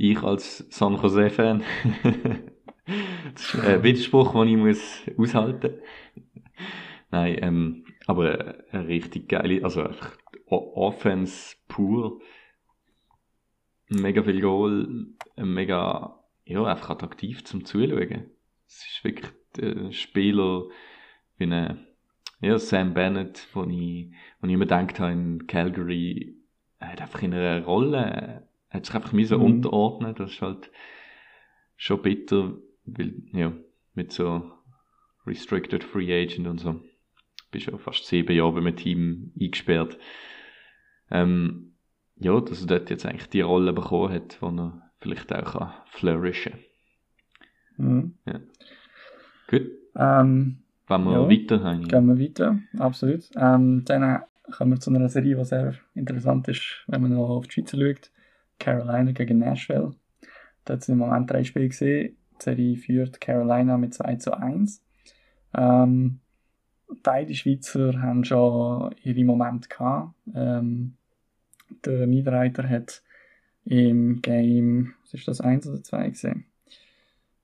Ich 0.00 0.22
als 0.22 0.64
San 0.70 0.94
Jose-Fan. 0.94 1.64
das 3.34 3.54
ist 3.54 3.60
ein 3.60 3.82
Widerspruch, 3.82 4.32
den 4.32 4.48
ich 4.48 4.56
muss 4.56 5.02
aushalten 5.18 5.72
muss. 5.72 6.24
Nein, 7.10 7.38
ähm, 7.42 7.84
aber 8.06 8.62
eine 8.70 8.86
richtig 8.86 9.28
geile, 9.28 9.64
also 9.64 9.82
einfach 9.82 10.16
Offense 10.46 11.56
pur. 11.66 12.20
Mega 13.88 14.22
viel 14.22 14.40
Goal, 14.40 15.08
mega, 15.36 16.22
ja, 16.44 16.64
einfach 16.64 16.90
attraktiv 16.90 17.44
zum 17.44 17.64
Zuschauen. 17.64 18.30
Es 18.68 18.86
ist 18.86 19.02
wirklich 19.02 19.32
ein 19.60 19.92
Spieler 19.92 20.68
wie 21.38 21.44
eine, 21.44 21.86
ja, 22.40 22.56
Sam 22.58 22.94
Bennett, 22.94 23.48
wo 23.52 23.64
ich, 23.64 24.12
wo 24.40 24.46
ich 24.46 24.52
immer 24.52 24.66
gedacht 24.66 25.00
habe, 25.00 25.10
in 25.10 25.46
Calgary, 25.48 26.36
er 26.78 26.92
hat 26.92 27.00
einfach 27.00 27.22
in 27.22 27.34
einer 27.34 27.64
Rolle, 27.64 28.47
hat 28.70 28.86
sich 28.86 28.94
einfach 28.94 29.12
müssen 29.12 29.38
mhm. 29.38 29.44
unterordnen, 29.44 30.14
das 30.14 30.32
ist 30.32 30.42
halt 30.42 30.70
schon 31.76 32.02
bitter, 32.02 32.54
weil, 32.84 33.14
ja, 33.32 33.52
mit 33.94 34.12
so 34.12 34.50
Restricted 35.26 35.84
Free 35.84 36.12
Agent 36.12 36.46
und 36.46 36.58
so 36.58 36.80
bist 37.50 37.66
ja 37.66 37.76
fast 37.78 38.06
sieben 38.06 38.36
Jahre 38.36 38.52
bei 38.52 38.58
einem 38.58 38.76
Team 38.76 39.32
eingesperrt. 39.40 39.98
Ähm, 41.10 41.72
ja, 42.16 42.38
dass 42.40 42.60
er 42.60 42.66
dort 42.66 42.90
jetzt 42.90 43.06
eigentlich 43.06 43.28
die 43.28 43.40
Rolle 43.40 43.72
bekommen 43.72 44.12
hat, 44.12 44.38
wo 44.40 44.48
er 44.48 44.90
vielleicht 44.98 45.32
auch 45.32 45.52
kann 45.52 45.72
flourishen 45.86 46.54
mhm. 47.76 48.14
ja. 48.26 48.40
Gut. 49.48 49.70
Ähm, 49.94 50.58
Wenn 50.88 51.04
wir 51.04 51.12
ja, 51.12 51.30
weiter 51.30 51.62
haben. 51.62 51.88
Gehen 51.88 52.06
wir 52.06 52.18
weiter, 52.18 52.58
absolut. 52.78 53.30
Ähm, 53.36 53.84
dann 53.86 54.22
kommen 54.50 54.72
wir 54.72 54.80
zu 54.80 54.90
einer 54.90 55.08
Serie, 55.08 55.36
die 55.36 55.44
sehr 55.44 55.74
interessant 55.94 56.48
ist, 56.48 56.84
wenn 56.86 57.02
man 57.02 57.12
noch 57.14 57.28
auf 57.28 57.46
die 57.46 57.52
Schweiz 57.52 57.70
schaut. 57.70 58.10
Carolina 58.58 59.12
gegen 59.12 59.38
Nashville. 59.38 59.94
Hat 60.68 60.82
es 60.82 60.88
im 60.88 60.98
Moment 60.98 61.30
drei 61.30 61.44
Spiele 61.44 61.68
gesehen. 61.68 62.16
Die 62.38 62.44
Serie 62.44 62.76
führt 62.76 63.20
Carolina 63.20 63.78
mit 63.78 63.94
2 63.94 64.16
zu 64.16 64.38
1. 64.38 64.82
Ähm, 65.54 66.20
beide 67.02 67.34
Schweizer 67.34 68.00
haben 68.02 68.24
schon 68.24 68.94
ihre 69.02 69.24
Momente 69.24 69.68
gehabt. 69.68 70.14
Ähm, 70.34 70.94
der 71.84 72.06
Niederreiter 72.06 72.68
hat 72.68 73.02
im 73.64 74.20
Game, 74.22 74.94
was 75.02 75.14
ist 75.14 75.28
das, 75.28 75.40
1 75.40 75.66
oder 75.68 75.82
2 75.82 76.10
gesehen? 76.10 76.44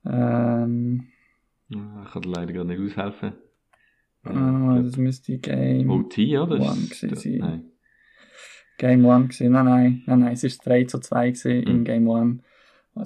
Ähm, 0.06 1.08
ich 1.68 2.12
kann 2.12 2.22
leider 2.22 2.52
gar 2.52 2.64
nicht 2.64 2.80
aushelfen. 2.80 3.32
Ah, 4.24 4.80
das 4.82 4.96
müsste 4.96 5.38
Game 5.38 5.90
OT, 5.90 6.18
oder? 6.18 6.56
1 6.56 7.00
sein. 7.00 7.38
Nein. 7.38 7.64
Game 8.78 9.06
1 9.06 9.28
gesehen. 9.28 9.52
Nein, 9.52 9.64
nein, 9.64 10.02
nein, 10.06 10.18
nein, 10.20 10.32
es 10.32 10.44
ist 10.44 10.64
3 10.66 10.84
zu 10.84 10.98
2 10.98 11.30
gesehen 11.30 11.64
mhm. 11.64 11.70
in 11.70 11.84
Game 11.84 12.10
1. 12.10 12.42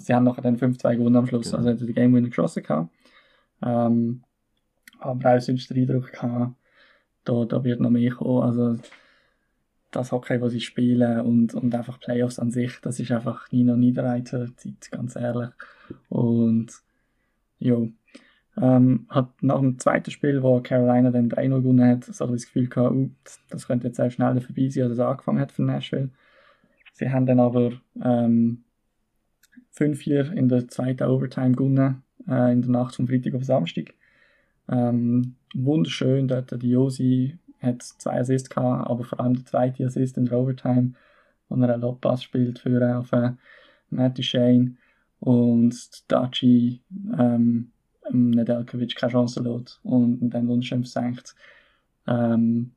Sie 0.05 0.15
haben 0.15 0.25
nachher 0.25 0.43
dann 0.43 0.59
5-2 0.59 0.97
gewonnen 0.97 1.17
am 1.17 1.27
Schluss, 1.27 1.47
genau. 1.51 1.59
also 1.59 1.71
hat 1.71 1.81
die 1.81 1.95
Game 1.95 2.15
Winner 2.15 2.29
geschossen 2.29 2.63
gehabt. 2.63 2.91
Ähm, 3.63 4.23
aber 4.99 5.37
auch 5.37 5.41
sonst 5.41 5.71
den 5.71 5.79
Eindruck 5.79 6.13
gehabt, 6.13 6.55
da, 7.25 7.45
da 7.45 7.65
wird 7.65 7.81
noch 7.81 7.91
mehr 7.91 8.11
kommen. 8.13 8.43
Also, 8.43 8.77
das 9.91 10.13
Hockey, 10.13 10.41
was 10.41 10.53
sie 10.53 10.61
spielen 10.61 11.21
und, 11.21 11.55
und 11.55 11.75
einfach 11.75 11.99
Playoffs 11.99 12.39
an 12.39 12.51
sich, 12.51 12.79
das 12.83 13.01
ist 13.01 13.11
einfach 13.11 13.51
nie 13.51 13.65
noch 13.65 13.77
Niederreiter 13.77 14.49
ganz 14.91 15.17
ehrlich. 15.17 15.51
Und, 16.11 16.73
ja, 17.59 17.77
ähm, 18.61 19.07
hat 19.09 19.43
nach 19.43 19.61
dem 19.61 19.79
zweiten 19.79 20.11
Spiel, 20.11 20.43
wo 20.43 20.61
Carolina 20.61 21.11
dann 21.11 21.31
3-0 21.31 21.61
gewonnen 21.61 21.89
hat, 21.89 22.05
so 22.05 22.27
das 22.27 22.47
Gefühl 22.47 22.69
gehabt, 22.69 22.95
uh, 22.95 23.11
das 23.51 23.67
könnte 23.67 23.87
jetzt 23.87 24.01
auch 24.01 24.11
schneller 24.11 24.41
vorbei 24.41 24.69
sein, 24.69 24.85
als 24.85 24.93
es 24.93 25.01
angefangen 25.01 25.41
hat 25.41 25.53
für 25.53 25.63
Nashville. 25.63 26.11
Sie 26.95 27.11
haben 27.11 27.27
dann 27.27 27.41
aber 27.41 27.73
ähm, 28.03 28.65
5-4 29.77 30.33
in 30.33 30.49
der 30.49 30.69
zweiten 30.69 31.05
Overtime 31.09 31.53
gewonnen, 31.53 32.03
äh, 32.29 32.53
in 32.53 32.63
der 32.63 32.71
Nacht 32.71 32.97
vom 32.97 33.07
Freitag 33.07 33.35
auf 33.35 33.45
Samstag. 33.45 33.95
Ähm, 34.69 35.37
wunderschön, 35.55 36.27
dort 36.27 36.51
die 36.63 36.71
Josi 36.71 37.39
hat 37.61 37.83
zwei 37.83 38.21
Assists 38.21 38.51
gehabt, 38.51 38.91
aber 38.91 39.05
vor 39.05 39.21
allem 39.21 39.35
der 39.35 39.45
zweite 39.45 39.85
Assist 39.85 40.17
in 40.17 40.27
der 40.27 40.39
Overtime, 40.39 40.95
wo 41.49 41.57
er 41.57 41.75
einen 41.75 41.83
Lobpass 41.83 42.23
spielt 42.23 42.59
für 42.59 42.81
äh, 42.81 42.95
auf 42.95 43.13
äh, 43.13 43.33
Matty 43.91 44.23
Shane 44.23 44.79
und 45.21 46.11
Daci 46.11 46.83
ähm, 47.17 47.71
Nedelkovic 48.11 48.97
keine 48.97 49.13
Chance 49.13 49.43
lässt 49.43 49.81
und 49.83 50.31
dann 50.31 50.49
wunderschön 50.49 50.85
versenkt. 50.85 51.35
Ähm, 52.07 52.73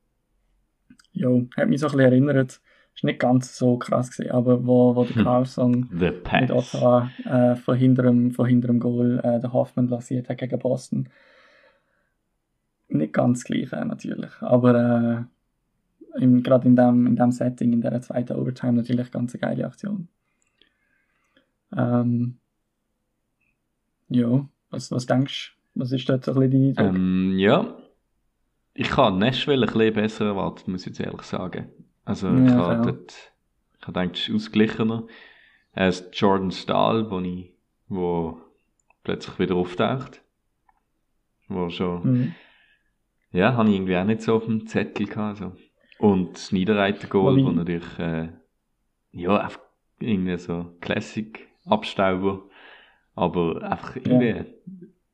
ja, 1.13 1.29
hat 1.57 1.69
mich 1.69 1.79
so 1.79 1.87
ein 1.87 1.91
bisschen 1.91 1.99
erinnert 1.99 2.61
ist 2.95 3.03
nicht 3.03 3.19
ganz 3.19 3.57
so 3.57 3.77
krass 3.77 4.11
gewesen, 4.11 4.31
aber 4.31 4.65
wo, 4.65 4.95
wo 4.95 5.05
der 5.05 5.15
Hm. 5.15 5.23
Carlson 5.23 5.89
mit. 5.91 6.51
Ottawa 6.51 7.09
äh, 7.25 7.55
von 7.55 7.77
hinterem, 7.77 8.31
von 8.31 8.45
hinterem 8.45 8.79
Goal 8.79 9.19
äh, 9.23 9.39
den 9.39 9.53
Hoffmann 9.53 9.87
lanciert 9.87 10.29
hat 10.29 10.37
gegen 10.37 10.59
Boston. 10.59 11.09
Nicht 12.89 13.13
ganz 13.13 13.39
das 13.39 13.45
Gleiche 13.45 13.85
natürlich, 13.85 14.31
aber 14.41 15.27
äh, 16.19 16.41
gerade 16.41 16.67
in 16.67 16.75
dem, 16.75 17.07
in 17.07 17.15
dem 17.15 17.31
Setting, 17.31 17.71
in 17.71 17.81
der 17.81 18.01
zweiten 18.01 18.33
Overtime 18.33 18.73
natürlich 18.73 19.11
ganz 19.11 19.33
eine 19.33 19.39
geile 19.41 19.65
Aktion. 19.65 20.09
Ähm, 21.75 22.37
ja, 24.09 24.45
was, 24.71 24.91
was 24.91 25.05
denkst 25.05 25.55
du? 25.75 25.79
Was 25.81 25.91
ist 25.91 26.09
dort 26.09 26.27
ein 26.27 26.35
bisschen 26.35 26.51
dein 26.75 26.85
Eindruck? 26.85 26.95
Ähm, 26.95 27.39
ja. 27.39 27.77
Ich 28.73 28.97
habe 28.97 29.17
Nashville 29.17 29.65
ein 29.67 29.73
bisschen 29.73 29.93
besser 29.93 30.25
erwartet, 30.25 30.67
muss 30.67 30.81
ich 30.81 30.87
jetzt 30.87 30.99
ehrlich 30.99 31.21
sagen. 31.23 31.69
Also, 32.05 32.27
Ja, 32.27 32.45
ich 32.45 32.51
habe 32.53 32.91
dort, 32.91 33.11
ich 33.79 33.87
habe 33.87 33.93
gedacht, 33.99 34.15
es 34.17 34.27
ist 34.29 34.35
ausgeglichener. 34.35 35.07
Er 35.73 35.87
ist 35.89 36.09
Jordan 36.19 36.51
Stahl, 36.51 37.09
wo 37.11 37.19
ich, 37.19 37.53
wo 37.87 38.41
plötzlich 39.03 39.39
wieder 39.39 39.55
auftaucht. 39.55 40.21
Wo 41.47 41.69
schon, 41.69 42.03
Mhm. 42.03 42.35
ja, 43.31 43.53
habe 43.55 43.69
ich 43.69 43.75
irgendwie 43.75 43.97
auch 43.97 44.05
nicht 44.05 44.21
so 44.21 44.35
auf 44.35 44.45
dem 44.45 44.67
Zettel 44.67 45.05
gehabt, 45.07 45.41
also. 45.41 45.55
Und 45.99 46.33
das 46.33 46.51
Niederreiter-Goal, 46.51 47.35
Wobei- 47.37 47.43
wo 47.45 47.51
natürlich, 47.51 47.99
äh, 47.99 48.29
ja, 49.11 49.37
einfach 49.37 49.59
irgendwie 49.99 50.37
so 50.37 50.75
Classic-Abstauber. 50.81 52.43
Aber 53.15 53.61
einfach 53.63 53.97
irgendwie, 53.97 54.45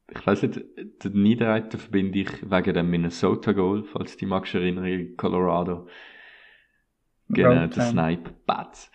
ich 0.09 0.25
weiß 0.25 0.43
nicht, 0.43 0.61
den 1.03 1.21
Niederreiter 1.21 1.77
verbinde 1.77 2.19
ich 2.19 2.49
wegen 2.49 2.73
dem 2.73 2.89
Minnesota-Goal, 2.89 3.83
falls 3.83 4.17
dich 4.17 4.27
magst 4.27 4.55
erinnern, 4.55 4.85
in 4.85 5.17
Colorado. 5.17 5.87
Genau, 7.29 7.67
der. 7.67 7.81
Snipe 7.81 8.31
Bats. 8.45 8.91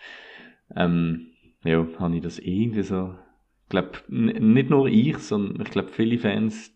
Ähm, 0.75 1.31
ja, 1.63 1.85
habe 1.99 2.15
ich 2.15 2.21
das 2.23 2.39
irgendwie 2.39 2.83
so, 2.83 3.15
ich 3.63 3.69
glaube, 3.69 3.99
nicht 4.09 4.69
nur 4.69 4.87
ich, 4.87 5.17
sondern 5.19 5.61
ich 5.65 5.71
glaube 5.71 5.89
viele 5.89 6.17
Fans 6.17 6.73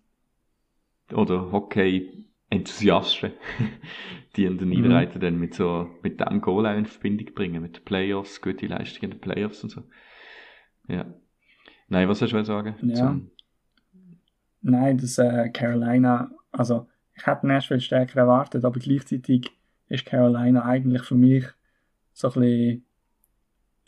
oder 1.13 1.51
Hockey-Enthusiasten, 1.51 3.31
die 4.35 4.43
den 4.45 4.69
Mhm. 4.69 4.69
Niederreiter 4.69 5.19
dann 5.19 5.39
mit 5.39 5.53
so, 5.53 5.89
mit 6.03 6.19
dem 6.19 6.41
Goal 6.41 6.65
auch 6.65 6.77
in 6.77 6.85
Verbindung 6.85 7.33
bringen, 7.33 7.61
mit 7.61 7.77
den 7.77 7.85
Playoffs, 7.85 8.41
gute 8.41 8.67
Leistung 8.67 9.03
in 9.03 9.11
den 9.11 9.21
Playoffs 9.21 9.63
und 9.63 9.69
so. 9.69 9.83
Ja. 10.87 11.05
Nein, 11.89 12.09
was 12.09 12.19
sollst 12.19 12.33
du 12.33 12.45
sagen? 12.45 12.75
Ja. 12.81 12.95
Zum- 12.95 13.31
Nein, 14.61 14.97
das 14.97 15.17
äh, 15.17 15.49
Carolina, 15.49 16.29
also 16.51 16.87
ich 17.15 17.25
hätte 17.25 17.47
Nashville 17.47 17.79
stärker 17.81 18.19
erwartet, 18.21 18.65
aber 18.65 18.79
gleichzeitig 18.79 19.51
ist 19.89 20.05
Carolina 20.05 20.63
eigentlich 20.65 21.03
für 21.03 21.15
mich 21.15 21.45
so 22.13 22.27
ein 22.29 22.33
bisschen 22.33 22.85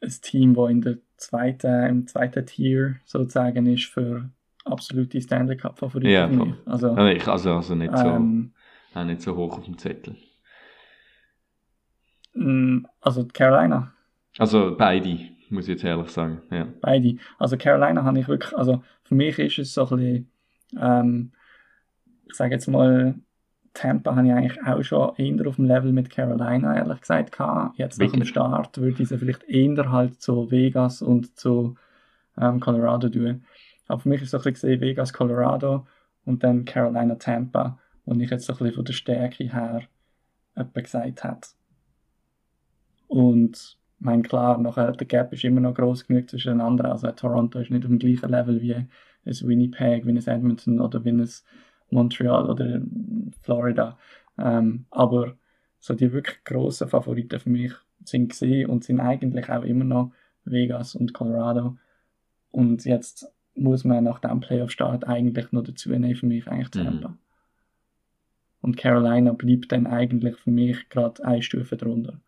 ein 0.01 0.21
Team, 0.21 0.53
das 0.53 0.69
in 0.69 0.81
der 0.81 0.97
zweiten, 1.17 1.85
im 1.87 2.07
zweiten 2.07 2.45
Tier 2.45 2.95
sozusagen 3.05 3.65
ist 3.67 3.85
für 3.85 4.29
absolute 4.65 5.21
Stanley 5.21 5.57
Cup 5.57 5.79
Favoriten 5.79 6.11
Ja, 6.11 6.29
voll. 6.29 6.57
Also, 6.65 6.97
ich, 7.07 7.27
also, 7.27 7.55
also 7.55 7.75
nicht 7.75 7.97
so, 7.97 8.07
ähm, 8.07 8.53
auch 8.93 9.03
nicht 9.03 9.21
so 9.21 9.35
hoch 9.35 9.57
auf 9.57 9.65
dem 9.65 9.77
Zettel. 9.77 10.15
mh, 12.33 12.87
also 13.01 13.25
Carolina, 13.25 13.93
Also 14.37 14.75
beide, 14.77 15.19
muss 15.49 15.65
ich 15.65 15.75
jetzt 15.75 15.83
ehrlich 15.83 16.09
sagen, 16.09 16.41
ja. 16.51 16.67
beide. 16.81 17.17
Also 17.37 17.57
Carolina 17.57 18.03
habe 18.03 18.19
ich 18.19 18.27
wirklich, 18.27 18.55
also 18.55 18.83
für 19.03 19.15
mich 19.15 19.37
ist 19.39 19.57
es 19.57 19.73
so 19.73 19.87
ein 19.87 19.97
bisschen, 19.97 20.31
ähm, 20.77 21.31
ich 22.27 22.35
sage 22.35 22.53
jetzt 22.53 22.67
mal, 22.67 23.15
Tampa 23.73 24.15
habe 24.15 24.27
ich 24.27 24.33
eigentlich 24.33 24.63
auch 24.65 24.83
schon 24.83 25.15
eher 25.15 25.47
auf 25.47 25.55
dem 25.55 25.65
Level 25.65 25.91
mit 25.91 26.09
Carolina, 26.09 26.75
ehrlich 26.75 27.01
gesagt, 27.01 27.31
gehabt. 27.31 27.77
Jetzt 27.77 27.99
nach 27.99 28.07
dem 28.07 28.13
Wirklich? 28.13 28.29
Start 28.29 28.77
würde 28.77 29.01
ich 29.01 29.09
sie 29.09 29.17
vielleicht 29.17 29.43
eher 29.43 29.91
halt 29.91 30.21
zu 30.21 30.51
Vegas 30.51 31.01
und 31.01 31.37
zu 31.37 31.75
ähm, 32.39 32.59
Colorado 32.59 33.09
tun. 33.09 33.43
Aber 33.87 33.99
für 33.99 34.09
mich 34.09 34.21
ist 34.21 34.31
so 34.31 34.37
ein 34.37 34.43
bisschen 34.43 34.53
gesehen, 34.53 34.81
Vegas, 34.81 35.13
Colorado 35.13 35.87
und 36.25 36.43
dann 36.43 36.65
Carolina, 36.65 37.15
Tampa. 37.15 37.79
Und 38.05 38.21
ich 38.21 38.29
jetzt 38.29 38.45
so 38.45 38.53
ein 38.53 38.57
bisschen 38.57 38.75
von 38.75 38.85
der 38.85 38.93
Stärke 38.93 39.43
her 39.45 39.83
etwa 40.55 40.81
gesagt 40.81 41.23
habe. 41.23 41.41
Und 43.07 43.77
ich 43.99 44.05
meine, 44.05 44.21
klar, 44.23 44.57
nachher, 44.57 44.91
der 44.91 45.07
Gap 45.07 45.33
ist 45.33 45.43
immer 45.43 45.61
noch 45.61 45.73
groß 45.73 46.07
genug 46.07 46.29
zwischen 46.29 46.53
den 46.53 46.61
anderen. 46.61 46.91
Also 46.91 47.11
Toronto 47.11 47.59
ist 47.59 47.71
nicht 47.71 47.83
auf 47.83 47.89
dem 47.89 47.99
gleichen 47.99 48.29
Level 48.29 48.61
wie 48.61 48.85
ein 49.25 49.47
Winnipeg, 49.47 50.05
wie 50.05 50.11
ein 50.11 50.17
Edmonton 50.17 50.79
oder 50.79 51.03
wie 51.03 51.11
ein 51.11 51.29
Montreal 51.89 52.49
oder 52.49 52.81
Florida. 53.41 53.97
Ähm, 54.37 54.85
aber 54.89 55.35
so 55.79 55.93
die 55.93 56.11
wirklich 56.11 56.43
grossen 56.43 56.89
Favoriten 56.89 57.39
für 57.39 57.49
mich 57.49 57.73
sind 58.03 58.29
gesehen 58.29 58.69
und 58.69 58.83
sind 58.83 58.99
eigentlich 58.99 59.49
auch 59.49 59.63
immer 59.63 59.85
noch 59.85 60.11
Vegas 60.45 60.95
und 60.95 61.13
Colorado. 61.13 61.77
Und 62.51 62.85
jetzt 62.85 63.31
muss 63.55 63.83
man 63.83 64.03
nach 64.03 64.19
dem 64.19 64.39
Playoff-Start 64.39 65.07
eigentlich 65.07 65.51
noch 65.51 65.63
dazu 65.63 65.89
nehmen, 65.89 66.15
für 66.15 66.25
mich 66.25 66.47
eigentlich 66.47 66.69
Tampa. 66.69 67.17
Und 68.61 68.77
Carolina 68.77 69.33
bleibt 69.33 69.71
dann 69.71 69.87
eigentlich 69.87 70.37
für 70.37 70.51
mich 70.51 70.89
gerade 70.89 71.23
eine 71.23 71.41
Stufe 71.41 71.77
drunter. 71.77 72.19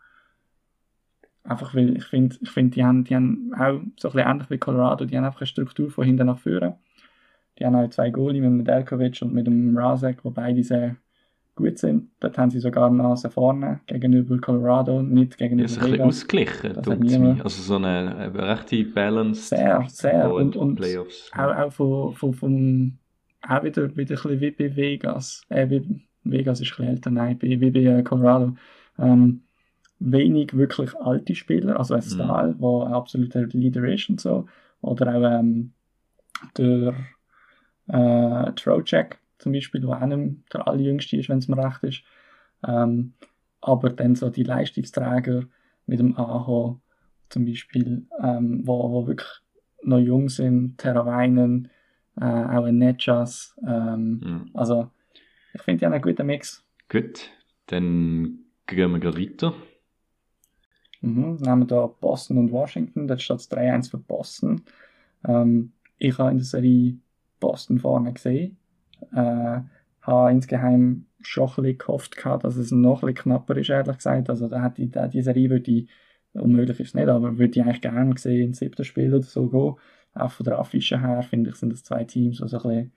Einfach 1.43 1.73
weil 1.73 1.97
ich 1.97 2.05
finde, 2.05 2.37
ich 2.41 2.51
find, 2.51 2.75
die, 2.75 2.83
haben, 2.83 3.03
die 3.03 3.15
haben 3.15 3.51
auch 3.55 3.81
so 3.97 4.09
ein 4.09 4.13
bisschen 4.13 4.19
ähnlich 4.19 4.49
wie 4.49 4.57
Colorado, 4.57 5.05
die 5.05 5.17
haben 5.17 5.25
einfach 5.25 5.41
eine 5.41 5.47
Struktur 5.47 5.89
von 5.89 6.05
hinten 6.05 6.27
nach 6.27 6.39
vorne. 6.39 6.77
Die 7.57 7.65
haben 7.65 7.75
halt 7.75 7.93
zwei 7.93 8.09
Goalie 8.11 8.41
mit 8.41 8.49
dem 8.49 8.65
Delkovic 8.65 9.21
und 9.21 9.33
mit 9.33 9.47
dem 9.47 9.77
Razek, 9.77 10.23
wo 10.23 10.29
beide 10.29 10.63
sehr 10.63 10.95
gut 11.55 11.77
sind. 11.77 12.09
Dort 12.19 12.37
haben 12.37 12.49
sie 12.49 12.59
sogar 12.59 12.87
eine 12.87 12.97
Nase 12.97 13.29
vorne 13.29 13.81
gegenüber 13.87 14.37
Colorado, 14.39 15.01
nicht 15.01 15.37
gegenüber 15.37 15.65
ist 15.65 15.77
ein 15.77 15.91
bisschen 15.91 16.01
ausgeglichen, 16.01 16.73
Das 16.73 16.87
hat. 16.87 17.43
Also 17.43 17.61
so 17.61 17.75
eine, 17.75 18.15
eine 18.15 18.33
rechte 18.33 18.83
Balance. 18.85 19.49
Sehr, 19.49 19.83
sehr. 19.87 20.33
Und, 20.33 20.55
und 20.55 20.75
Playoffs. 20.75 21.29
auch, 21.33 21.55
auch 21.55 21.71
von, 21.71 22.13
von, 22.13 22.33
vom, 22.33 22.97
auch 23.47 23.63
wieder, 23.63 23.95
wieder 23.95 24.15
ein 24.15 24.21
bisschen 24.21 24.41
wie 24.41 24.51
bei 24.51 24.75
Vegas. 24.75 25.43
Äh, 25.49 25.81
Vegas 26.23 26.61
ist 26.61 26.67
ein 26.67 26.77
bisschen 26.77 26.87
älter, 26.87 27.11
nein, 27.11 27.37
wie, 27.41 27.59
wie 27.59 27.71
bei 27.71 27.79
äh, 27.79 28.03
Colorado. 28.03 28.55
Ähm, 28.97 29.41
wenig 30.01 30.55
wirklich 30.55 30.95
alte 30.97 31.35
Spieler, 31.35 31.77
also 31.77 31.93
ein 31.93 32.01
Mhm. 32.01 32.05
Stahl, 32.05 32.55
der 32.55 32.87
ein 32.87 32.93
absoluter 32.93 33.45
Leader 33.47 33.83
ist 33.87 34.09
und 34.09 34.19
so. 34.19 34.47
Oder 34.81 35.15
auch 35.15 35.39
ähm, 35.39 35.73
der 36.57 36.95
äh, 37.87 38.51
Trocek 38.53 39.19
zum 39.37 39.53
Beispiel, 39.53 39.81
der 39.81 40.05
nicht 40.07 40.53
der 40.53 40.67
allerjüngste 40.67 41.17
ist, 41.17 41.29
wenn 41.29 41.39
es 41.39 41.47
mir 41.47 41.57
recht 41.63 41.83
ist. 41.83 42.03
Ähm, 42.67 43.13
aber 43.61 43.89
dann 43.89 44.15
so 44.15 44.29
die 44.29 44.43
Leistungsträger 44.43 45.43
mit 45.85 45.99
dem 45.99 46.17
AH 46.17 46.79
zum 47.29 47.45
Beispiel, 47.45 48.07
ähm, 48.21 48.61
wo, 48.65 48.91
wo 48.91 49.07
wirklich 49.07 49.29
noch 49.83 49.99
jung 49.99 50.29
sind, 50.29 50.77
Teravainen, 50.77 51.69
äh, 52.19 52.25
auch 52.25 52.65
ein 52.65 52.77
Netjas. 52.77 53.55
Ähm, 53.65 54.19
Mhm. 54.23 54.49
also 54.53 54.89
ich 55.53 55.61
finde, 55.61 55.85
haben 55.85 55.93
einen 55.93 56.01
guten 56.01 56.25
Mix. 56.25 56.63
Gut, 56.89 57.29
dann 57.67 58.39
gehen 58.67 58.91
wir 58.91 58.99
gleich 58.99 59.17
weiter. 59.17 59.53
Mhm. 61.01 61.39
Wir 61.39 61.65
da 61.65 61.87
Boston 61.87 62.37
und 62.37 62.51
Washington, 62.51 63.07
dort 63.07 63.21
steht 63.21 63.39
es 63.39 63.51
3-1 63.51 63.89
für 63.89 63.97
Boston. 63.97 64.61
Ähm, 65.27 65.73
ich 65.97 66.17
habe 66.17 66.31
in 66.31 66.37
der 66.37 66.45
Serie 66.45 66.97
Boston 67.39 67.79
vorne 67.79 68.13
gesehen. 68.13 68.57
Äh, 69.13 69.61
habe 70.01 70.31
insgeheim 70.31 71.05
schon 71.21 71.49
ein 71.49 71.55
bisschen 71.55 71.77
gehofft, 71.77 72.15
gehabt, 72.15 72.43
dass 72.43 72.55
es 72.55 72.71
noch 72.71 73.03
ein 73.03 73.13
bisschen 73.13 73.31
knapper 73.31 73.57
ist, 73.57 73.69
ehrlich 73.69 73.97
gesagt. 73.97 74.29
Also 74.29 74.47
da 74.47 74.63
hätte 74.63 74.81
ich, 74.81 74.91
die 75.11 75.21
Serie 75.21 75.49
würde 75.49 75.71
ich, 75.71 75.89
unmöglich 76.33 76.79
ist 76.79 76.89
es 76.89 76.93
nicht, 76.95 77.07
aber 77.07 77.37
würde 77.37 77.59
ich 77.59 77.65
eigentlich 77.65 77.81
gerne 77.81 78.17
sehen, 78.17 78.47
ins 78.47 78.59
siebte 78.59 78.83
Spiel 78.83 79.13
oder 79.13 79.23
so 79.23 79.47
gehen. 79.49 79.75
Auch 80.13 80.31
von 80.31 80.43
der 80.43 80.59
Affische 80.59 80.99
her, 80.99 81.21
finde 81.23 81.51
ich, 81.51 81.55
sind 81.55 81.71
das 81.71 81.83
zwei 81.83 82.03
Teams, 82.03 82.39
die 82.39 82.47
so 82.47 82.57
ein 82.57 82.63
bisschen, 82.63 82.91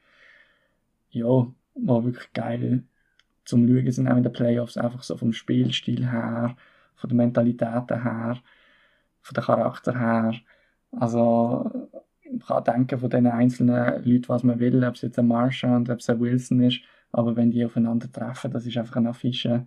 ja, 1.11 1.47
wo 1.75 2.05
wirklich 2.05 2.33
geil 2.33 2.85
zum 3.45 3.69
Schauen 3.69 3.91
sind, 3.91 4.09
auch 4.09 4.17
in 4.17 4.23
den 4.23 4.33
Playoffs, 4.33 4.77
einfach 4.77 5.03
so 5.03 5.17
vom 5.17 5.33
Spielstil 5.33 6.11
her, 6.11 6.57
von 6.97 7.09
der 7.09 7.17
Mentalität 7.17 7.91
her, 7.91 8.39
von 9.23 9.35
der 9.35 9.43
Charakter 9.43 9.99
her. 9.99 10.35
Also, 10.93 11.71
man 12.25 12.41
kann 12.41 12.65
denken 12.65 12.99
von 12.99 13.11
den 13.11 13.27
einzelnen 13.27 14.05
Leuten, 14.05 14.29
was 14.29 14.43
man 14.43 14.59
will, 14.59 14.85
ob 14.85 14.95
es 14.95 15.03
jetzt 15.03 15.19
ein 15.19 15.29
Marshall 15.29 15.83
ob 15.91 15.99
es 15.99 16.11
ein 16.11 16.21
Wilson 16.21 16.63
ist, 16.63 16.81
aber 17.13 17.37
wenn 17.37 17.51
die 17.51 17.65
aufeinander 17.65 18.11
treffen, 18.11 18.51
das 18.51 18.67
ist 18.67 18.77
einfach 18.77 18.97
eine 18.97 19.11
Affische. 19.11 19.67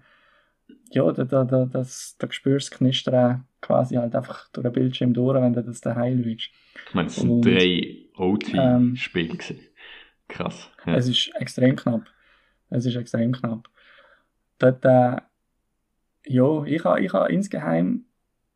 Ja, 0.92 1.12
da, 1.12 1.24
da, 1.24 1.44
da, 1.44 1.66
das, 1.66 2.16
da 2.18 2.28
spürst 2.30 2.68
du 2.68 2.72
das 2.72 2.78
Knistern 2.78 3.46
quasi 3.62 3.96
halt 3.96 4.16
einfach 4.16 4.50
durch 4.50 4.64
den 4.64 4.74
Bildschirm 4.74 5.14
durch, 5.14 5.42
wenn 5.42 5.54
du 5.54 5.64
das 5.64 5.82
daheim 5.82 6.24
schaust. 6.24 6.50
Ich 6.88 6.94
meine, 6.94 7.08
es 7.08 7.16
sind 7.16 7.30
Und, 7.30 7.42
drei 7.46 7.64
ähm, 7.64 8.92
OT-Spiele 8.94 9.36
gewesen. 9.36 9.60
Krass. 10.28 10.70
Ja. 10.86 10.96
Es 10.96 11.08
ist 11.08 11.32
extrem 11.36 11.76
knapp. 11.76 12.06
Es 12.70 12.86
ist 12.86 12.96
extrem 12.96 13.32
knapp. 13.32 13.70
Dort, 14.60 14.84
äh, 14.86 15.18
ja, 16.28 16.64
ich 16.64 16.84
habe 16.84 17.02
ich 17.02 17.14
ha 17.14 17.26
insgeheim 17.26 18.06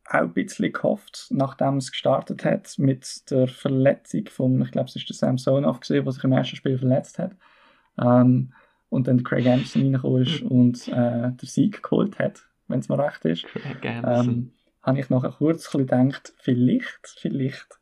auch 0.08 0.20
ein 0.20 0.32
bisschen 0.32 0.72
gehofft, 0.72 1.26
nachdem 1.30 1.76
es 1.76 1.92
gestartet 1.92 2.44
hat, 2.44 2.78
mit 2.78 3.30
der 3.30 3.48
Verletzung 3.48 4.26
von, 4.28 4.62
ich 4.62 4.70
glaube, 4.70 4.88
es 4.88 4.96
ist 4.96 5.08
der 5.08 5.16
Sam 5.16 5.38
Sonoff 5.38 5.80
gesehen, 5.80 6.04
der 6.04 6.12
sich 6.12 6.24
im 6.24 6.32
ersten 6.32 6.56
Spiel 6.56 6.78
verletzt 6.78 7.18
hat. 7.18 7.36
Ähm, 7.98 8.52
und 8.88 9.08
dann 9.08 9.22
Craig 9.22 9.46
Anderson 9.46 9.82
reingekommen 9.82 10.22
ist 10.22 10.42
und 10.42 10.88
äh, 10.88 11.32
der 11.32 11.48
Sieg 11.48 11.82
geholt 11.82 12.18
hat, 12.18 12.42
wenn 12.68 12.80
es 12.80 12.88
mir 12.88 12.98
recht 12.98 13.24
ist. 13.24 13.44
Craig 13.44 13.84
Anderson. 13.84 14.28
Ähm, 14.28 14.52
habe 14.82 15.00
ich 15.00 15.10
nachher 15.10 15.30
kurz 15.30 15.70
gedacht, 15.70 16.34
vielleicht, 16.38 17.16
vielleicht 17.20 17.78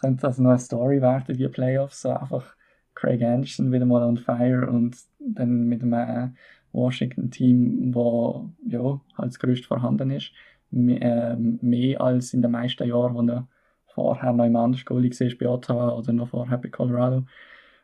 könnte 0.00 0.22
das 0.22 0.38
noch 0.38 0.50
eine 0.50 0.58
Story 0.58 1.02
werden, 1.02 1.36
die 1.36 1.48
Playoffs, 1.48 2.02
so 2.02 2.10
einfach 2.10 2.54
Craig 2.94 3.22
Anderson 3.22 3.72
wieder 3.72 3.86
mal 3.86 4.02
on 4.04 4.16
fire 4.16 4.68
und 4.68 4.96
dann 5.18 5.64
mit 5.64 5.82
einem 5.82 6.36
Washington-Team, 6.72 7.94
wo 7.94 8.50
ja, 8.66 9.00
halt 9.16 9.28
das 9.30 9.38
größte 9.38 9.66
vorhanden 9.66 10.10
ist, 10.10 10.32
mehr, 10.70 11.32
äh, 11.32 11.36
mehr 11.36 12.00
als 12.00 12.34
in 12.34 12.42
den 12.42 12.50
meisten 12.50 12.86
Jahren, 12.86 13.14
wo 13.14 13.22
er 13.22 13.46
vorher 13.86 14.32
noch 14.32 14.44
im 14.44 14.56
anderen 14.56 14.84
Goalie 14.84 15.10
war, 15.10 15.38
bei 15.38 15.48
Ottawa 15.48 15.88
oder 15.90 16.12
noch 16.12 16.28
vorher 16.28 16.58
bei 16.58 16.68
Colorado. 16.68 17.24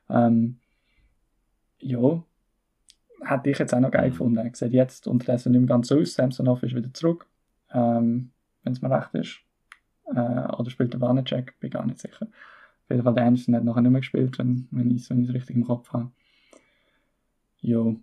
Ähm, 0.09 0.59
ja, 1.81 2.23
hätte 3.25 3.51
ich 3.51 3.59
jetzt 3.59 3.75
auch 3.75 3.81
noch 3.81 3.91
geil 3.91 4.11
gefunden. 4.11 4.39
Er 4.39 4.55
sieht 4.55 4.73
jetzt 4.73 5.07
unterdessen 5.07 5.53
nicht 5.53 5.61
mehr 5.61 5.69
ganz 5.69 5.89
so 5.89 5.99
aus. 5.99 6.15
Samsonov 6.15 6.63
ist 6.63 6.75
wieder 6.75 6.93
zurück, 6.93 7.27
ähm, 7.73 8.31
wenn 8.63 8.73
es 8.73 8.83
mir 8.83 8.91
recht 8.91 9.15
ist. 9.15 9.41
Äh, 10.07 10.53
oder 10.53 10.71
spielt 10.71 10.93
der 10.93 11.01
Vanacek, 11.01 11.59
bin 11.61 11.71
gar 11.71 11.87
nicht 11.87 12.01
sicher. 12.01 12.27
Auf 12.27 12.91
jeden 12.91 13.03
Fall, 13.03 13.15
der 13.15 13.25
Anderson 13.25 13.57
hat 13.57 13.65
nachher 13.65 13.81
nicht 13.81 13.91
mehr 13.91 14.01
gespielt, 14.01 14.39
wenn, 14.39 14.69
wenn 14.71 14.91
ich 14.91 15.11
es 15.11 15.11
richtig 15.11 15.57
im 15.57 15.65
Kopf 15.65 15.93
habe. 15.93 16.11
Ja, 17.61 17.95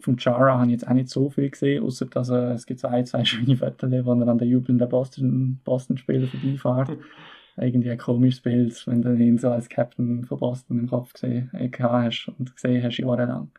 vom 0.00 0.16
Chara 0.18 0.58
habe 0.58 0.66
ich 0.66 0.72
jetzt 0.72 0.88
auch 0.88 0.94
nicht 0.94 1.08
so 1.08 1.30
viel 1.30 1.50
gesehen, 1.50 1.82
außer 1.82 2.06
dass 2.06 2.30
er, 2.30 2.52
es 2.52 2.66
gibt 2.66 2.80
so 2.80 2.88
ein, 2.88 3.06
zwei 3.06 3.24
schöne 3.26 3.56
Fotos, 3.56 3.90
wo 3.90 4.12
er 4.12 4.28
an 4.28 4.38
der 4.38 4.48
jubelnden 4.48 4.88
Boston, 4.88 5.60
Boston-Spieler 5.64 6.28
vorbeifährt. 6.28 6.98
Irgendwie 7.56 7.90
ein 7.90 7.98
komisches 7.98 8.40
Bild, 8.40 8.86
wenn 8.86 9.02
du 9.02 9.14
ihn 9.14 9.36
so 9.36 9.50
als 9.50 9.68
Captain 9.68 10.24
von 10.24 10.38
Boston 10.38 10.78
im 10.78 10.88
Kopf 10.88 11.12
gesehen 11.12 11.50
äh, 11.52 11.68
hast 11.78 12.28
und 12.38 12.54
gesehen 12.54 12.82
hast 12.82 12.96
jahrelang. 12.96 13.50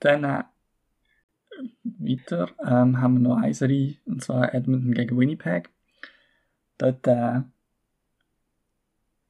Dann 0.00 0.24
äh, 0.24 0.42
weiter 1.84 2.48
ähm, 2.66 3.00
haben 3.00 3.14
wir 3.14 3.28
noch 3.28 3.36
eine 3.36 3.54
Serie, 3.54 3.96
und 4.06 4.22
zwar 4.22 4.54
Edmonton 4.54 4.94
gegen 4.94 5.16
Winnipeg. 5.16 5.70
Dort 6.78 7.06
äh, 7.06 7.42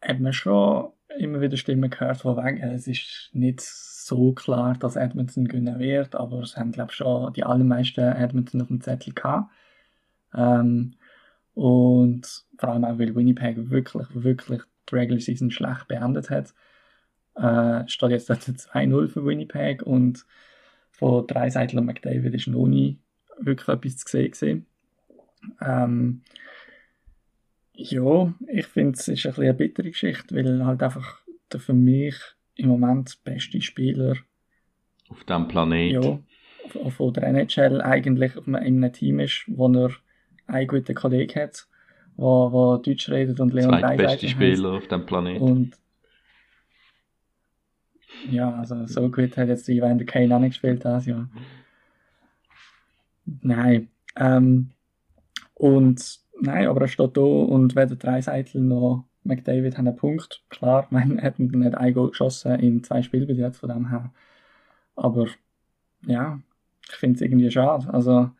hat 0.00 0.20
man 0.20 0.32
schon 0.32 0.92
immer 1.18 1.40
wieder 1.40 1.56
Stimmen 1.56 1.90
gehört, 1.90 2.18
von 2.18 2.36
wegen, 2.36 2.62
es 2.62 2.86
ist 2.86 3.30
nicht 3.32 3.60
so 3.60 4.32
klar, 4.32 4.76
dass 4.78 4.96
Edmonton 4.96 5.48
gewinnen 5.48 5.78
wird, 5.78 6.14
aber 6.14 6.40
es 6.40 6.56
haben, 6.56 6.72
glaube 6.72 6.90
ich, 6.90 6.96
schon 6.96 7.32
die 7.32 7.44
allermeisten 7.44 8.00
Edmonton 8.00 8.62
auf 8.62 8.68
dem 8.68 8.80
Zettel 8.80 9.14
gehabt. 9.14 9.50
Ähm, 10.34 10.94
und 11.54 12.44
vor 12.58 12.70
allem 12.70 12.84
auch, 12.84 12.98
weil 12.98 13.14
Winnipeg 13.14 13.70
wirklich, 13.70 14.06
wirklich 14.14 14.62
die 14.90 14.94
Regular 14.94 15.20
Season 15.20 15.50
schlecht 15.50 15.88
beendet 15.88 16.30
hat. 16.30 16.54
Äh, 17.34 17.88
steht 17.88 18.10
jetzt 18.10 18.30
2-0 18.30 19.08
für 19.12 19.24
Winnipeg 19.24 19.82
und 19.82 20.24
von 20.90 21.26
drei 21.26 21.50
Seiten 21.50 21.78
und 21.78 21.86
McDavid 21.86 22.34
ist 22.34 22.46
noch 22.48 22.66
nie 22.66 22.98
wirklich 23.38 23.68
etwas 23.68 23.96
zu 23.96 24.28
sehen. 24.32 24.66
Ähm, 25.60 26.22
ja, 27.90 28.32
ich 28.48 28.66
finde, 28.66 28.98
es 28.98 29.08
ist 29.08 29.26
ein 29.26 29.34
eine 29.34 29.54
bittere 29.54 29.90
Geschichte, 29.90 30.34
weil 30.34 30.64
halt 30.64 30.82
einfach 30.82 31.20
der 31.52 31.60
für 31.60 31.74
mich 31.74 32.16
im 32.56 32.68
Moment 32.68 33.18
beste 33.24 33.60
Spieler 33.60 34.16
auf 35.08 35.24
dem 35.24 35.48
Planet 35.48 35.92
ja, 35.92 36.18
von 36.90 37.12
der 37.12 37.24
NHL 37.24 37.80
eigentlich 37.80 38.36
in 38.46 38.56
einem 38.56 38.92
Team 38.92 39.20
ist, 39.20 39.44
wo 39.46 39.68
er 39.68 39.90
einen 40.46 40.66
guten 40.66 40.94
Kollegen 40.94 41.40
hat, 41.40 41.66
wo, 42.16 42.52
wo 42.52 42.76
Deutsch 42.76 43.08
redet 43.08 43.40
und 43.40 43.52
Leon 43.52 43.80
beste 43.96 44.28
Spieler 44.28 44.72
auf 44.72 44.88
dem 44.88 45.04
Planet. 45.04 45.40
Und 45.40 45.76
ja, 48.30 48.54
also 48.54 48.86
so 48.86 49.10
gut 49.10 49.36
hat 49.36 49.48
jetzt 49.48 49.68
Evander 49.68 50.04
Kane 50.04 50.34
auch 50.34 50.40
nicht 50.40 50.50
gespielt 50.50 50.84
das 50.84 51.06
Jahr. 51.06 51.28
Nein. 53.24 53.88
Ähm, 54.16 54.70
und 55.54 56.21
nein, 56.42 56.66
aber 56.66 56.82
er 56.82 56.88
steht 56.88 57.16
da 57.16 57.20
und 57.20 57.76
weder 57.76 57.96
Dreiseitel 57.96 58.60
noch 58.60 59.04
McDavid 59.24 59.78
haben 59.78 59.88
einen 59.88 59.96
Punkt. 59.96 60.42
Klar, 60.50 60.86
man 60.90 61.20
hat 61.22 61.38
nicht 61.38 61.74
ein 61.74 61.94
Goal 61.94 62.10
geschossen 62.10 62.58
in 62.60 62.84
zwei 62.84 63.02
Spielen 63.02 63.26
bis 63.26 63.38
jetzt 63.38 63.58
von 63.58 63.70
dem 63.70 63.88
her. 63.90 64.12
Aber 64.96 65.26
ja, 66.06 66.40
ich 66.88 66.96
finde 66.96 67.16
es 67.16 67.22
irgendwie 67.22 67.50
schade. 67.50 67.92
Also 67.92 68.30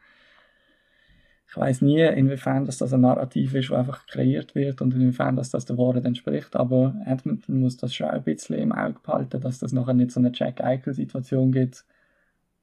ich 1.48 1.56
weiß 1.56 1.82
nie, 1.82 2.00
inwiefern 2.00 2.64
dass 2.64 2.78
das 2.78 2.94
ein 2.94 3.02
Narrativ 3.02 3.54
ist, 3.54 3.70
das 3.70 3.78
einfach 3.78 4.06
kreiert 4.06 4.54
wird 4.54 4.80
und 4.80 4.94
inwiefern 4.94 5.36
dass 5.36 5.50
das 5.50 5.66
der 5.66 5.78
Wahrheit 5.78 6.04
entspricht. 6.04 6.56
Aber 6.56 6.94
Edmonton 7.06 7.60
muss 7.60 7.76
das 7.76 7.94
schon 7.94 8.08
ein 8.08 8.22
bisschen 8.22 8.58
im 8.58 8.72
Auge 8.72 8.98
behalten, 9.02 9.40
dass 9.40 9.58
das 9.58 9.72
nachher 9.72 9.94
nicht 9.94 10.12
so 10.12 10.20
eine 10.20 10.32
Jack-Eichel-Situation 10.34 11.52
gibt, 11.52 11.84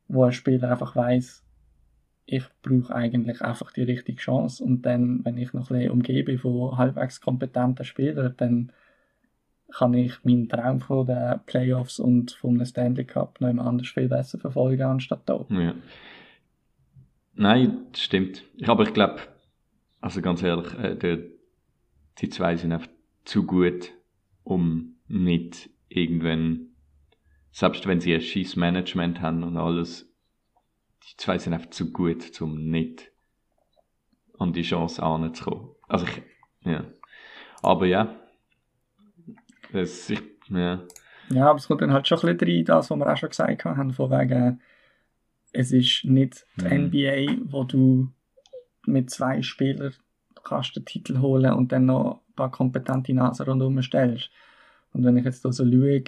wo 0.07 0.23
ein 0.23 0.31
Spieler 0.31 0.71
einfach 0.71 0.95
weiß, 0.95 1.43
ich 2.31 2.43
brauche 2.61 2.93
eigentlich 2.93 3.41
einfach 3.41 3.71
die 3.71 3.83
richtige 3.83 4.21
Chance 4.21 4.63
und 4.63 4.83
dann, 4.83 5.25
wenn 5.25 5.37
ich 5.37 5.51
noch 5.53 5.71
ein 5.71 5.77
bisschen 5.77 5.91
umgebe 5.91 6.37
von 6.37 6.77
halbwegs 6.77 7.21
kompetenten 7.21 7.83
Spielern, 7.83 8.35
dann 8.37 8.71
kann 9.71 9.95
ich 9.95 10.23
meinen 10.23 10.47
Traum 10.47 10.79
von 10.79 11.07
den 11.07 11.39
Playoffs 11.47 11.99
und 11.99 12.31
vom 12.31 12.63
Stanley 12.63 13.05
Cup 13.05 13.41
noch 13.41 13.65
anders 13.65 13.87
viel 13.87 14.07
besser 14.07 14.37
verfolgen 14.37 14.83
anstatt 14.83 15.21
da. 15.25 15.45
Ja. 15.49 15.73
Nein, 17.33 17.85
das 17.91 18.01
stimmt. 18.01 18.43
Aber 18.63 18.83
ich 18.83 18.93
glaube, 18.93 19.21
also 19.99 20.21
ganz 20.21 20.43
ehrlich, 20.43 20.71
äh, 20.75 20.95
der, 20.95 21.19
die 22.19 22.29
zwei 22.29 22.55
sind 22.57 22.71
einfach 22.71 22.89
zu 23.25 23.45
gut, 23.45 23.91
um 24.43 24.97
nicht 25.07 25.69
irgendwann, 25.87 26.67
selbst 27.51 27.87
wenn 27.87 28.01
sie 28.01 28.13
ein 28.13 28.21
scheiß 28.21 28.55
Management 28.55 29.21
haben 29.21 29.43
und 29.43 29.57
alles, 29.57 30.08
die 31.03 31.17
zwei 31.17 31.37
sind 31.37 31.53
einfach 31.53 31.69
zu 31.69 31.91
gut, 31.91 32.41
um 32.41 32.69
nicht 32.69 33.11
an 34.37 34.53
die 34.53 34.61
Chance 34.61 35.01
anzukommen. 35.03 35.69
Also 35.87 36.05
ich, 36.05 36.21
ja. 36.61 36.85
Aber 37.61 37.85
ja. 37.85 38.15
Das, 39.71 40.09
ich, 40.09 40.21
ja. 40.49 40.81
Ja, 41.29 41.49
aber 41.49 41.57
es 41.57 41.67
kommt 41.67 41.81
dann 41.81 41.93
halt 41.93 42.07
schon 42.07 42.17
ein 42.19 42.37
bisschen 42.37 42.55
rein, 42.57 42.65
das, 42.65 42.89
was 42.89 42.97
wir 42.97 43.11
auch 43.11 43.17
schon 43.17 43.29
gesagt 43.29 43.65
haben, 43.65 43.93
von 43.93 44.09
wegen, 44.09 44.61
es 45.51 45.71
ist 45.71 46.05
nicht 46.05 46.45
die 46.57 46.65
mhm. 46.65 46.85
NBA, 46.87 47.51
wo 47.51 47.63
du 47.63 48.11
mit 48.85 49.09
zwei 49.09 49.41
Spielern 49.41 49.93
kannst 50.43 50.75
den 50.75 50.85
Titel 50.85 51.19
holen 51.19 51.53
und 51.53 51.71
dann 51.71 51.85
noch 51.85 52.21
ein 52.29 52.35
paar 52.35 52.51
kompetente 52.51 53.13
Nasen 53.13 53.45
rundherum 53.45 53.81
stellst. 53.81 54.31
Und 54.93 55.03
wenn 55.03 55.17
ich 55.17 55.25
jetzt 55.25 55.45
da 55.45 55.51
so 55.51 55.63
schaue, 55.63 56.03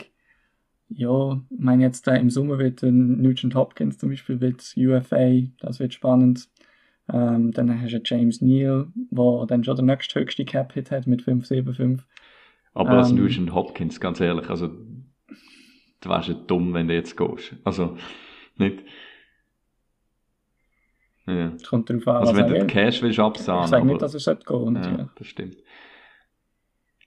ja, 0.94 1.42
ich 1.50 1.60
meine 1.60 1.84
jetzt 1.84 2.08
äh, 2.08 2.18
im 2.18 2.30
Sommer 2.30 2.60
wird 2.60 2.84
Nugent 2.84 3.56
Hopkins 3.56 3.98
zum 3.98 4.10
Beispiel 4.10 4.42
wird 4.42 4.74
UFA, 4.78 5.42
das 5.60 5.80
wird 5.80 5.94
spannend. 5.94 6.50
Ähm, 7.12 7.52
dann 7.52 7.82
hast 7.82 7.94
du 7.94 8.02
James 8.04 8.42
Neal, 8.42 8.88
der 8.96 9.46
dann 9.48 9.64
schon 9.64 9.76
der 9.76 9.86
nächste 9.86 10.20
höchste 10.20 10.46
Cap-Hit 10.46 10.92
hat 10.92 11.08
mit 11.08 11.24
5,75. 11.24 12.00
Aber 12.74 12.92
ähm, 12.92 12.98
als 12.98 13.12
Nugent 13.12 13.54
Hopkins, 13.54 14.00
ganz 14.00 14.20
ehrlich, 14.20 14.50
also 14.50 14.68
du 14.68 16.10
wärst 16.10 16.30
ja 16.30 16.36
dumm, 16.36 16.74
wenn 16.74 16.88
du 16.88 16.94
jetzt 16.94 17.18
gehst. 17.18 17.56
Also, 17.64 17.98
nicht... 18.58 18.80
Ja. 21.28 21.54
Es 21.56 21.64
kommt 21.64 21.90
darauf 21.90 22.08
an, 22.08 22.16
Also 22.18 22.36
wenn 22.36 22.48
du 22.48 22.54
den 22.54 22.68
Cash 22.68 23.02
willst 23.02 23.20
absagen. 23.20 23.64
Ich 23.64 23.70
sage 23.70 23.86
nicht, 23.86 24.02
dass 24.02 24.14
er 24.14 24.20
sollte 24.20 24.46
gehen. 24.46 24.76
Ja, 24.76 24.98
ja, 24.98 25.10
das 25.16 25.28
stimmt. 25.28 25.58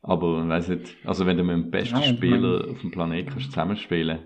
Aber 0.06 0.46
weiß 0.46 0.68
nicht, 0.68 0.96
also 1.06 1.24
wenn 1.24 1.38
du 1.38 1.44
mit 1.44 1.56
dem 1.56 1.70
besten 1.70 1.94
Nein, 1.94 2.16
Spieler 2.16 2.60
mein... 2.60 2.70
auf 2.70 2.80
dem 2.82 2.90
Planeten 2.90 3.30
kannst 3.30 3.46
zusammenspielen. 3.46 4.18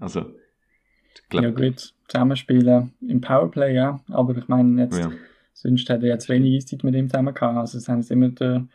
Also, 0.00 0.32
glaub... 1.28 1.44
Ja 1.44 1.50
gut, 1.50 1.94
zusammenspielen 2.08 2.92
im 3.00 3.20
Powerplay, 3.20 3.72
ja. 3.72 4.00
Aber 4.08 4.36
ich 4.36 4.48
meine 4.48 4.82
jetzt, 4.82 4.98
ja. 4.98 5.12
sonst 5.52 5.88
hätte 5.88 6.06
er 6.06 6.14
jetzt 6.14 6.28
wenig 6.28 6.56
Eiszeit 6.56 6.82
mit 6.82 6.96
ihm 6.96 7.08
zusammen 7.08 7.32
gehabt. 7.32 7.56
Also 7.56 7.78
es 7.78 7.88
haben 7.88 8.00
jetzt 8.00 8.10
immer 8.10 8.30
der 8.30 8.66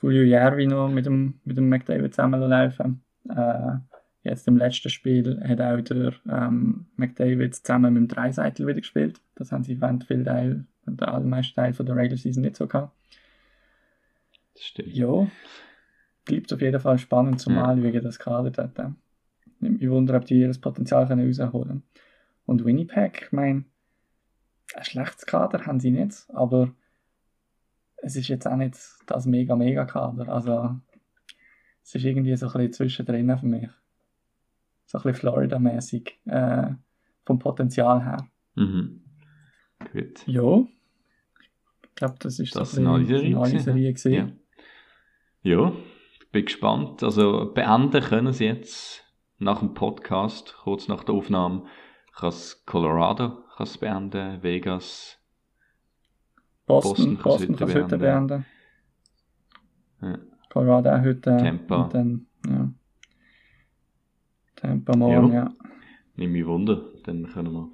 Julio 0.00 0.22
Järvi 0.22 0.68
noch 0.68 0.88
mit 0.88 1.06
dem, 1.06 1.40
mit 1.44 1.56
dem 1.56 1.68
McDavid 1.68 2.14
zusammenlaufen. 2.14 3.02
Äh, 3.28 3.78
jetzt 4.22 4.46
im 4.46 4.58
letzten 4.58 4.90
Spiel 4.90 5.40
hat 5.42 5.60
auch 5.60 5.80
der 5.80 6.12
ähm, 6.30 6.86
McDavid 6.94 7.56
zusammen 7.56 7.94
mit 7.94 8.02
dem 8.02 8.08
Dreiseitel 8.08 8.64
wieder 8.64 8.80
gespielt. 8.80 9.20
Das 9.34 9.50
haben 9.50 9.64
sie 9.64 9.80
während 9.80 10.04
viel 10.04 10.22
Teil, 10.22 10.66
den 10.86 11.00
allermeisten 11.00 11.56
Teil 11.56 11.72
von 11.74 11.84
der 11.84 11.96
Regular 11.96 12.16
Season 12.16 12.44
nicht 12.44 12.54
so 12.54 12.68
gehabt. 12.68 12.92
Das 14.62 14.68
stimmt. 14.68 14.94
Ja, 14.94 15.26
bleibt 16.24 16.52
auf 16.52 16.60
jeden 16.60 16.80
Fall 16.80 16.96
spannend 16.96 17.40
zum 17.40 17.54
ja. 17.54 17.64
Anschauen, 17.64 18.00
das 18.00 18.20
Kader 18.20 18.50
dort. 18.50 18.94
Nimmt 19.58 19.80
mich 19.80 19.90
wunder, 19.90 20.16
ob 20.16 20.24
die 20.24 20.38
ihr 20.38 20.52
Potenzial 20.60 21.08
können 21.08 21.26
rausholen 21.26 21.52
können. 21.52 21.82
Und 22.46 22.64
Winnipeg, 22.64 23.22
ich 23.26 23.32
meine, 23.32 23.64
ein 24.74 24.84
schlechtes 24.84 25.26
Kader 25.26 25.66
haben 25.66 25.80
sie 25.80 25.90
nicht, 25.90 26.26
aber 26.32 26.72
es 27.96 28.14
ist 28.14 28.28
jetzt 28.28 28.46
auch 28.46 28.56
nicht 28.56 28.78
das 29.06 29.26
mega, 29.26 29.56
mega 29.56 29.84
Kader. 29.84 30.28
Also, 30.28 30.78
es 31.82 31.96
ist 31.96 32.04
irgendwie 32.04 32.36
so 32.36 32.46
ein 32.46 32.52
bisschen 32.52 32.72
zwischendrin 32.72 33.36
für 33.36 33.46
mich. 33.46 33.68
So 34.86 34.98
ein 34.98 35.02
bisschen 35.02 35.14
Florida-mäßig, 35.14 36.20
äh, 36.26 36.70
vom 37.24 37.40
Potenzial 37.40 38.04
her. 38.04 38.28
Mhm. 38.54 39.02
Gut. 39.92 40.24
Ja. 40.26 40.64
Ich 41.82 41.94
glaube, 41.96 42.14
das 42.20 42.38
ist 42.38 42.54
das 42.54 42.72
so 42.72 42.80
ein 42.80 43.06
bisschen 43.06 43.36
eine 43.36 43.60
Serie 43.60 43.92
gesehen. 43.92 44.28
Ja. 44.28 44.41
Ja, 45.42 45.72
bin 46.30 46.44
gespannt. 46.44 47.02
Also 47.02 47.52
beenden 47.52 48.02
können 48.02 48.32
sie 48.32 48.46
jetzt 48.46 49.04
nach 49.38 49.58
dem 49.58 49.74
Podcast, 49.74 50.56
kurz 50.62 50.88
nach 50.88 51.04
der 51.04 51.14
Aufnahme, 51.14 51.64
kann 52.14 52.34
Colorado 52.66 53.42
kann's 53.56 53.78
beenden, 53.78 54.42
Vegas 54.42 55.18
Boston, 56.66 57.16
Boston 57.16 57.16
Boston 57.16 57.56
kann 57.56 57.68
es 57.68 57.74
heute 57.74 57.84
heute 57.84 57.98
beenden. 57.98 58.46
Ja. 60.00 60.18
Colorado 60.50 60.90
auch 60.90 61.00
heute. 61.02 61.36
Tampa. 61.36 61.82
Und 61.82 61.94
dann, 61.94 62.26
ja. 62.46 62.72
Tampa 64.56 64.96
morgen, 64.96 65.32
Ja. 65.32 65.44
ja. 65.44 65.54
Nimm 66.16 66.32
mich 66.32 66.46
Wunder, 66.46 66.84
dann 67.04 67.26
können 67.26 67.52
wir. 67.52 67.72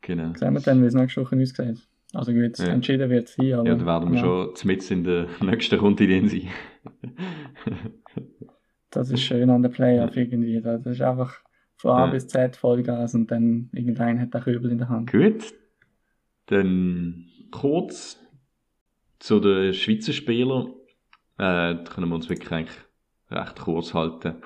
Genau. 0.00 0.32
Sehen 0.34 0.54
wir 0.54 0.60
dann, 0.60 0.82
wie 0.82 0.86
es 0.86 0.94
nächste 0.94 1.22
Woche 1.22 1.36
aussieht. 1.36 1.86
Also 2.16 2.32
gut, 2.32 2.58
Ja. 2.58 2.66
entschieden 2.68 3.10
wird 3.10 3.28
sein, 3.28 3.52
aber... 3.52 3.68
Ja, 3.68 3.74
dann 3.74 3.86
werden 3.86 4.10
wir 4.12 4.16
ja, 4.16 4.22
schon 4.24 4.54
mit 4.68 4.90
in 4.90 5.04
der 5.04 5.26
nächsten 5.42 5.78
Runde 5.78 6.28
sein. 6.28 6.48
Das 8.90 9.10
ist 9.10 9.20
schön 9.22 9.50
an 9.50 9.62
der 9.62 9.68
Playoff 9.68 10.16
irgendwie. 10.16 10.60
Das 10.62 10.86
ist 10.86 11.02
einfach 11.02 11.34
von 11.76 11.90
A 11.90 12.06
Ja. 12.06 12.10
bis 12.12 12.28
Z 12.28 12.56
Vollgas 12.56 13.14
und 13.14 13.30
dann 13.30 13.68
irgendein 13.72 14.20
hat 14.20 14.32
den 14.32 14.40
Kübel 14.40 14.70
in 14.70 14.78
der 14.78 14.88
Hand. 14.88 15.12
Gut. 15.12 15.52
Dann 16.46 17.26
kurz 17.50 18.18
zu 19.18 19.40
den 19.40 19.74
Schweizer 19.74 20.12
Spielern. 20.12 20.68
Äh, 21.38 21.74
da 21.76 21.84
können 21.84 22.08
wir 22.08 22.14
uns 22.14 22.30
wirklich 22.30 22.50
eigentlich 22.50 22.78
recht 23.30 23.60
kurz 23.60 23.92
halten. 23.92 24.36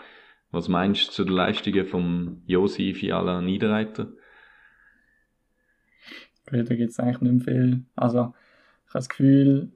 Was 0.50 0.68
meinst 0.68 1.08
du 1.08 1.12
zu 1.12 1.24
den 1.24 1.34
Leistungen 1.34 1.84
vom 1.84 2.42
Josi 2.46 2.94
Fiala 2.94 3.40
Niederreiter? 3.42 4.08
Da 6.50 6.74
gibt 6.74 6.90
es 6.90 7.00
eigentlich 7.00 7.20
nicht 7.20 7.46
mehr 7.46 7.54
viel. 7.54 7.84
Also, 7.96 8.34
ich 8.86 8.90
habe 8.94 8.98
das 8.98 9.08
Gefühl, 9.08 9.70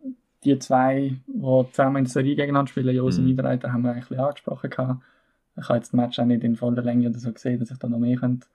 die 0.44 0.58
zwei, 0.58 1.16
die 1.26 1.64
zusammen 1.72 1.96
in 1.98 2.04
der 2.04 2.10
Serie 2.12 2.36
gegeneinander 2.36 2.70
spielen, 2.70 2.94
Josi 2.94 3.20
Mhm. 3.20 3.24
und 3.24 3.30
Niederreiter, 3.30 3.72
haben 3.72 3.82
wir 3.82 3.92
eigentlich 3.92 4.10
ein 4.10 4.24
angesprochen. 4.24 4.70
Gehabt. 4.70 5.02
Ich 5.56 5.68
habe 5.68 5.76
jetzt 5.78 5.88
das 5.88 5.92
Match 5.94 6.18
auch 6.18 6.24
nicht 6.24 6.42
in 6.44 6.56
voller 6.56 6.82
Länge 6.82 7.08
oder 7.08 7.18
so 7.18 7.32
gesehen, 7.32 7.60
dass 7.60 7.70
ich 7.70 7.78
da 7.78 7.88
noch 7.88 7.98
mehr 7.98 8.16
könnte 8.16 8.48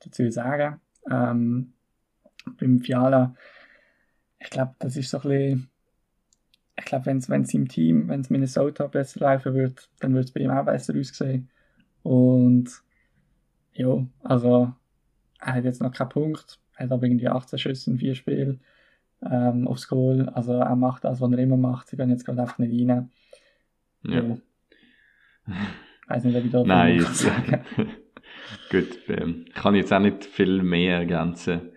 dazu 0.00 0.28
sagen 0.30 0.80
ähm, 1.10 1.72
Beim 2.58 2.80
Fiala, 2.80 3.34
ich 4.38 4.50
glaube, 4.50 4.74
das 4.78 4.96
ist 4.96 5.10
so 5.10 5.18
ein 5.18 5.28
bisschen. 5.28 5.70
Ich 6.78 6.84
glaube, 6.86 7.06
wenn 7.06 7.18
es 7.18 7.54
im 7.54 7.68
Team, 7.68 8.08
wenn 8.08 8.20
es 8.22 8.30
Minnesota 8.30 8.86
besser 8.86 9.20
laufen 9.20 9.52
würde, 9.54 9.74
dann 10.00 10.12
würde 10.12 10.24
es 10.24 10.32
bei 10.32 10.40
ihm 10.40 10.50
auch 10.50 10.64
besser 10.64 10.98
aussehen. 10.98 11.50
Und 12.02 12.70
ja, 13.74 14.06
also 14.22 14.72
er 15.40 15.54
hat 15.54 15.64
jetzt 15.64 15.82
noch 15.82 15.92
keinen 15.92 16.08
Punkt, 16.08 16.58
hat 16.80 16.92
aber 16.92 17.04
irgendwie 17.04 17.28
18 17.28 17.58
Schüsse 17.58 17.90
in 17.90 17.98
vier 17.98 18.14
Spielen 18.14 18.60
ähm, 19.22 19.68
aufs 19.68 19.88
Goal. 19.88 20.28
Also 20.30 20.52
er 20.52 20.76
macht 20.76 21.04
das, 21.04 21.20
was 21.20 21.32
er 21.32 21.38
immer 21.38 21.56
macht. 21.56 21.88
Sie 21.88 21.96
gehen 21.96 22.10
jetzt 22.10 22.24
gerade 22.24 22.42
einfach 22.42 22.58
nicht 22.58 22.88
rein. 22.88 23.10
Ja. 24.04 24.36
Ich 25.46 26.08
weiß 26.08 26.24
nicht, 26.24 26.36
ob 26.36 26.44
ich 26.44 26.50
da 26.50 26.64
Nein, 26.64 26.98
jetzt, 26.98 27.24
kann 27.24 27.64
gut. 28.70 28.98
Ähm, 29.08 29.44
ich 29.46 29.54
kann 29.54 29.74
jetzt 29.74 29.92
auch 29.92 30.00
nicht 30.00 30.24
viel 30.24 30.62
mehr 30.62 30.98
ergänzen. 30.98 31.72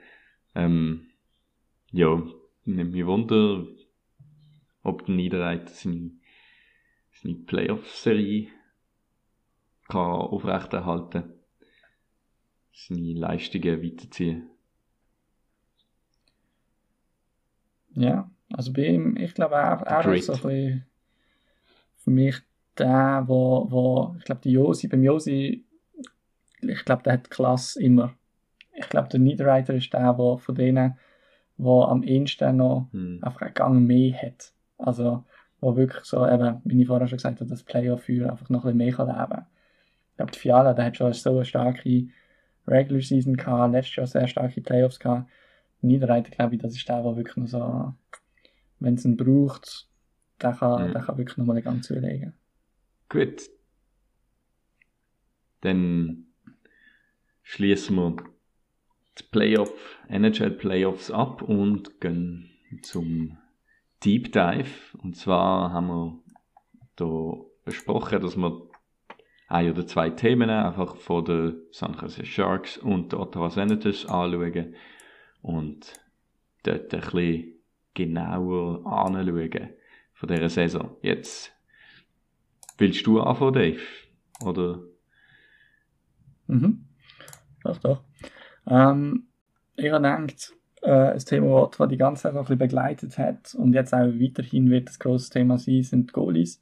Ähm, 0.56 1.08
ja, 1.92 2.24
nimmt 2.66 2.92
mich 2.92 3.06
Wunder, 3.06 3.66
ob 4.84 5.06
der 5.06 5.16
Niederreiter 5.16 5.68
seine, 5.68 6.12
seine 7.12 7.36
Playoff-Serie 7.36 8.48
kann 9.88 10.00
aufrechterhalten 10.00 11.34
seine 12.74 13.14
Leistungen 13.14 13.84
weiterziehen. 13.84 14.50
Ja, 17.96 18.30
also 18.52 18.74
bei 18.74 18.88
ihm, 18.88 19.16
ich 19.18 19.34
glaube, 19.34 19.56
er, 19.56 19.82
er 19.82 20.14
ist 20.14 20.26
so 20.26 20.34
ein 20.34 20.42
bisschen 20.42 20.86
für 21.98 22.12
mich 22.12 22.36
der, 22.78 23.24
wo, 23.28 23.68
wo 23.70 24.16
ich 24.18 24.26
glaube, 24.26 24.42
die 24.42 24.52
Josi, 24.52 24.88
beim 24.88 25.04
Josi, 25.04 25.64
ich 26.62 26.86
glaube, 26.86 27.04
der 27.04 27.14
hat 27.14 27.30
Klasse 27.30 27.82
immer. 27.82 28.14
Ich 28.74 28.90
glaube, 28.90 29.10
der 29.10 29.20
Niederreiter 29.20 29.74
ist 29.74 29.94
der, 29.94 30.18
wo 30.18 30.38
von 30.38 30.56
denen, 30.56 30.98
wo 31.58 31.84
am 31.84 32.04
ehesten 32.04 32.58
noch 32.58 32.88
Hm. 32.92 33.20
einfach 33.22 33.42
einen 33.42 33.54
Gang 33.54 33.88
mehr 33.88 34.22
hat. 34.22 34.54
Also, 34.78 35.24
wo 35.62 35.76
wirklich 35.76 36.04
so, 36.04 36.28
eben, 36.28 36.62
wie 36.66 36.82
ich 36.82 36.88
vorher 36.88 37.08
schon 37.08 37.18
gesagt 37.18 37.40
habe, 37.40 37.50
das 37.50 37.64
Playoff-Führer 37.64 38.32
einfach 38.32 38.50
noch 38.50 38.66
ein 38.66 38.78
bisschen 38.78 38.78
mehr 38.78 38.94
kann 38.94 39.08
leben 39.08 39.46
Ich 40.10 40.18
glaube, 40.18 40.32
der 40.32 40.42
Fiala, 40.42 40.74
der 40.74 40.86
hat 40.86 40.98
schon 40.98 41.14
so 41.14 41.30
eine 41.30 41.46
starke 41.46 42.08
Regular 42.68 43.02
Season 43.02 43.38
gehabt, 43.38 43.74
letztes 43.74 43.96
Jahr 43.96 44.08
sehr 44.08 44.28
starke 44.28 44.62
Playoffs 44.62 45.00
gehabt. 45.00 45.30
Niederreiter, 45.84 46.32
glaube 46.32 46.56
ich, 46.56 46.62
das 46.62 46.76
ist 46.76 46.88
der, 46.88 47.02
der 47.04 47.16
wirklich 47.16 47.36
noch 47.38 47.48
so, 47.48 47.94
wenn 48.80 48.96
es 48.96 49.06
ihn 49.06 49.18
braucht, 49.18 49.88
der 50.42 50.54
kann, 50.54 50.90
Mhm. 50.90 50.94
der 50.94 51.02
kann 51.02 51.18
wirklich 51.18 51.38
nochmal 51.38 51.62
ganz 51.62 51.88
zulegen. 51.88 52.34
Gut. 53.10 53.44
Dann 55.62 56.26
schließen 57.42 57.96
wir 57.96 58.16
die 59.18 59.24
Playoff, 59.32 59.98
NHL 60.10 60.52
Playoffs 60.52 61.12
ab 61.12 61.42
und 61.42 62.02
gehen 62.02 62.50
zum 62.82 63.38
Deep 64.04 64.32
Dive. 64.34 64.98
Und 64.98 65.16
zwar 65.16 65.72
haben 65.72 65.88
wir 65.88 66.20
da 66.96 67.36
besprochen, 67.64 68.22
dass 68.22 68.36
wir 68.36 68.70
ein 69.48 69.70
oder 69.70 69.86
zwei 69.86 70.10
Themen 70.10 70.50
einfach 70.50 70.98
von 70.98 71.26
den 71.26 71.62
San 71.72 71.94
Jose 72.02 72.26
Sharks 72.26 72.78
und 72.78 73.12
den 73.12 73.20
Ottawa 73.20 73.50
Senators 73.50 74.06
anschauen 74.06 74.76
und 75.44 75.94
dort 76.64 76.94
ein 76.94 77.02
bisschen 77.02 77.54
genauer 77.94 78.86
anschauen 78.88 79.70
von 80.14 80.30
dieser 80.30 80.50
Saison. 80.50 80.96
Jetzt 81.04 81.52
willst 82.78 83.06
du 83.06 83.22
anfangen, 83.22 83.54
Dave? 83.54 83.80
Oder? 84.44 84.80
Mhm. 86.48 86.86
Doch, 87.64 87.78
doch. 87.78 88.04
Ähm, 88.68 89.28
ich 89.76 89.92
habe 89.92 90.02
gedacht, 90.02 90.54
äh, 90.82 91.12
ein 91.12 91.20
Thema, 91.20 91.70
das 91.78 91.90
die 91.90 91.98
ganze 91.98 92.24
Zeit 92.24 92.36
ein 92.36 92.58
begleitet 92.58 93.18
hat 93.18 93.56
und 93.56 93.74
jetzt 93.74 93.94
auch 93.94 94.00
weiterhin 94.00 94.70
wird 94.70 94.90
das 94.90 95.00
große 95.00 95.30
Thema 95.30 95.58
sein, 95.58 95.84
sind 95.84 96.10
die 96.10 96.14
Goalies. 96.14 96.62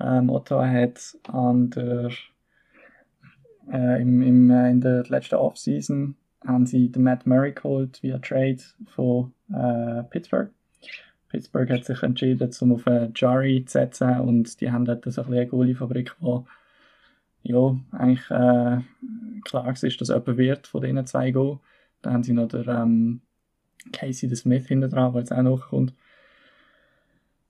Ähm, 0.00 0.30
Ottawa 0.30 0.66
hat 0.66 1.16
an 1.28 1.70
der, 1.70 2.10
äh, 3.72 4.02
im, 4.02 4.22
im, 4.22 4.50
äh, 4.50 4.70
in 4.70 4.80
der 4.80 5.04
letzten 5.04 5.36
Offseason 5.36 6.16
haben 6.46 6.66
sie 6.66 6.90
den 6.90 7.02
Matt 7.02 7.26
Murray 7.26 7.52
geholt 7.52 8.02
via 8.02 8.18
Trade 8.18 8.58
von 8.86 9.32
äh, 9.52 10.02
Pittsburgh. 10.04 10.50
Pittsburgh 11.28 11.70
hat 11.70 11.84
sich 11.84 12.02
entschieden, 12.02 12.50
um 12.60 12.72
auf 12.72 12.86
äh, 12.86 13.10
Jari 13.14 13.64
zu 13.64 13.72
setzen 13.72 14.20
und 14.20 14.60
die 14.60 14.70
haben 14.70 14.84
dort 14.84 15.04
so 15.04 15.22
ein 15.22 15.32
eine 15.32 15.46
Goalie-Fabrik, 15.46 16.14
die 16.20 17.50
ja, 17.50 17.76
eigentlich 17.92 18.30
äh, 18.30 18.78
klar 19.44 19.66
war, 19.66 19.72
dass 19.72 19.82
jemand 19.82 20.36
wird 20.38 20.66
von 20.66 20.80
diesen 20.80 21.06
zwei 21.06 21.30
gehen. 21.30 21.60
Dann 22.02 22.12
haben 22.14 22.22
sie 22.22 22.32
noch 22.32 22.48
der 22.48 22.66
ähm, 22.68 23.20
Casey 23.92 24.28
the 24.28 24.36
Smith 24.36 24.66
hinten 24.66 24.90
dran, 24.90 25.12
der 25.12 25.20
jetzt 25.20 25.32
auch 25.32 25.42
nachkommt. 25.42 25.92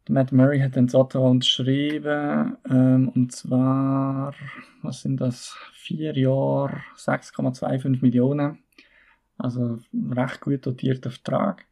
Der 0.08 0.14
Matt 0.14 0.32
Murray 0.32 0.60
hat 0.60 0.76
dann 0.76 0.90
Ottawa 0.92 1.28
unterschrieben, 1.28 2.56
ähm, 2.68 3.08
und 3.14 3.32
zwar, 3.32 4.34
was 4.82 5.00
sind 5.02 5.18
das, 5.18 5.56
vier 5.72 6.16
Jahre, 6.16 6.80
6,25 6.96 8.02
Millionen. 8.02 8.63
Also 9.38 9.78
recht 9.92 10.40
gut 10.40 10.66
dotierter 10.66 11.10
Vertrag. 11.10 11.66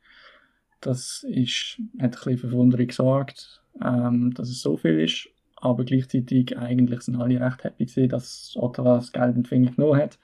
Das 0.81 1.25
ist, 1.29 1.79
hat 1.99 2.03
ein 2.03 2.11
bisschen 2.11 2.39
Verwunderung 2.39 2.87
gesorgt, 2.87 3.63
ähm, 3.81 4.35
dass 4.35 4.49
es 4.49 4.63
so 4.63 4.77
viel 4.77 5.01
ist 5.01 5.29
aber 5.63 5.85
gleichzeitig 5.85 6.59
eigentlich 6.59 7.03
sind 7.03 7.21
alle 7.21 7.41
recht 7.41 7.63
happy 7.63 7.87
gewesen, 7.87 8.09
dass 8.09 8.53
Ottawa 8.57 8.97
das 8.97 9.13
Geld 9.13 9.37
in 9.37 9.45
die 9.45 9.49
Finger 9.49 9.71
genommen 9.71 10.01
hat. 10.01 10.19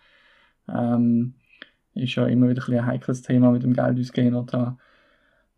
Ähm, 0.69 1.35
ist 1.95 2.17
ja 2.17 2.27
immer 2.27 2.49
wieder 2.49 2.67
ein, 2.69 2.75
ein 2.75 2.87
heikles 2.87 3.23
Thema 3.23 3.53
mit 3.53 3.63
dem 3.63 3.73
Geld 3.73 3.99
ausgehen 3.99 4.35
Ottawa. 4.35 4.77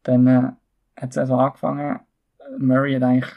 Dann 0.03 0.26
äh, 0.26 0.53
hat 1.01 1.11
es 1.11 1.18
also 1.18 1.35
angefangen, 1.37 2.01
Murray 2.59 2.95
hat 2.95 3.05
eigentlich, 3.05 3.33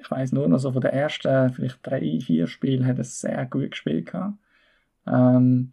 ich 0.00 0.10
weiß 0.10 0.32
nur 0.32 0.48
noch 0.48 0.58
so 0.58 0.72
von 0.72 0.80
den 0.80 0.90
ersten 0.90 1.50
vielleicht 1.50 1.86
drei, 1.86 2.18
vier 2.18 2.46
Spielen 2.46 2.86
hat 2.86 2.96
er 2.96 3.04
sehr 3.04 3.44
gut 3.44 3.72
gespielt 3.72 4.06
gehabt. 4.06 4.38
Ähm, 5.06 5.72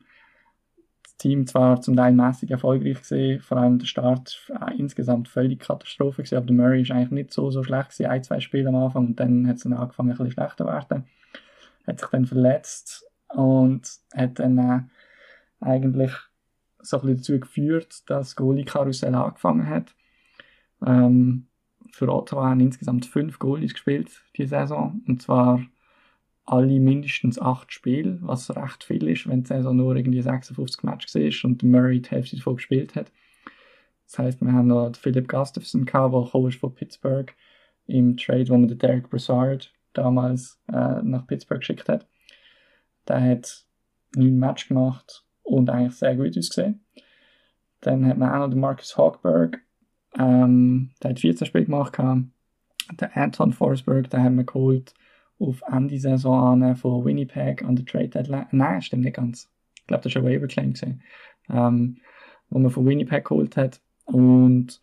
Team 1.22 1.45
zwar 1.45 1.82
zum 1.82 1.95
Teil 1.95 2.13
mäßig 2.13 2.49
erfolgreich 2.49 3.03
gewesen, 3.03 3.41
vor 3.41 3.57
allem 3.57 3.78
der 3.78 3.86
Start 3.86 4.41
äh, 4.49 4.76
insgesamt 4.76 5.28
völlig 5.28 5.59
Katastrophe 5.59 6.24
gewesen, 6.24 6.38
aber 6.38 6.47
der 6.47 6.55
Murray 6.55 6.82
ist 6.82 6.89
eigentlich 6.89 7.11
nicht 7.11 7.34
so, 7.34 7.51
so 7.51 7.63
schlecht 7.63 7.91
gewesen, 7.91 8.09
ein, 8.09 8.24
zwei 8.24 8.39
Spiele 8.39 8.69
am 8.69 8.76
Anfang 8.76 9.07
und 9.07 9.19
dann 9.19 9.47
hat 9.47 9.57
es 9.57 9.63
dann 9.63 9.74
angefangen 9.74 10.09
ein 10.09 10.17
bisschen 10.17 10.32
schlechter 10.32 10.65
zu 10.65 10.72
werden. 10.72 11.05
Hat 11.86 11.99
sich 11.99 12.09
dann 12.09 12.26
verletzt 12.26 13.05
und 13.30 13.88
hat 14.15 14.39
dann 14.39 14.57
äh, 14.57 14.82
eigentlich 15.63 16.11
so 16.80 16.97
ein 16.97 17.01
bisschen 17.01 17.17
dazu 17.17 17.39
geführt, 17.39 18.09
dass 18.09 18.30
das 18.30 18.36
Goalie-Karussell 18.36 19.13
angefangen 19.13 19.69
hat. 19.69 19.93
Ähm, 20.84 21.45
für 21.91 22.09
Ottawa 22.11 22.49
haben 22.49 22.61
insgesamt 22.61 23.05
fünf 23.05 23.38
Goalies 23.38 23.74
gespielt 23.74 24.09
diese 24.38 24.49
Saison 24.49 25.03
und 25.07 25.22
zwar 25.22 25.61
alle 26.45 26.79
mindestens 26.79 27.39
acht 27.39 27.71
Spiele, 27.71 28.17
was 28.21 28.55
recht 28.55 28.83
viel 28.83 29.07
ist, 29.07 29.27
wenn 29.27 29.43
die 29.43 29.47
Saison 29.47 29.75
nur 29.75 29.95
irgendwie 29.95 30.21
56 30.21 30.83
Matches 30.83 31.15
war 31.15 31.49
und 31.49 31.63
Murray 31.63 32.01
die 32.01 32.09
Hälfte 32.09 32.35
davon 32.35 32.55
gespielt 32.55 32.95
hat. 32.95 33.11
Das 34.05 34.19
heisst, 34.19 34.41
wir 34.41 34.51
haben 34.51 34.67
noch 34.67 34.95
Philip 34.95 35.27
Gustafsson 35.27 35.85
gehabt, 35.85 36.13
der 36.13 36.47
ist 36.47 36.57
von 36.57 36.75
Pittsburgh 36.75 37.33
im 37.87 38.17
Trade, 38.17 38.49
wo 38.49 38.57
man 38.57 38.67
den 38.67 38.77
Derek 38.77 39.09
Brassard 39.09 39.73
damals 39.93 40.59
äh, 40.67 41.01
nach 41.01 41.27
Pittsburgh 41.27 41.59
geschickt 41.59 41.87
hat. 41.87 42.07
Der 43.07 43.21
hat 43.21 43.65
neun 44.15 44.37
Match 44.37 44.67
gemacht 44.67 45.23
und 45.43 45.69
eigentlich 45.69 45.95
sehr 45.95 46.15
gut 46.15 46.37
ausgesehen. 46.37 46.83
Dann 47.81 48.05
hat 48.05 48.17
man 48.17 48.29
auch 48.29 48.39
noch 48.39 48.49
den 48.49 48.59
Marcus 48.59 48.97
Hogberg, 48.97 49.61
Ähm, 50.17 50.91
der 51.01 51.11
hat 51.11 51.19
14 51.19 51.47
Spiele 51.47 51.65
gemacht. 51.65 51.97
Der 51.97 53.17
Anton 53.17 53.53
Forsberg, 53.53 54.09
den 54.09 54.21
haben 54.21 54.35
wir 54.35 54.43
geholt 54.43 54.93
auf 55.41 55.61
Ende 55.71 55.97
Saison 55.99 56.63
an 56.63 56.75
von 56.75 57.03
Winnipeg 57.03 57.63
an 57.63 57.75
der 57.75 57.85
Trade 57.85 58.09
Deadline. 58.09 58.47
Nein, 58.51 58.81
stimmt 58.81 59.03
nicht 59.03 59.15
ganz. 59.15 59.49
Ich 59.75 59.87
glaube, 59.87 60.03
das 60.03 60.15
war 60.15 60.21
ein 60.21 60.27
Waiver 60.27 60.47
Claim, 60.47 60.73
gewesen, 60.73 61.01
ähm, 61.49 61.97
wo 62.49 62.59
man 62.59 62.71
von 62.71 62.85
Winnipeg 62.85 63.25
geholt 63.25 63.57
hat. 63.57 63.81
Und 64.05 64.79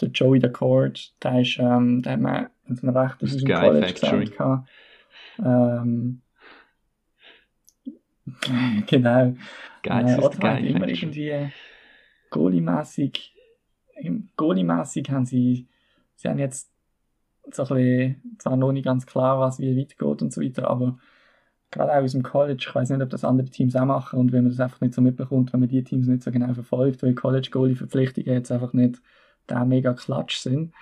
der 0.00 0.08
Joey 0.08 0.38
Decord, 0.38 1.14
der 1.22 1.40
ist, 1.40 1.58
ähm, 1.58 2.02
der 2.02 2.12
hat 2.12 2.20
man 2.20 2.46
in 2.66 2.76
seinem 2.76 2.96
Recht 2.96 3.22
aus 3.22 3.36
dem 3.36 3.48
College 3.48 3.92
gesagt. 3.92 4.68
Ähm, 5.44 6.22
genau. 8.86 9.34
Geil, 9.82 10.08
äh, 10.08 10.22
Ottawa 10.22 10.54
hat 10.54 10.62
immer 10.62 10.88
irgendwie 10.88 11.50
Goalie-mässig, 12.30 13.32
Goalie-mässig 14.36 15.10
haben 15.10 15.24
sie, 15.24 15.66
sie 16.16 16.28
haben 16.28 16.38
jetzt 16.38 16.70
so 17.54 17.62
ein 17.64 17.68
bisschen, 17.68 18.36
zwar 18.38 18.56
noch 18.56 18.72
nicht 18.72 18.84
ganz 18.84 19.06
klar, 19.06 19.40
was 19.40 19.58
wie 19.58 19.76
weit 19.76 19.98
geht 19.98 20.22
und 20.22 20.32
so 20.32 20.40
weiter, 20.40 20.68
aber 20.68 20.98
gerade 21.70 21.92
auch 21.92 22.02
aus 22.02 22.12
dem 22.12 22.22
College, 22.22 22.64
ich 22.68 22.74
weiß 22.74 22.90
nicht, 22.90 23.02
ob 23.02 23.10
das 23.10 23.24
andere 23.24 23.48
Teams 23.48 23.76
auch 23.76 23.84
machen 23.84 24.18
und 24.18 24.32
wenn 24.32 24.44
man 24.44 24.52
das 24.52 24.60
einfach 24.60 24.80
nicht 24.80 24.94
so 24.94 25.02
mitbekommt, 25.02 25.52
wenn 25.52 25.60
man 25.60 25.68
die 25.68 25.84
Teams 25.84 26.06
nicht 26.06 26.22
so 26.22 26.30
genau 26.30 26.52
verfolgt, 26.54 27.02
weil 27.02 27.14
College-Goalie-Verpflichtungen 27.14 28.32
jetzt 28.32 28.52
einfach 28.52 28.72
nicht 28.72 29.00
da 29.46 29.64
mega 29.64 29.94
klatsch 29.94 30.38
sind. 30.38 30.72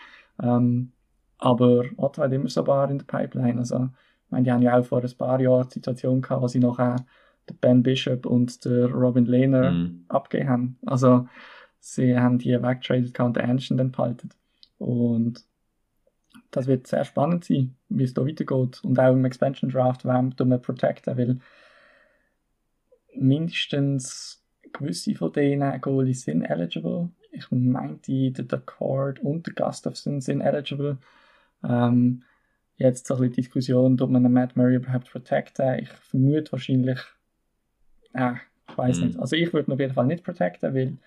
Ähm, 0.42 0.92
aber 1.38 1.84
Ottawa 1.96 2.26
hat 2.26 2.32
immer 2.32 2.48
so 2.48 2.62
ein 2.62 2.66
paar 2.66 2.90
in 2.90 2.98
der 2.98 3.06
Pipeline, 3.06 3.58
also 3.58 3.88
ich 4.26 4.32
meine, 4.32 4.44
die 4.44 4.52
haben 4.52 4.62
ja 4.62 4.78
auch 4.78 4.84
vor 4.84 5.02
ein 5.02 5.16
paar 5.16 5.40
Jahren 5.40 5.68
die 5.68 5.74
Situation 5.74 6.20
gehabt, 6.20 6.42
wo 6.42 6.48
sie 6.48 6.58
nachher 6.58 6.96
den 7.48 7.56
Ben 7.58 7.82
Bishop 7.82 8.26
und 8.26 8.64
der 8.64 8.90
Robin 8.90 9.24
Lehner 9.24 9.70
mm. 9.70 10.04
abgegeben 10.08 10.50
haben. 10.50 10.78
Also 10.84 11.28
sie 11.78 12.18
haben 12.18 12.38
die 12.38 12.60
weggetradet 12.60 13.18
und 13.20 13.36
den 13.36 13.44
Anderson 13.44 13.76
dann 13.76 13.92
behalten. 13.92 14.30
Und 14.78 15.44
das 16.50 16.66
wird 16.66 16.86
sehr 16.86 17.04
spannend 17.04 17.44
sein, 17.44 17.74
wie 17.88 18.04
es 18.04 18.14
da 18.14 18.22
weitergeht. 18.22 18.80
Und 18.82 18.98
auch 18.98 19.12
im 19.12 19.24
Expansion 19.24 19.70
Draft, 19.70 20.04
wem 20.04 20.34
man 20.38 20.62
protecten 20.62 21.16
will. 21.16 21.40
Mindestens 23.14 24.42
gewisse 24.72 25.14
von 25.14 25.32
denen 25.32 25.80
Goalies 25.80 26.22
sind 26.22 26.44
eligible. 26.44 27.10
Ich 27.32 27.50
meinte, 27.50 28.30
der 28.32 28.58
Accord 28.58 29.20
und 29.20 29.46
der 29.46 29.54
Gustafsson 29.54 30.20
sind 30.20 30.40
eligible. 30.40 30.98
Ähm, 31.62 32.22
jetzt 32.76 33.06
so 33.06 33.14
ein 33.14 33.20
bisschen 33.20 33.34
Diskussion, 33.34 34.00
ob 34.00 34.10
man 34.10 34.24
einen 34.24 34.34
Matt 34.34 34.56
Murray 34.56 34.76
überhaupt 34.76 35.10
protecten. 35.10 35.78
Ich 35.80 35.88
vermute 35.88 36.52
wahrscheinlich, 36.52 37.00
äh, 38.14 38.34
ich 38.68 38.78
weiß 38.78 39.00
mhm. 39.00 39.06
nicht. 39.06 39.18
Also 39.18 39.36
ich 39.36 39.52
würde 39.52 39.70
ihn 39.70 39.74
auf 39.74 39.80
jeden 39.80 39.94
Fall 39.94 40.06
nicht 40.06 40.24
protecten, 40.24 40.74
weil 40.74 40.98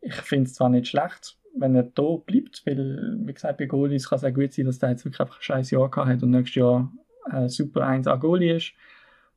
ich 0.00 0.14
finde 0.14 0.46
es 0.46 0.54
zwar 0.54 0.68
nicht 0.68 0.88
schlecht, 0.88 1.36
wenn 1.56 1.74
er 1.74 1.84
da 1.84 2.16
bleibt, 2.24 2.62
weil, 2.66 3.18
wie 3.24 3.32
gesagt, 3.32 3.58
bei 3.58 3.66
Goalies 3.66 4.08
kann 4.08 4.16
es 4.18 4.24
auch 4.24 4.34
gut 4.34 4.52
sein, 4.52 4.66
dass 4.66 4.78
der 4.78 4.90
jetzt 4.90 5.04
wirklich 5.04 5.20
einfach 5.20 5.38
ein 5.38 5.42
scheiß 5.42 5.70
Jahr 5.70 5.90
gehabt 5.90 6.08
hat 6.08 6.22
und 6.22 6.30
nächstes 6.30 6.56
Jahr 6.56 6.92
ein 7.24 7.48
super 7.48 7.82
1A 7.82 8.16
Goalie 8.16 8.56
ist. 8.56 8.72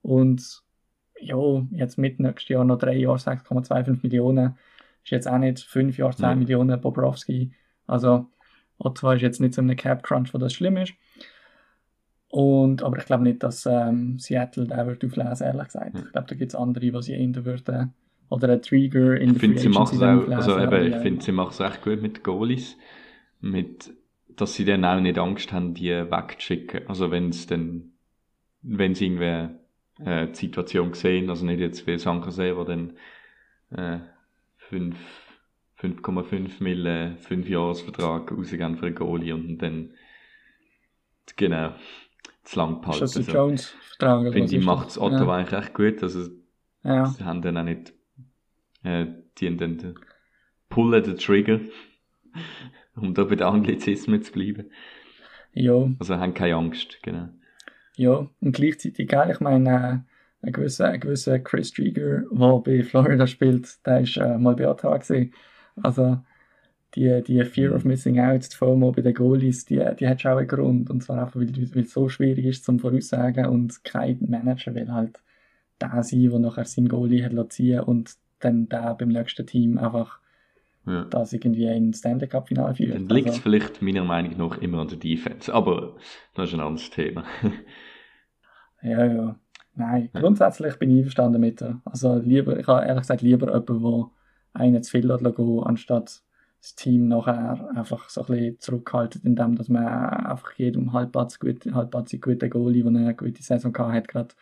Und 0.02 0.62
ja, 1.20 1.38
jetzt 1.72 1.98
mit 1.98 2.20
nächstes 2.20 2.50
Jahr 2.50 2.66
noch 2.66 2.78
drei 2.78 2.96
Jahre 2.96 3.18
6,25 3.18 4.00
Millionen 4.04 4.56
ist 5.04 5.12
jetzt 5.12 5.28
auch 5.28 5.38
nicht 5.38 5.60
fünf 5.60 5.98
Jahre 5.98 6.16
10 6.16 6.24
ja. 6.24 6.36
Millionen 6.36 6.80
Bobrovski. 6.80 7.52
Also 7.88 8.28
Ottawa 8.78 9.16
ist 9.16 9.22
jetzt 9.22 9.42
nicht 9.42 9.54
so 9.54 9.62
ein 9.62 9.76
Cap 9.76 10.04
Crunch, 10.04 10.34
wo 10.34 10.38
das 10.38 10.54
schlimm 10.54 10.78
ist. 10.78 10.94
Und, 12.30 12.82
aber 12.82 12.98
ich 12.98 13.06
glaube 13.06 13.24
nicht, 13.24 13.44
dass 13.44 13.66
ähm, 13.66 14.18
Seattle 14.18 14.66
da 14.66 14.88
wird 14.88 15.06
auflesen, 15.06 15.46
ehrlich 15.46 15.66
gesagt. 15.66 15.98
Ich 15.98 16.12
glaube, 16.12 16.28
da 16.28 16.36
gibt 16.36 16.52
es 16.52 16.56
andere, 16.56 16.92
die 16.92 17.02
sie 17.02 17.14
eher 17.14 17.46
würden 17.46 17.94
oder 18.30 18.50
ein 18.50 18.62
Trigger 18.62 19.20
in 19.20 19.34
der 19.34 19.40
Free 19.40 19.58
sie 19.58 19.70
auch, 19.70 20.28
also 20.30 20.60
eben, 20.60 20.94
Ich 20.94 20.96
finde, 20.98 21.24
sie 21.24 21.32
machen 21.32 21.52
es 21.52 21.60
echt 21.60 21.84
gut 21.84 22.02
mit 22.02 22.24
Goalies, 22.24 22.78
mit, 23.42 23.92
dass 24.36 24.56
sie 24.56 24.66
dann 24.66 24.86
auch 24.86 25.00
nicht 25.00 25.18
Angst 25.18 25.52
haben, 25.52 25.74
die 25.74 25.90
wegzuschicken. 25.90 26.88
Also 26.88 27.12
wenn 27.12 27.30
es 27.30 27.48
dann, 27.48 27.92
wenn 28.62 28.96
sie 28.96 29.06
irgendwie 29.06 29.50
äh, 30.04 30.28
die 30.28 30.36
Situation 30.36 30.94
sehen, 30.94 31.30
also 31.30 31.46
nicht 31.46 31.60
jetzt 31.60 31.86
wie 31.86 31.98
Sankersee, 31.98 32.56
wo 32.56 32.64
dann 32.64 32.94
äh, 33.72 34.00
5,5 34.70 36.64
Mille 36.64 37.18
5 37.20 37.48
Jahresvertrag 37.48 38.32
rausgehen 38.32 38.78
für 38.78 38.88
einen 38.88 38.96
Goalie 38.96 39.34
und 39.34 39.58
dann 39.60 39.94
genau 41.36 41.74
zu 42.44 42.60
lang 42.60 42.82
behalten. 42.82 43.02
Das 43.02 43.16
ist 43.16 43.28
also, 43.28 43.32
Jones 43.32 43.76
Vertrag. 43.98 44.34
Finde 44.34 44.56
ich, 44.56 44.66
macht 44.66 44.90
es 44.90 45.00
Otto 45.00 45.26
ja. 45.26 45.30
eigentlich 45.30 45.60
echt 45.60 45.74
gut. 45.74 46.04
Also, 46.04 46.30
ja. 46.84 47.06
sie 47.06 47.24
haben 47.24 47.42
dann 47.42 47.58
auch 47.58 47.64
nicht 47.64 47.94
äh, 48.84 49.06
die 49.38 49.56
dann 49.56 49.96
pullen 50.70 51.04
den 51.04 51.18
Trigger, 51.18 51.60
um 52.96 53.14
da 53.14 53.24
bei 53.24 53.36
den 53.36 53.48
Anglizismen 53.48 54.22
zu 54.22 54.32
bleiben. 54.32 54.72
Ja. 55.54 55.90
Also 56.00 56.18
haben 56.18 56.34
keine 56.34 56.56
Angst, 56.56 57.00
genau. 57.04 57.30
Ja, 57.96 58.28
und 58.42 58.56
gleichzeitig, 58.56 59.08
gell, 59.08 59.30
ich 59.32 59.40
meine, 59.40 60.06
äh, 60.42 60.48
ein 60.48 60.52
gewisser, 60.52 60.90
ein 60.90 61.00
gewisser 61.00 61.40
Chris 61.40 61.72
Trigger, 61.72 62.24
der 62.32 62.60
bei 62.60 62.84
Florida 62.84 63.28
spielt, 63.28 63.86
der 63.86 64.02
ist 64.02 64.18
äh, 64.18 64.38
mal 64.38 64.56
bei 64.56 64.68
Ottawa 64.68 64.98
gesehen. 64.98 65.34
Also, 65.82 66.20
die, 66.96 67.24
die 67.24 67.44
Fear 67.46 67.74
of 67.74 67.86
Missing 67.86 68.20
Out, 68.20 68.52
die 68.52 68.56
FOMO 68.56 68.92
bei 68.92 69.02
den 69.02 69.14
Goalies, 69.14 69.66
die, 69.66 69.82
die 70.00 70.08
hat 70.08 70.22
schon 70.22 70.32
auch 70.32 70.38
einen 70.38 70.48
Grund. 70.48 70.90
Und 70.90 71.04
zwar 71.04 71.24
einfach, 71.24 71.40
weil, 71.40 71.76
weil 71.76 71.84
es 71.84 71.94
so 71.94 72.10
schwierig 72.10 72.46
ist 72.46 72.66
zum 72.66 72.80
Voraussagen 72.80 73.46
und 73.46 73.84
kein 73.84 74.20
Manager 74.28 74.76
will 74.76 74.92
halt 74.92 75.22
da 75.80 76.04
sein, 76.04 76.30
der 76.30 76.40
nachher 76.40 76.66
seinen 76.66 76.90
Goalie 76.90 77.24
hat 77.24 77.54
ziehen 77.54 77.80
und 77.82 78.16
dann 78.44 78.68
da 78.70 78.94
beim 78.94 79.10
nächsten 79.10 79.46
Team 79.46 79.78
einfach 79.78 80.20
ja. 80.86 81.06
das 81.06 81.34
irgendwie 81.34 81.66
in 81.66 81.94
Stanley 81.94 82.28
Cup 82.28 82.48
Finale 82.48 82.76
führt. 82.76 82.96
Dann 82.96 83.10
liegt 83.10 83.28
es 83.28 83.36
also, 83.36 83.44
vielleicht 83.44 83.82
meiner 83.82 84.04
Meinung 84.04 84.38
nach 84.38 84.58
immer 84.58 84.80
an 84.80 84.88
der 84.88 84.98
Defense, 84.98 85.54
aber 85.54 85.96
das 86.36 86.50
ist 86.50 86.56
ein 86.56 86.60
anderes 86.60 86.90
Thema. 86.90 87.24
ja, 88.82 89.06
ja. 89.06 89.40
Nein, 89.76 90.10
ja. 90.14 90.20
grundsätzlich 90.20 90.76
bin 90.78 90.92
ich 90.92 90.98
einverstanden 90.98 91.42
mit 91.42 91.60
dir. 91.60 91.82
Also 91.86 92.16
lieber, 92.16 92.60
ich 92.60 92.68
habe 92.68 92.86
ehrlich 92.86 93.02
gesagt 93.02 93.22
lieber 93.22 93.48
jemanden, 93.48 93.84
der 93.84 94.10
einen 94.54 94.84
zu 94.84 94.92
viel 94.92 95.08
lässt 95.08 95.24
gehen, 95.24 95.64
anstatt 95.64 96.22
das 96.62 96.76
Team 96.76 97.08
nachher 97.08 97.70
einfach 97.76 98.10
so 98.10 98.22
ein 98.22 98.28
bisschen 98.28 98.60
zurückhaltet, 98.60 99.26
indem 99.26 99.56
dass 99.56 99.68
man 99.68 99.86
einfach 99.86 100.54
jedem 100.54 100.94
halbplatz 100.94 101.40
gut, 101.40 101.66
halbpatzig 101.74 102.22
guten 102.22 102.50
Goalie, 102.50 102.84
der 102.84 102.90
eine 102.90 103.16
gute 103.16 103.42
Saison 103.42 103.74
gehabt 103.74 103.94
hat, 103.94 104.08
gerade 104.08 104.36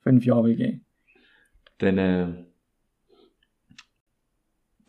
fünf 0.00 0.24
Jahre 0.26 0.44
will 0.44 0.56
geben. 0.56 0.84
Dann 1.78 1.98
äh, 1.98 2.44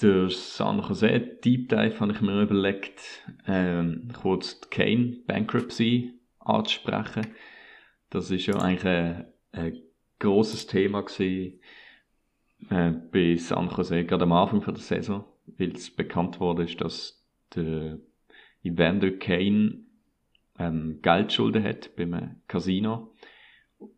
der 0.03 0.29
San 0.29 0.81
Jose 0.81 1.19
Deep 1.19 1.69
Dive 1.69 1.99
habe 1.99 2.11
ich 2.11 2.21
mir 2.21 2.41
überlegt, 2.41 3.23
ähm, 3.47 4.09
kurz 4.21 4.59
die 4.59 4.69
Kane 4.69 5.17
Bankruptcy 5.25 6.13
anzusprechen. 6.39 7.27
Das 8.09 8.29
ist 8.29 8.45
ja 8.45 8.57
eigentlich 8.57 8.85
ein, 8.85 9.25
ein 9.53 9.81
grosses 10.19 10.67
Thema 10.67 11.01
gewesen, 11.01 11.59
äh, 12.69 12.91
bei 12.91 13.37
San 13.37 13.69
Jose, 13.69 14.05
gerade 14.05 14.23
am 14.23 14.33
Anfang 14.33 14.61
der 14.61 14.75
Saison, 14.75 15.25
weil 15.57 15.71
es 15.71 15.89
bekannt 15.89 16.39
wurde, 16.39 16.65
dass 16.65 17.23
der 17.55 17.99
Evander 18.63 19.11
Kane 19.11 19.85
ähm, 20.59 20.99
Geldschulden 21.01 21.63
hat 21.63 21.95
beim 21.95 22.41
Casino. 22.47 23.13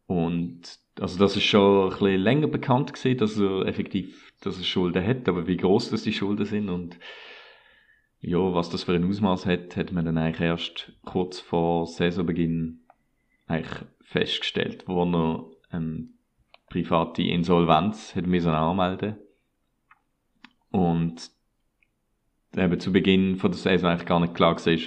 Und 0.08 0.80
also 0.99 1.20
das 1.20 1.36
ist 1.36 1.43
schon 1.43 1.86
ein 1.86 1.89
bisschen 1.89 2.22
länger 2.22 2.47
bekannt 2.47 2.93
gewesen, 2.93 3.18
dass 3.18 3.38
er 3.38 3.66
effektiv, 3.66 4.34
dass 4.45 4.57
er 4.57 4.63
Schulden 4.63 5.05
hat, 5.05 5.27
aber 5.27 5.47
wie 5.47 5.57
groß 5.57 5.91
das 5.91 6.03
die 6.03 6.13
Schulden 6.13 6.45
sind 6.45 6.69
und 6.69 6.97
ja, 8.19 8.37
was 8.37 8.69
das 8.69 8.83
für 8.83 8.93
ein 8.93 9.07
Ausmaß 9.07 9.45
hat, 9.45 9.75
hat 9.75 9.91
man 9.91 10.05
dann 10.05 10.17
eigentlich 10.17 10.41
erst 10.41 10.93
kurz 11.03 11.39
vor 11.39 11.85
Saisonbeginn 11.85 12.81
eigentlich 13.47 13.85
festgestellt, 14.01 14.83
wo 14.87 15.03
er 15.03 15.45
ähm, 15.71 16.15
private 16.69 17.21
Insolvenz 17.21 18.15
hat 18.15 18.25
müssen 18.25 18.49
anmelden 18.49 19.17
und 20.71 21.29
eben 22.57 22.79
zu 22.79 22.91
Beginn 22.91 23.35
von 23.35 23.51
der 23.51 23.59
Saison 23.59 23.91
eigentlich 23.91 24.07
gar 24.07 24.19
nicht 24.19 24.35
klar 24.35 24.55
war, 24.55 24.77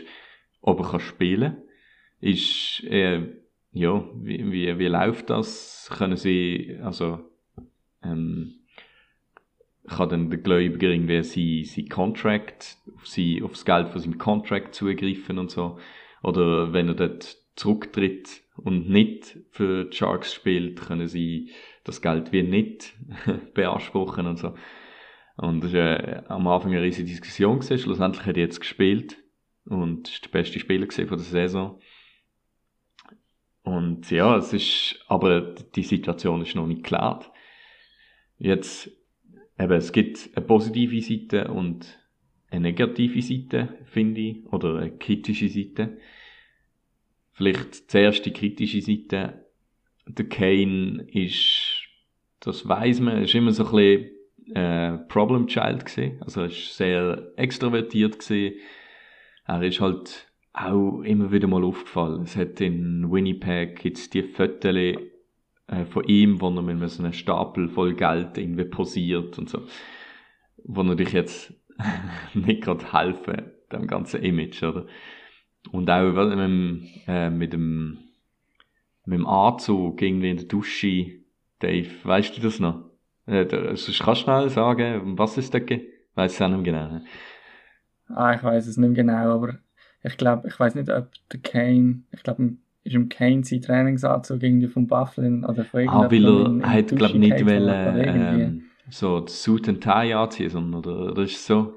ob 0.61 0.93
er 0.93 1.01
spielen 1.01 1.53
kann. 1.53 1.63
Ist 2.21 2.83
äh, 2.85 3.29
ja, 3.73 4.05
wie, 4.15 4.51
wie, 4.51 4.79
wie 4.79 4.87
läuft 4.87 5.31
das? 5.31 5.89
Können 5.97 6.17
Sie, 6.17 6.79
also, 6.83 7.21
ähm, 8.03 8.58
kann 9.89 10.09
dann 10.09 10.31
der 10.31 10.39
Gläubiger 10.39 10.89
irgendwie 10.89 11.23
sein, 11.23 11.65
sein 11.65 11.89
Contract, 11.89 12.77
auf, 12.97 13.07
sein, 13.07 13.43
auf 13.43 13.53
das 13.53 13.65
Geld 13.65 13.89
von 13.89 14.01
seinem 14.01 14.19
Contract 14.19 14.75
zugreifen 14.75 15.39
und 15.39 15.51
so? 15.51 15.79
Oder 16.23 16.73
wenn 16.73 16.89
er 16.89 16.95
dort 16.95 17.37
zurücktritt 17.57 18.43
und 18.57 18.89
nicht 18.89 19.39
für 19.51 19.85
die 19.85 19.97
Sharks 19.97 20.35
spielt, 20.35 20.81
können 20.81 21.09
sie 21.09 21.51
das 21.85 22.03
Geld 22.03 22.33
wie 22.33 22.43
nicht 22.43 22.95
beanspruchen 23.55 24.27
und 24.27 24.39
so. 24.39 24.55
Und 25.37 25.63
das 25.63 25.73
war 25.73 26.01
äh, 26.01 26.23
am 26.29 26.47
Anfang 26.49 26.73
eine 26.73 26.83
riesige 26.83 27.09
Diskussion. 27.09 27.61
Gewesen. 27.61 27.79
Schlussendlich 27.79 28.27
hat 28.27 28.37
er 28.37 28.43
jetzt 28.43 28.61
gespielt 28.61 29.17
und 29.65 30.09
ist 30.09 30.25
der 30.25 30.31
beste 30.31 30.59
Spieler 30.59 30.87
von 30.91 31.07
der 31.09 31.19
Saison. 31.19 31.81
Und 33.63 34.11
ja, 34.11 34.37
es 34.37 34.53
ist, 34.53 35.05
aber 35.09 35.41
die 35.41 35.83
Situation 35.83 36.43
ist 36.43 36.57
noch 36.57 36.67
nicht 36.67 36.83
geklärt. 36.83 37.31
Jetzt, 38.39 38.91
eben, 39.59 39.73
es 39.73 39.93
gibt 39.93 40.31
eine 40.35 40.47
positive 40.47 41.01
Seite 41.01 41.49
und 41.49 41.99
eine 42.51 42.63
negative 42.63 43.21
Seite, 43.21 43.79
finde 43.85 44.21
ich, 44.21 44.47
oder 44.53 44.77
eine 44.77 44.97
kritische 44.97 45.49
Seite. 45.49 45.99
Vielleicht 47.33 47.91
zuerst 47.91 48.25
die 48.27 48.33
kritische 48.33 48.81
Seite. 48.81 49.45
Der 50.07 50.29
Kane 50.29 51.07
ist, 51.13 51.87
das 52.41 52.67
weiß 52.67 53.01
man, 53.01 53.23
ist 53.23 53.35
immer 53.35 53.53
so 53.53 53.67
ein 53.67 53.71
bisschen 53.71 54.57
äh, 54.57 54.99
Problem 55.09 55.47
Child 55.47 55.85
gesehen. 55.85 56.23
Also 56.23 56.41
er 56.41 56.47
ist 56.47 56.77
sehr 56.77 57.33
extrovertiert 57.37 58.19
gesehen. 58.19 58.55
Er 59.47 59.63
ist 59.63 59.81
halt 59.81 60.27
auch 60.55 61.03
immer 61.03 61.31
wieder 61.31 61.47
mal 61.47 61.65
aufgefallen. 61.65 62.23
Es 62.23 62.37
hat 62.37 62.61
in 62.61 63.11
Winnipeg 63.11 63.85
jetzt 63.85 64.15
die 64.15 64.23
Fotos 64.23 64.75
äh, 65.69 65.85
von 65.85 66.05
ihm, 66.05 66.41
wo 66.41 66.49
er 66.49 66.63
mit 66.63 66.91
so 66.91 67.03
einem 67.03 67.13
Stapel 67.13 67.69
voll 67.69 67.95
Geld 67.95 68.37
irgendwie 68.37 68.65
posiert 68.65 69.39
und 69.39 69.49
so. 69.49 69.63
Wo 70.65 70.83
natürlich 70.83 71.13
jetzt 71.13 71.55
nicht 72.35 72.63
gerade 72.63 72.93
helfen, 72.93 73.53
dem 73.73 73.87
ganzen 73.87 74.23
Image, 74.23 74.63
oder? 74.63 74.87
Und 75.71 75.91
auch 75.91 76.13
mit 76.13 76.39
dem, 76.39 76.89
äh, 77.07 77.31
mit 77.31 77.53
dem, 77.53 77.99
mit 79.05 79.19
dem 79.19 79.27
Anzug 79.27 80.01
irgendwie 80.01 80.31
in 80.31 80.37
der 80.39 80.47
Dusche, 80.47 81.19
Dave, 81.61 81.91
weißt 82.03 82.37
du 82.37 82.41
das 82.41 82.61
noch? 82.61 82.91
Äh, 83.27 83.47
also, 83.53 83.93
kannst 83.93 84.09
du 84.09 84.15
schnell 84.15 84.49
sagen, 84.49 85.19
was 85.19 85.37
ist 85.37 85.53
das? 85.53 85.63
Weiß 86.15 86.35
es 86.35 86.43
auch 86.43 86.49
nicht 86.49 86.65
genau. 86.65 86.89
Ne? 86.89 87.05
Ah, 88.09 88.35
ich 88.35 88.43
weiß 88.43 88.67
es 88.67 88.77
nicht 88.77 88.89
mehr 88.89 89.05
genau, 89.05 89.35
aber 89.35 89.59
ich 90.03 90.17
glaube, 90.17 90.49
ich 90.49 90.59
weiß 90.59 90.75
nicht, 90.77 90.89
ob 90.89 91.11
der 91.31 91.41
Kane, 91.41 92.03
ich 92.11 92.23
glaube, 92.23 92.57
ist 92.89 92.95
im 92.95 93.09
Kane 93.09 93.45
sein 93.45 93.61
Trainingsanzug 93.61 94.43
irgendwie 94.43 94.67
vom 94.67 94.87
Bufflin 94.87 95.45
oder 95.45 95.65
von 95.65 95.89
Ah, 95.89 96.11
weil 96.11 96.63
er 96.63 96.71
hat, 96.71 96.89
glaube 96.89 97.15
ich, 97.15 97.21
nicht 97.21 97.47
wollen, 97.47 98.05
ähm, 98.05 98.63
so 98.91 99.27
Suit 99.27 99.69
and 99.69 99.83
Tie 99.83 100.15
anziehen, 100.15 100.51
sondern, 100.51 100.81
oder, 100.81 101.13
oder 101.13 101.23
ist 101.23 101.37
es 101.37 101.47
so? 101.47 101.75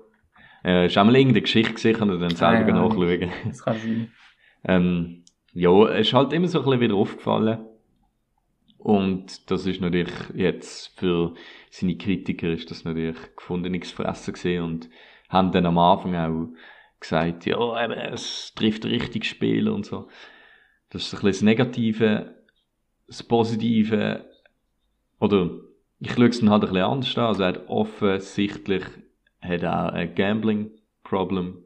Äh, 0.64 0.88
ist 0.88 0.98
einmal 0.98 1.16
irgendeine 1.16 1.42
Geschichte 1.42 1.74
gesehen 1.74 2.02
und 2.02 2.20
dann 2.20 2.36
selber 2.36 2.74
ah, 2.74 2.78
ja, 2.78 2.88
nachschauen. 2.88 3.32
Das 3.48 3.64
kann 3.64 3.78
sein. 3.78 4.12
ähm, 4.64 5.24
ja, 5.54 5.88
es 5.90 6.08
ist 6.08 6.14
halt 6.14 6.34
immer 6.34 6.48
so 6.48 6.60
ein 6.60 6.66
bisschen 6.66 6.82
wieder 6.82 6.96
aufgefallen. 6.96 7.66
Und 8.78 9.52
das 9.52 9.68
ist 9.68 9.82
natürlich 9.82 10.14
jetzt 10.34 10.98
für 10.98 11.36
seine 11.70 11.98
Kritiker 11.98 12.50
ist 12.50 12.72
das 12.72 12.84
natürlich 12.84 13.18
gefundenes 13.36 13.92
Fressen 13.92 14.34
gesehen 14.34 14.64
und 14.64 14.90
haben 15.30 15.52
dann 15.52 15.68
am 15.68 15.78
Anfang 15.78 16.16
auch 16.16 16.50
gesagt, 17.00 17.46
ja, 17.46 17.86
es 18.12 18.54
trifft 18.56 18.86
richtig 18.86 19.26
Spieler 19.26 19.74
und 19.74 19.86
so. 19.86 20.08
Das 20.92 21.04
ist 21.04 21.14
ein 21.14 21.22
bisschen 21.22 21.48
das 21.48 21.58
Negative, 21.58 22.36
das 23.08 23.24
Positive, 23.24 24.26
oder 25.20 25.62
ich 26.00 26.12
schaue 26.12 26.28
es 26.28 26.40
dann 26.40 26.50
halt 26.50 26.64
ein 26.64 26.70
bisschen 26.70 26.84
anders 26.86 27.18
an. 27.18 27.26
Also 27.26 27.44
er 27.44 27.50
hat 27.50 27.70
offensichtlich 27.70 28.84
hat 29.40 29.64
er 29.64 29.94
ein 29.94 30.14
Gambling-Problem. 30.16 31.64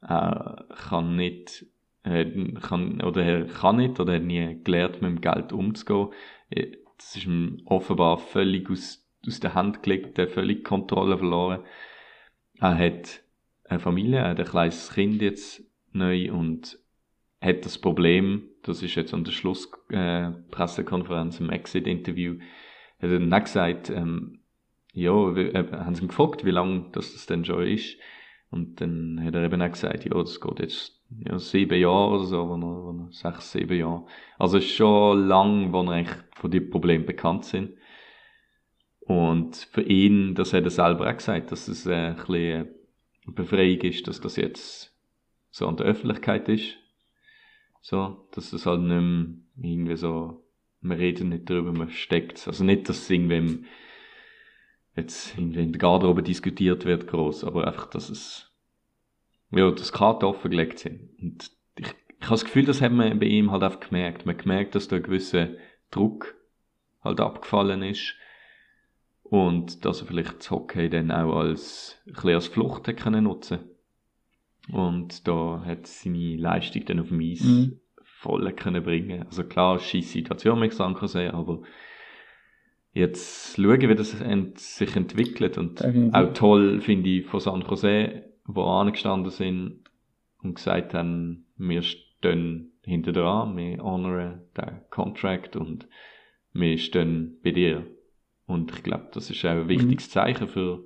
Er 0.00 0.66
kann 0.88 1.16
nicht, 1.16 1.66
kann, 2.02 3.00
oder 3.02 3.22
er 3.22 3.46
kann 3.46 3.76
nicht, 3.76 4.00
oder 4.00 4.14
er 4.14 4.18
hat 4.20 4.26
nie 4.26 4.60
gelernt, 4.64 5.00
mit 5.00 5.10
dem 5.10 5.20
Geld 5.20 5.52
umzugehen. 5.52 6.08
Das 6.98 7.14
ist 7.14 7.26
ihm 7.26 7.62
offenbar 7.66 8.18
völlig 8.18 8.70
aus, 8.70 9.06
aus 9.26 9.40
der 9.40 9.54
Hand 9.54 9.82
gelegt, 9.82 10.18
er 10.18 10.28
völlig 10.28 10.64
Kontrolle 10.64 11.18
verloren. 11.18 11.62
Er 12.58 12.76
hat 12.76 13.22
eine 13.64 13.80
Familie, 13.80 14.18
er 14.18 14.30
hat 14.30 14.40
ein 14.40 14.46
kleines 14.46 14.92
Kind 14.92 15.22
jetzt 15.22 15.62
neu 15.92 16.32
und 16.32 16.78
hat 17.40 17.64
das 17.64 17.78
Problem, 17.78 18.48
das 18.66 18.82
ist 18.82 18.94
jetzt 18.94 19.14
an 19.14 19.24
der 19.24 19.32
Schlusspressekonferenz, 19.32 21.40
äh, 21.40 21.44
im 21.44 21.50
Exit-Interview, 21.50 22.38
hat 23.00 23.10
er 23.10 23.18
dann 23.18 23.42
gesagt, 23.42 23.90
ähm, 23.90 24.40
ja, 24.92 25.36
äh, 25.36 25.66
haben 25.72 25.94
sie 25.94 26.02
ihn 26.02 26.08
gefragt, 26.08 26.44
wie 26.44 26.50
lange 26.50 26.90
das, 26.92 27.12
das 27.12 27.26
denn 27.26 27.44
schon 27.44 27.66
ist. 27.66 27.96
Und 28.50 28.80
dann 28.80 29.20
hat 29.22 29.34
er 29.34 29.44
eben 29.44 29.60
auch 29.60 29.70
gesagt, 29.70 30.04
ja, 30.04 30.14
das 30.14 30.40
geht 30.40 30.60
jetzt 30.60 31.02
ja, 31.24 31.38
sieben 31.38 31.78
Jahre 31.78 32.14
oder 32.14 32.24
so, 32.24 32.50
wenn 32.50 32.62
er, 32.62 32.88
wenn 32.88 33.06
er, 33.06 33.12
sechs, 33.12 33.52
sieben 33.52 33.78
Jahre. 33.78 34.06
Also 34.38 34.58
ist 34.58 34.74
schon 34.74 35.26
lang, 35.26 35.72
wo 35.72 35.82
er 35.82 35.90
eigentlich 35.90 36.18
von 36.34 36.50
den 36.50 36.70
Problemen 36.70 37.06
bekannt 37.06 37.44
sind. 37.44 37.72
Und 39.00 39.56
für 39.56 39.82
ihn, 39.82 40.34
das 40.34 40.52
hat 40.52 40.64
er 40.64 40.70
selber 40.70 41.08
auch 41.08 41.16
gesagt, 41.16 41.52
dass 41.52 41.68
es 41.68 41.86
äh, 41.86 41.94
ein 41.94 42.16
bisschen 42.16 42.68
Befreiung 43.26 43.80
ist, 43.80 44.08
dass 44.08 44.20
das 44.20 44.36
jetzt 44.36 44.92
so 45.50 45.68
an 45.68 45.76
der 45.76 45.86
Öffentlichkeit 45.86 46.48
ist. 46.48 46.76
So, 47.88 48.26
dass 48.32 48.52
es 48.52 48.66
halt 48.66 48.80
nicht 48.80 49.00
mehr 49.54 49.70
irgendwie 49.70 49.96
so, 49.96 50.44
man 50.80 50.96
redet 50.98 51.24
nicht 51.28 51.48
darüber, 51.48 51.72
man 51.72 51.88
steckt 51.88 52.44
Also 52.48 52.64
nicht, 52.64 52.88
dass 52.88 53.02
es 53.02 53.10
irgendwem 53.10 53.64
jetzt 54.96 55.38
irgendwie 55.38 55.62
in 55.62 55.70
der 55.70 55.78
Garderobe 55.78 56.24
diskutiert 56.24 56.84
wird 56.84 57.06
groß, 57.06 57.44
aber 57.44 57.64
einfach, 57.64 57.86
dass 57.86 58.10
es, 58.10 58.50
ja, 59.52 59.70
dass 59.70 59.92
Karten 59.92 60.24
offengelegt 60.24 60.80
sind. 60.80 61.16
Und 61.22 61.52
ich, 61.78 61.86
ich 61.86 62.22
habe 62.22 62.30
das 62.30 62.44
Gefühl, 62.44 62.64
das 62.64 62.80
hat 62.80 62.90
man 62.90 63.20
bei 63.20 63.26
ihm 63.26 63.52
halt 63.52 63.62
einfach 63.62 63.78
gemerkt. 63.78 64.26
Man 64.26 64.36
gemerkt, 64.36 64.74
dass 64.74 64.88
da 64.88 64.96
ein 64.96 65.04
gewisser 65.04 65.50
Druck 65.92 66.34
halt 67.04 67.20
abgefallen 67.20 67.84
ist 67.84 68.16
und 69.22 69.84
dass 69.84 70.00
er 70.00 70.08
vielleicht 70.08 70.40
das 70.40 70.50
Hockey 70.50 70.90
dann 70.90 71.12
auch 71.12 71.36
als, 71.36 72.02
ein 72.04 72.14
bisschen 72.14 72.34
als 72.34 72.48
Flucht 72.48 72.96
können 72.96 73.22
nutzen 73.22 73.60
und 74.72 75.26
da 75.28 75.62
hat 75.64 75.86
seine 75.86 76.36
Leistung 76.36 76.84
dann 76.86 77.00
auf 77.00 77.08
dem 77.08 77.20
Eis 77.20 77.44
mhm. 77.44 77.80
voll 78.02 78.52
können 78.52 78.82
bringen. 78.82 79.24
Also 79.26 79.44
klar, 79.44 79.78
scheiß 79.78 80.12
Situation 80.12 80.58
mit 80.58 80.72
San 80.72 80.96
Jose, 81.00 81.32
aber 81.32 81.62
jetzt 82.92 83.56
schauen, 83.56 83.80
wie 83.80 83.94
das 83.94 84.10
sich 84.56 84.96
entwickelt 84.96 85.58
und 85.58 85.80
Definitiv. 85.80 86.14
auch 86.14 86.32
toll 86.32 86.80
finde 86.80 87.10
ich 87.10 87.26
von 87.26 87.40
San 87.40 87.62
Jose, 87.62 88.24
wo 88.44 88.62
angestanden 88.64 89.30
sind 89.30 89.84
und 90.42 90.54
gesagt 90.54 90.94
haben, 90.94 91.46
wir 91.56 91.82
stehen 91.82 92.72
hinter 92.82 93.12
dran, 93.12 93.56
wir 93.56 93.78
honoren 93.82 94.42
den 94.56 94.80
Contract 94.90 95.56
und 95.56 95.88
wir 96.52 96.78
stehen 96.78 97.38
bei 97.42 97.50
dir. 97.50 97.86
Und 98.46 98.72
ich 98.72 98.82
glaube, 98.82 99.08
das 99.12 99.28
ist 99.28 99.44
auch 99.44 99.50
ein 99.50 99.68
wichtiges 99.68 100.08
mhm. 100.08 100.12
Zeichen 100.12 100.48
für 100.48 100.84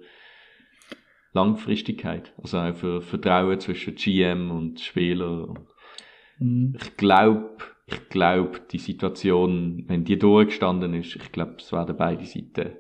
Langfristigkeit. 1.33 2.33
Also 2.43 2.59
auch 2.59 2.75
für 2.75 3.03
Vertrauen 3.03 3.61
zwischen 3.61 3.95
GM 3.95 4.51
und 4.51 4.81
Spieler. 4.81 5.55
Mhm. 6.39 6.77
Ich 6.81 6.97
glaube, 6.97 7.57
ich 7.87 8.09
glaube, 8.09 8.61
die 8.71 8.79
Situation, 8.79 9.85
wenn 9.89 10.05
die 10.05 10.19
durchgestanden 10.19 10.95
ist, 10.95 11.17
ich 11.17 11.33
glaube, 11.33 11.57
es 11.59 11.73
werden 11.73 11.97
beide 11.97 12.25
Seiten 12.25 12.73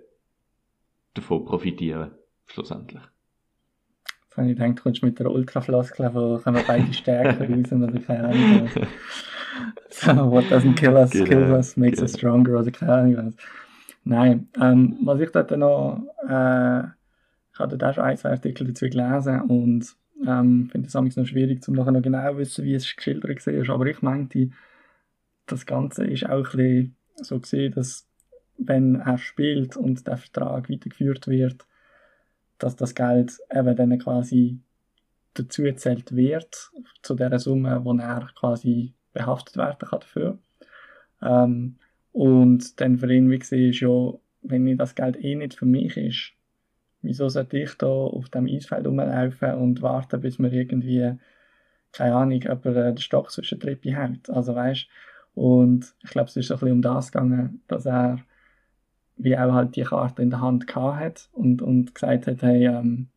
davon 1.14 1.44
profitieren, 1.44 2.12
schlussendlich. 2.46 3.02
Jetzt 4.24 4.36
habe 4.36 4.50
ich 4.50 4.56
gedacht, 4.56 4.78
du 4.78 4.82
kommst 4.82 5.02
mit 5.02 5.18
der 5.18 5.30
Ultrafloskel, 5.30 6.14
wo 6.14 6.38
können 6.38 6.56
wir 6.56 6.64
beide 6.64 6.92
stärker 6.92 7.48
raus 7.48 7.72
oder 7.72 8.00
keine 8.00 8.28
Ahnung 8.28 8.68
So, 9.90 10.30
what 10.30 10.44
doesn't 10.44 10.76
kill 10.76 10.96
us, 10.96 11.10
genau, 11.10 11.26
kills 11.26 11.50
us, 11.50 11.76
makes 11.76 11.98
genau. 11.98 12.02
us 12.04 12.16
stronger 12.16 12.60
oder 12.60 12.70
keine 12.70 12.92
Ahnung 12.92 13.16
was. 13.16 13.34
Nein, 14.04 14.48
ähm, 14.60 14.98
was 15.02 15.20
ich 15.20 15.30
dort 15.30 15.50
noch, 15.50 16.02
äh, 16.26 16.82
ich 17.66 17.72
habe 17.72 17.88
auch 17.88 17.94
schon 17.94 18.04
ein, 18.04 18.16
zwei 18.16 18.30
Artikel 18.30 18.66
dazu 18.66 18.88
gelesen 18.88 19.42
und 19.42 19.96
ähm, 20.26 20.68
finde 20.70 20.88
es 20.88 20.94
noch 20.94 21.26
schwierig, 21.26 21.66
um 21.66 21.74
nachher 21.74 21.92
noch 21.92 22.02
genau 22.02 22.36
wissen, 22.36 22.64
wie 22.64 22.74
es 22.74 22.94
geschildert 22.94 23.46
war. 23.46 23.74
Aber 23.74 23.86
ich 23.86 24.02
meinte, 24.02 24.50
das 25.46 25.66
Ganze 25.66 26.04
ist 26.04 26.28
auch 26.28 26.54
ein 26.54 26.94
so 27.16 27.38
gesehen, 27.38 27.72
dass 27.72 28.06
wenn 28.58 28.96
er 28.96 29.18
spielt 29.18 29.76
und 29.76 30.06
der 30.06 30.16
Vertrag 30.16 30.70
weitergeführt 30.70 31.28
wird, 31.28 31.66
dass 32.58 32.76
das 32.76 32.94
Geld 32.94 33.38
eben 33.50 33.76
dann 33.76 33.98
quasi 33.98 34.60
dazu 35.34 35.62
gezählt 35.62 36.14
wird, 36.14 36.70
zu 37.02 37.14
der 37.14 37.38
Summe, 37.38 37.84
wo 37.84 37.96
er 37.96 38.28
quasi 38.38 38.94
behaftet 39.12 39.56
werden 39.56 39.78
kann 39.78 40.00
dafür. 40.00 40.38
Ähm, 41.22 41.76
und 42.12 42.80
dann 42.80 42.98
für 42.98 43.12
ihn, 43.12 43.30
wie 43.30 43.38
gesagt, 43.38 43.60
ist 43.60 43.80
ja, 43.80 44.12
wenn 44.42 44.76
das 44.76 44.94
Geld 44.94 45.22
eh 45.22 45.36
nicht 45.36 45.54
für 45.54 45.66
mich 45.66 45.96
ist, 45.96 46.32
wieso 47.02 47.28
sollte 47.28 47.58
ich 47.58 47.74
da 47.74 47.86
auf 47.86 48.28
dem 48.28 48.46
Eisfeld 48.46 48.86
rumlaufen 48.86 49.54
und 49.54 49.82
warten, 49.82 50.20
bis 50.20 50.38
mir 50.38 50.52
irgendwie, 50.52 51.14
keine 51.92 52.14
Ahnung, 52.14 52.40
jemand 52.40 52.64
den 52.64 52.98
Stock 52.98 53.30
zwischen 53.30 53.58
die 53.58 53.66
Rippen 53.66 53.94
hält. 53.94 54.30
Also 54.30 54.54
weißt 54.54 54.86
und 55.34 55.94
ich 56.02 56.10
glaube, 56.10 56.28
es 56.28 56.36
ist 56.36 56.50
ein 56.50 56.58
bisschen 56.58 56.72
um 56.72 56.82
das 56.82 57.12
gegangen, 57.12 57.62
dass 57.68 57.86
er 57.86 58.18
wie 59.16 59.36
auch 59.36 59.52
halt 59.52 59.76
die 59.76 59.82
Karte 59.82 60.22
in 60.22 60.30
der 60.30 60.40
Hand 60.40 60.66
gehabt 60.66 61.00
hat 61.00 61.28
und, 61.32 61.62
und 61.62 61.94
gesagt 61.94 62.26
hat, 62.26 62.42
hey, 62.42 62.66
ähm, 62.66 63.08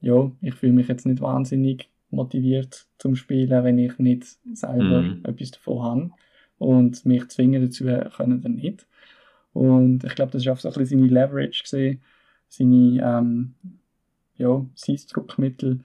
ja, 0.00 0.30
ich 0.40 0.54
fühle 0.54 0.72
mich 0.72 0.88
jetzt 0.88 1.06
nicht 1.06 1.20
wahnsinnig 1.20 1.88
motiviert 2.10 2.86
zum 2.98 3.14
Spielen, 3.14 3.64
wenn 3.64 3.78
ich 3.78 3.98
nicht 3.98 4.26
selber 4.52 5.02
mm. 5.02 5.22
etwas 5.24 5.52
davon 5.52 5.82
habe 5.82 6.10
und 6.58 7.06
mich 7.06 7.28
zwingen 7.28 7.62
dazu 7.62 7.84
können 7.84 8.42
dann 8.42 8.56
nicht. 8.56 8.86
Und 9.52 10.04
ich 10.04 10.14
glaube, 10.14 10.32
das 10.32 10.44
war 10.44 10.54
auch 10.54 10.58
so 10.58 10.68
ein 10.68 10.74
bisschen 10.74 11.00
seine 11.00 11.12
Leverage 11.12 11.62
gesehen, 11.62 12.02
seine, 12.52 13.00
ähm, 13.02 13.54
ja, 14.36 14.64
sein 14.74 14.98
Druckmittel, 15.10 15.80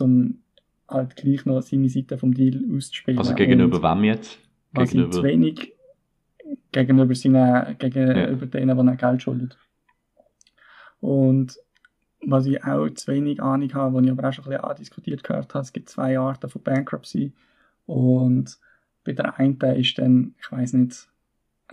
um 0.00 0.38
halt 0.86 1.16
gleich 1.16 1.46
noch 1.46 1.62
seine 1.62 1.88
Seite 1.88 2.18
vom 2.18 2.34
Deal 2.34 2.62
auszuspielen. 2.76 3.18
Also 3.18 3.34
gegenüber 3.34 3.76
und 3.76 3.82
wem 3.82 4.04
jetzt? 4.04 4.38
Gegenüber? 4.74 5.10
Zu 5.10 5.22
wenig 5.22 5.72
gegenüber, 6.72 7.14
seinen, 7.14 7.74
gegenüber 7.78 8.20
ja. 8.20 8.46
denen, 8.46 8.76
die 8.76 8.86
er 8.86 8.96
Geld 8.96 9.22
schuldet. 9.22 9.56
Und 11.00 11.58
was 12.20 12.46
ich 12.46 12.62
auch 12.62 12.88
zu 12.90 13.12
wenig 13.12 13.42
Ahnung 13.42 13.72
habe, 13.72 13.96
was 13.96 14.04
ich 14.04 14.10
aber 14.10 14.28
auch 14.28 14.32
schon 14.32 14.44
ein 14.44 14.50
bisschen 14.50 14.64
andiskutiert 14.64 15.24
gehört 15.24 15.54
habe, 15.54 15.62
es 15.62 15.72
gibt 15.72 15.88
zwei 15.88 16.18
Arten 16.18 16.50
von 16.50 16.62
Bankruptcy 16.62 17.32
und 17.86 18.58
bei 19.04 19.12
der 19.12 19.38
einen 19.38 19.58
ist 19.58 19.98
dann, 19.98 20.34
ich 20.38 20.52
weiß 20.52 20.74
nicht, 20.74 21.08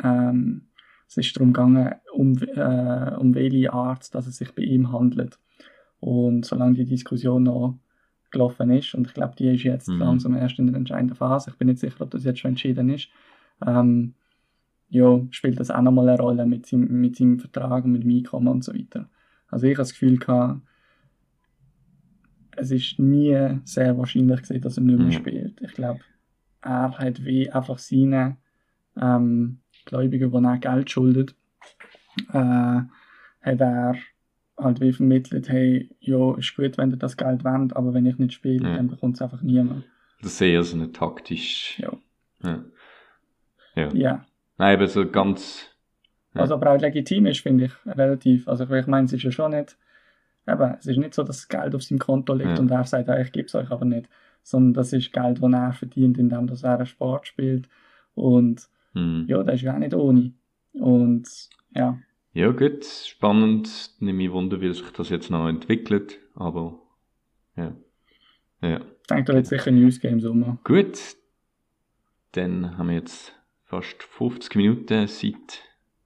ähm, 0.02 0.68
es 1.12 1.18
ist 1.18 1.36
darum 1.36 1.51
gegangen, 1.51 1.93
um, 2.14 2.38
äh, 2.38 3.16
um 3.18 3.36
welche 3.36 3.74
Art 3.74 4.16
dass 4.16 4.28
es 4.28 4.38
sich 4.38 4.55
bei 4.55 4.64
ihm 4.64 4.93
handelt. 4.93 5.38
Und 5.99 6.45
solange 6.45 6.76
die 6.76 6.86
Diskussion 6.86 7.43
noch 7.43 7.78
gelaufen 8.32 8.70
ist, 8.70 8.95
und 8.95 9.07
ich 9.07 9.14
glaube, 9.14 9.36
die 9.38 9.53
ist 9.53 9.64
jetzt 9.64 9.89
mhm. 9.89 9.99
langsam 9.99 10.36
erst 10.36 10.57
in 10.57 10.68
der 10.68 10.78
entscheidenden 10.78 11.18
Phase, 11.18 11.49
ich 11.49 11.57
bin 11.57 11.68
nicht 11.68 11.80
sicher, 11.80 11.99
ob 11.99 12.12
das 12.12 12.24
jetzt 12.24 12.39
schon 12.39 12.51
entschieden 12.51 12.89
ist, 12.89 13.09
ähm, 13.66 14.14
ja, 14.88 15.20
spielt 15.32 15.59
das 15.59 15.70
auch 15.70 15.82
nochmal 15.82 16.07
eine 16.07 16.18
Rolle 16.18 16.45
mit 16.45 16.66
seinem, 16.66 17.01
mit 17.01 17.18
seinem 17.18 17.39
Vertrag 17.39 17.84
und 17.84 17.91
mit 17.91 18.03
dem 18.03 18.12
Einkommen 18.12 18.47
und 18.47 18.64
so 18.64 18.74
weiter. 18.74 19.09
Also 19.49 19.66
ich 19.66 19.74
habe 19.74 19.82
das 19.82 19.91
Gefühl 19.91 20.18
gehabt, 20.18 20.62
es 22.55 22.72
ist 22.72 22.99
nie 22.99 23.59
sehr 23.66 23.97
wahrscheinlich 23.97 24.41
gesehen, 24.41 24.62
dass 24.62 24.78
er 24.78 24.84
nicht 24.84 24.97
mehr 24.97 25.07
mhm. 25.07 25.12
spielt. 25.12 25.62
Ich 25.62 25.74
glaube, 25.74 25.99
er 26.62 26.97
hat 26.97 27.26
wie 27.26 27.51
einfach 27.51 27.80
seine 27.80 28.38
ähm, 28.95 29.61
Gläubigen, 29.86 30.32
die 30.32 30.46
er 30.46 30.58
Geld 30.58 30.92
schuldet, 30.92 31.36
äh, 32.34 32.34
hat 32.34 33.60
er 33.60 33.96
halt 34.58 34.80
wie 34.80 34.94
vermittelt, 34.94 35.50
hey, 35.50 35.90
ja, 36.00 36.38
ist 36.38 36.56
gut, 36.56 36.78
wenn 36.78 36.92
ihr 36.92 36.98
das 36.98 37.18
Geld 37.18 37.44
wendet, 37.44 37.76
aber 37.76 37.94
wenn 37.94 38.06
ich 38.06 38.18
nicht 38.18 38.34
spiele, 38.34 38.70
ja. 38.70 38.76
dann 38.76 38.88
bekommt 38.88 39.16
es 39.16 39.22
einfach 39.22 39.42
niemand. 39.42 39.86
Das 40.22 40.34
ist 40.34 40.42
eher 40.42 40.64
so 40.64 40.76
eine 40.76 40.92
taktisch. 40.92 41.80
Ja. 41.80 41.92
Ja. 42.44 42.64
Ja. 43.76 43.94
ja. 43.94 44.26
Nein, 44.58 44.76
aber 44.76 44.88
so 44.88 45.10
ganz. 45.10 45.68
Ja. 46.34 46.42
Also 46.42 46.54
aber 46.56 46.72
auch 46.72 46.80
legitim 46.80 47.26
ist, 47.26 47.42
finde 47.42 47.66
ich, 47.66 47.72
relativ. 47.86 48.48
Also 48.48 48.70
ich 48.70 48.88
meine, 48.88 49.06
es 49.06 49.14
ist 49.14 49.24
ja 49.24 49.32
schon 49.32 49.52
nicht, 49.52 49.78
eben, 50.48 50.76
es 50.80 50.86
ist 50.86 50.98
nicht 50.98 51.14
so, 51.14 51.24
dass 51.24 51.38
das 51.38 51.48
Geld 51.48 51.74
auf 51.74 51.84
seinem 51.84 52.00
Konto 52.00 52.34
liegt 52.34 52.60
und 52.60 52.70
er 52.70 52.84
sagt, 52.86 53.10
ich 53.10 53.32
gebe 53.32 53.48
es 53.48 53.56
euch 53.56 53.72
aber 53.72 53.86
nicht. 53.86 54.08
Sondern 54.44 54.74
das 54.74 54.94
ist 54.94 55.14
Geld, 55.14 55.42
das 55.42 55.52
er 55.52 55.74
verdient, 55.74 56.18
indem 56.18 56.50
er 56.50 56.78
einen 56.78 56.86
Sport 56.86 57.28
spielt. 57.28 57.68
Und 58.16 58.70
hm. 58.94 59.26
ja, 59.28 59.44
das 59.44 59.56
ist 59.56 59.62
ja 59.62 59.74
auch 59.74 59.80
nicht 59.80 59.94
ohne. 59.94 60.34
Und 60.74 61.28
ja. 61.76 61.98
Ja, 62.34 62.52
gut, 62.52 62.86
spannend. 62.86 63.92
Nicht 64.00 64.16
mich 64.16 64.32
wunder, 64.32 64.62
wie 64.62 64.74
sich 64.74 64.89
das 64.92 65.10
jetzt 65.10 65.30
noch 65.30 65.48
entwickelt, 65.48 66.20
aber 66.36 66.82
ja. 67.56 67.76
Ja. 68.62 68.78
Ich 68.80 69.08
denke, 69.08 69.24
da 69.26 69.34
wird 69.34 69.48
sicher 69.48 69.72
News 69.72 70.00
Games 70.00 70.24
um. 70.26 70.60
Gut, 70.64 70.98
dann 72.34 72.78
haben 72.78 72.89
wir 72.89 72.96
jetzt 72.96 73.34
fast 73.66 74.04
50 74.04 74.56
Minuten 74.56 75.08
seit 75.08 75.64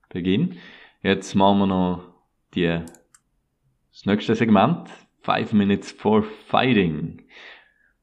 Beginn. 0.08 0.56
Jetzt 1.02 1.34
machen 1.34 1.58
wir 1.58 1.66
noch 1.66 2.14
die, 2.54 2.80
das 3.92 4.06
nächste 4.06 4.34
Segment, 4.34 4.88
5 5.22 5.52
Minutes 5.52 5.92
for 5.92 6.22
Fighting. 6.22 7.22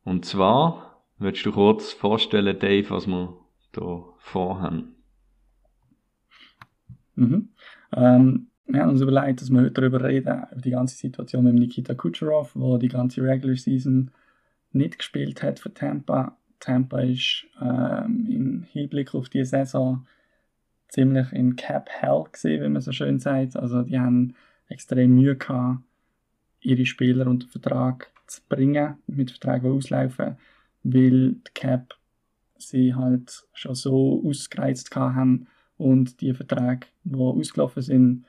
Und 0.05 0.25
zwar, 0.25 1.03
würdest 1.17 1.45
du 1.45 1.51
kurz 1.51 1.91
vorstellen, 1.91 2.57
Dave, 2.59 2.89
was 2.89 3.07
wir 3.07 3.42
da 3.73 4.03
vorhaben? 4.17 4.95
Mhm. 7.15 7.49
Ähm, 7.95 8.47
wir 8.65 8.81
haben 8.81 8.89
uns 8.89 9.01
überlegt, 9.01 9.41
dass 9.41 9.49
wir 9.49 9.61
heute 9.61 9.71
darüber 9.71 10.03
reden, 10.03 10.43
über 10.51 10.61
die 10.61 10.71
ganze 10.71 10.95
Situation 10.95 11.43
mit 11.43 11.55
Nikita 11.55 11.93
Kucherov, 11.93 12.53
der 12.55 12.77
die 12.77 12.87
ganze 12.87 13.21
Regular 13.21 13.55
Season 13.55 14.09
nicht 14.71 14.97
gespielt 14.97 15.43
hat 15.43 15.59
für 15.59 15.73
Tampa. 15.73 16.37
Tampa 16.59 17.01
ist 17.01 17.45
ähm, 17.61 18.25
im 18.29 18.63
Hinblick 18.63 19.13
auf 19.13 19.29
die 19.29 19.43
Saison 19.43 20.07
ziemlich 20.87 21.31
in 21.33 21.55
Cap 21.55 21.89
Hell 21.89 22.23
gesehen, 22.31 22.63
wie 22.63 22.69
man 22.69 22.81
so 22.81 22.91
schön 22.91 23.19
sagt. 23.19 23.57
Also 23.57 23.83
die 23.83 23.99
haben 23.99 24.35
extrem 24.69 25.15
Mühe 25.15 25.35
gehabt, 25.35 25.83
ihre 26.61 26.85
Spieler 26.85 27.27
unter 27.27 27.47
Vertrag 27.47 28.11
zu 28.27 28.41
bringen, 28.47 28.95
mit 29.07 29.31
Verträgen, 29.31 29.71
auslaufen, 29.71 30.37
weil 30.83 31.33
die 31.33 31.51
Cap 31.53 31.95
sie 32.67 32.95
halt 32.95 33.45
schon 33.53 33.75
so 33.75 34.23
ausgereizt 34.25 34.95
haben, 34.95 35.47
und 35.77 36.21
die 36.21 36.33
Verträge, 36.33 36.87
die 37.03 37.17
ausgelaufen 37.17 37.81
sind, 37.81 38.25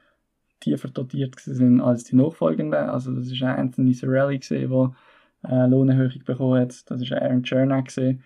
tiefer 0.60 0.88
dotiert 0.88 1.38
sind 1.38 1.80
als 1.80 2.04
die 2.04 2.16
nachfolgenden. 2.16 2.88
Also 2.88 3.14
das 3.14 3.26
ist 3.30 3.42
ein 3.42 3.56
Anthony 3.56 3.92
Cirelli, 3.92 4.38
der 4.38 4.94
eine 5.42 5.66
Lohnerhöhung 5.68 6.24
bekommen 6.24 6.60
hat. 6.60 6.90
Das 6.90 7.00
ist 7.02 7.12
ein 7.12 7.22
Aaron 7.22 7.42
Chernak, 7.42 7.94
der 7.94 8.16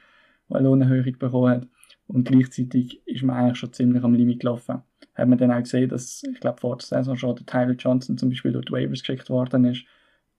eine 0.51 0.61
Lohnerhöhung 0.61 1.19
bekommen 1.19 1.51
hat. 1.51 1.69
Und 2.07 2.27
gleichzeitig 2.27 3.07
ist 3.07 3.23
man 3.23 3.37
eigentlich 3.37 3.59
schon 3.59 3.73
ziemlich 3.73 4.03
am 4.03 4.15
Limit 4.15 4.41
gelaufen. 4.41 4.83
Hat 5.15 5.29
man 5.29 5.37
dann 5.37 5.53
auch 5.53 5.59
gesehen, 5.59 5.89
dass, 5.91 6.23
ich 6.23 6.41
glaube, 6.41 6.61
vor 6.61 6.77
der 6.77 6.87
Saison 6.87 7.17
schon 7.17 7.37
der 7.37 7.45
Tyler 7.45 7.75
Johnson 7.75 8.17
zum 8.17 8.31
Beispiel 8.31 8.53
durch 8.53 8.67
die 8.67 8.73
Waivers 8.73 9.01
geschickt 9.01 9.29
worden 9.29 9.65
ist. 9.65 9.85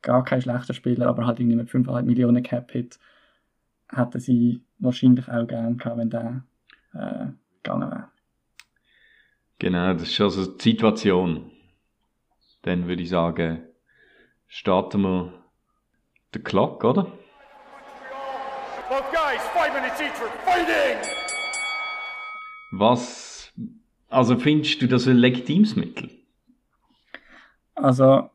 Gar 0.02 0.24
kein 0.24 0.42
schlechter 0.42 0.74
Spieler, 0.74 1.08
aber 1.08 1.28
halt 1.28 1.40
irgendwie 1.40 1.58
mit 1.58 1.70
5,5 1.70 2.04
Millionen 2.04 2.42
Cap-Hit 2.42 2.98
hätten 3.92 4.20
sie 4.20 4.62
wahrscheinlich 4.80 5.28
auch 5.30 5.48
gerne 5.48 5.76
gehabt, 5.76 5.98
wenn 5.98 6.10
der 6.10 6.44
äh, 6.94 7.28
gegangen 7.64 7.92
wäre. 7.92 8.10
Genau, 9.60 9.94
das 9.94 10.04
ist 10.04 10.22
also 10.22 10.46
die 10.46 10.72
Situation. 10.72 11.52
Dann 12.62 12.88
würde 12.88 13.04
ich 13.04 13.10
sagen, 13.10 13.64
starten 14.48 15.02
wir 15.02 15.34
den 16.34 16.44
Clock, 16.44 16.84
oder? 16.84 17.12
Was, 22.72 23.52
also 24.08 24.38
findest 24.38 24.82
du 24.82 24.88
das 24.88 25.08
ein 25.08 25.18
legitimes 25.18 25.76
Mittel? 25.76 26.10
Also, 27.76 28.30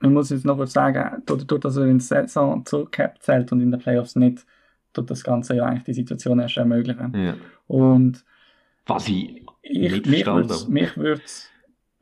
man 0.00 0.12
muss 0.12 0.30
jetzt 0.30 0.44
noch 0.44 0.56
kurz 0.56 0.72
sagen, 0.72 1.22
dadurch, 1.26 1.60
dass 1.60 1.76
er 1.76 1.84
in 1.84 1.98
der 1.98 2.00
Saison 2.00 2.64
zur 2.64 2.90
Cap 2.90 3.22
zählt 3.22 3.52
und 3.52 3.60
in 3.60 3.70
den 3.70 3.80
Playoffs 3.80 4.16
nicht, 4.16 4.44
tut 4.94 5.10
das 5.10 5.22
Ganze 5.22 5.56
ja 5.56 5.64
eigentlich 5.64 5.84
die 5.84 5.94
Situation 5.94 6.38
erst 6.38 6.56
ermöglichen. 6.56 7.12
Ja. 7.14 7.34
Und 7.66 8.24
was 8.86 9.08
ich 9.08 9.44
ich, 9.62 9.80
nicht 9.80 10.06
mich 10.06 10.24
verstanden 10.24 10.48
würde 10.48 10.72
mich 10.72 10.96
würd's, 10.96 11.50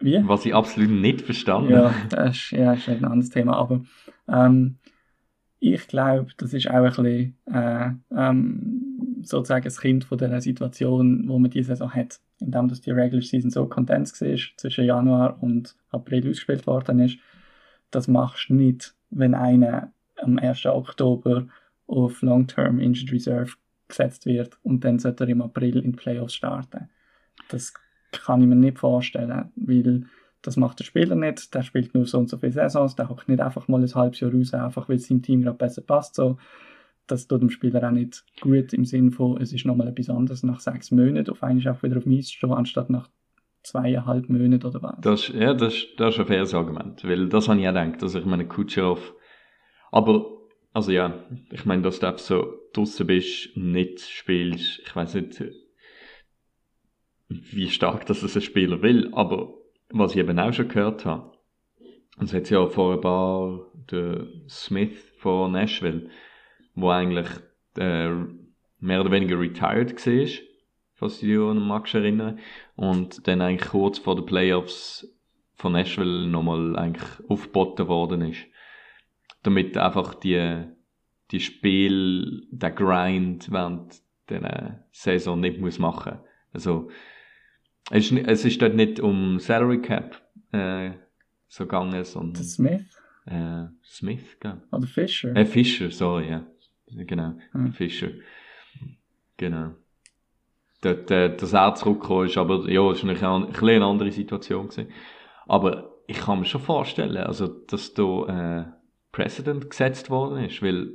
wie? 0.01 0.21
Was 0.27 0.45
ich 0.45 0.55
absolut 0.55 0.91
nicht 0.91 1.23
verstanden 1.23 1.71
Ja, 1.71 1.95
das 2.09 2.37
ist, 2.37 2.51
ja, 2.53 2.73
ist 2.75 2.89
ein 2.89 3.05
anderes 3.05 3.31
Thema, 3.31 3.57
aber 3.57 3.83
ähm, 4.29 4.79
ich 5.61 5.87
glaube, 5.87 6.27
das 6.39 6.53
ist 6.55 6.69
auch 6.69 6.75
ein 6.75 6.85
bisschen 6.85 7.37
äh, 7.53 7.91
ähm, 8.11 9.23
sozusagen 9.23 9.63
das 9.63 9.81
Kind 9.81 10.05
von 10.05 10.19
der 10.19 10.41
Situation, 10.41 11.29
wo 11.29 11.39
man 11.39 11.53
diese 11.53 11.69
Saison 11.69 11.95
hat, 11.95 12.19
indem 12.41 12.67
das 12.67 12.81
die 12.81 12.91
Regular 12.91 13.23
Season 13.23 13.51
so 13.51 13.67
kondens 13.67 14.21
war, 14.21 14.37
zwischen 14.57 14.85
Januar 14.85 15.41
und 15.41 15.77
April 15.91 16.29
ausgespielt 16.29 16.67
worden 16.67 16.99
ist. 16.99 17.19
Das 17.93 18.09
machst 18.09 18.49
du 18.49 18.55
nicht, 18.55 18.97
wenn 19.11 19.37
einer 19.37 19.93
am 20.17 20.39
1. 20.39 20.67
Oktober 20.67 21.47
auf 21.93 22.23
Long-Term 22.23 22.81
Injured 22.81 23.13
Reserve 23.13 23.53
gesetzt 23.89 24.27
wird 24.27 24.59
und 24.63 24.85
dann 24.85 24.99
sollte 24.99 25.25
er 25.25 25.31
im 25.31 25.43
April 25.43 25.77
in 25.77 25.93
die 25.93 25.99
Playoffs 25.99 26.35
starten. 26.35 26.89
Das 27.49 27.75
kann 28.11 28.41
ich 28.41 28.47
mir 28.47 28.57
nicht 28.57 28.79
vorstellen, 28.79 29.53
weil 29.57 30.07
das 30.43 30.57
macht 30.57 30.81
der 30.81 30.85
Spieler 30.85 31.15
nicht, 31.15 31.55
der 31.55 31.63
spielt 31.63 31.95
nur 31.95 32.07
so 32.07 32.19
und 32.19 32.29
so 32.29 32.37
viele 32.37 32.53
Saisons, 32.53 32.97
der 32.97 33.09
hockt 33.09 33.29
nicht 33.29 33.41
einfach 33.41 33.69
mal 33.69 33.83
ein 33.83 33.95
halbes 33.95 34.21
Jahr 34.21 34.33
raus, 34.33 34.55
einfach 34.55 34.89
weil 34.89 34.97
es 34.97 35.07
seinem 35.07 35.23
Team 35.23 35.43
gerade 35.43 35.59
besser 35.59 35.83
passt. 35.83 36.17
So. 36.17 36.39
Das 37.07 37.27
tut 37.27 37.43
dem 37.43 37.51
Spieler 37.51 37.87
auch 37.87 37.93
nicht 37.93 38.25
gut 38.41 38.73
im 38.73 38.85
Sinne 38.85 39.13
von, 39.13 39.41
es 39.41 39.53
ist 39.53 39.67
nochmal 39.67 39.89
etwas 39.89 40.11
anderes 40.11 40.43
nach 40.43 40.61
sechs 40.61 40.91
Monaten 40.91 41.31
auf 41.31 41.43
einmal 41.43 41.69
auch 41.69 41.83
wieder 41.83 41.99
auf 41.99 42.07
Eis 42.07 42.31
stehen, 42.31 42.53
anstatt 42.53 42.91
nach 42.91 43.09
zweieinhalb 43.63 44.29
Monaten 44.29 44.67
oder 44.67 44.83
was. 44.83 45.01
Das, 45.01 45.29
ja, 45.29 45.55
das, 45.55 45.87
das 45.97 46.15
ist 46.15 46.21
ein 46.21 46.27
faires 46.27 46.55
Argument, 46.55 47.05
weil 47.05 47.29
das 47.29 47.49
habe 47.49 47.61
ich 47.61 47.69
auch 47.69 47.73
gedacht, 47.73 48.03
dass 48.03 48.15
ich 48.15 48.25
meine 48.25 48.47
Kutscherov, 48.47 49.15
aber 49.93 50.32
also 50.73 50.91
ja, 50.91 51.25
ich 51.51 51.65
meine, 51.65 51.83
dass 51.83 52.01
du 52.01 52.15
so 52.17 52.55
draußen 52.73 53.07
bist 53.07 53.57
nicht 53.57 54.01
spielst, 54.01 54.81
ich 54.85 54.97
weiß 54.97 55.15
nicht, 55.15 55.45
wie 57.29 57.71
stark 57.71 58.07
das 58.07 58.23
ein 58.23 58.43
Spieler 58.43 58.83
will, 58.83 59.11
aber 59.13 59.55
was 59.91 60.13
ich 60.13 60.19
eben 60.19 60.39
auch 60.39 60.53
schon 60.53 60.69
gehört 60.69 61.05
habe, 61.05 61.33
und 62.19 62.27
es 62.27 62.35
hat 62.35 62.51
ja 62.51 62.67
vor 62.67 62.95
ein 62.95 63.01
paar 63.01 63.67
der 63.91 64.27
Smith 64.49 65.13
von 65.19 65.53
Nashville, 65.53 66.11
wo 66.75 66.91
eigentlich 66.91 67.29
äh, 67.79 68.11
mehr 68.79 69.01
oder 69.01 69.11
weniger 69.11 69.39
retired 69.39 69.95
war, 70.07 70.29
falls 70.95 71.21
du 71.21 71.27
dich 71.27 71.63
magst 71.63 71.95
erinnern, 71.95 72.39
und 72.77 73.27
dann 73.27 73.41
eigentlich 73.41 73.71
kurz 73.71 73.99
vor 73.99 74.15
den 74.15 74.27
Playoffs 74.27 75.07
von 75.55 75.73
Nashville 75.73 76.27
nochmal 76.27 76.77
eigentlich 76.77 77.09
aufgeboten 77.29 77.89
worden 77.89 78.23
ist 78.23 78.47
damit 79.43 79.77
einfach 79.77 80.15
die, 80.15 80.65
die 81.31 81.41
Spiel, 81.41 82.47
der 82.51 82.71
Grind 82.71 83.51
während 83.51 84.01
der 84.29 84.85
Saison 84.93 85.41
nicht 85.41 85.61
muss 85.61 85.79
machen. 85.79 86.19
Also, 86.53 86.91
es 87.91 88.11
ist, 88.11 88.27
es 88.27 88.45
ist 88.45 88.63
dort 88.63 88.75
nicht 88.75 89.01
um 89.01 89.39
Salary 89.39 89.81
Cap 89.81 90.23
äh, 90.53 90.93
so 91.49 91.65
gegangen, 91.65 92.05
sondern... 92.05 92.35
Der 92.35 92.43
Smith? 92.45 93.03
Äh, 93.27 93.67
Smith, 93.85 94.39
gell? 94.41 94.63
Oder 94.71 94.87
Fischer? 94.87 95.35
Äh, 95.37 95.45
Fischer, 95.45 95.91
sorry, 95.91 96.31
ja. 96.31 96.47
Genau, 96.95 97.35
hm. 97.53 97.73
Fischer. 97.73 98.11
Genau. 99.37 99.73
Dort, 100.83 101.11
äh, 101.11 101.37
dass 101.37 101.53
er 101.53 101.75
zurückgekommen 101.75 102.27
ist, 102.27 102.37
aber 102.37 102.69
ja, 102.69 102.91
es 102.91 103.05
war 103.05 103.11
eine, 103.11 103.49
eine, 103.49 103.59
eine 103.59 103.85
andere 103.85 104.11
Situation 104.11 104.69
gewesen. 104.69 104.91
Aber 105.47 105.93
ich 106.07 106.19
kann 106.19 106.41
mir 106.41 106.45
schon 106.45 106.61
vorstellen, 106.61 107.17
also, 107.17 107.47
dass 107.47 107.95
da 107.95 108.03
äh, 108.63 108.82
Precedent 109.13 109.71
gesetzt 109.71 110.11
worden 110.11 110.45
ist, 110.45 110.63
weil 110.63 110.95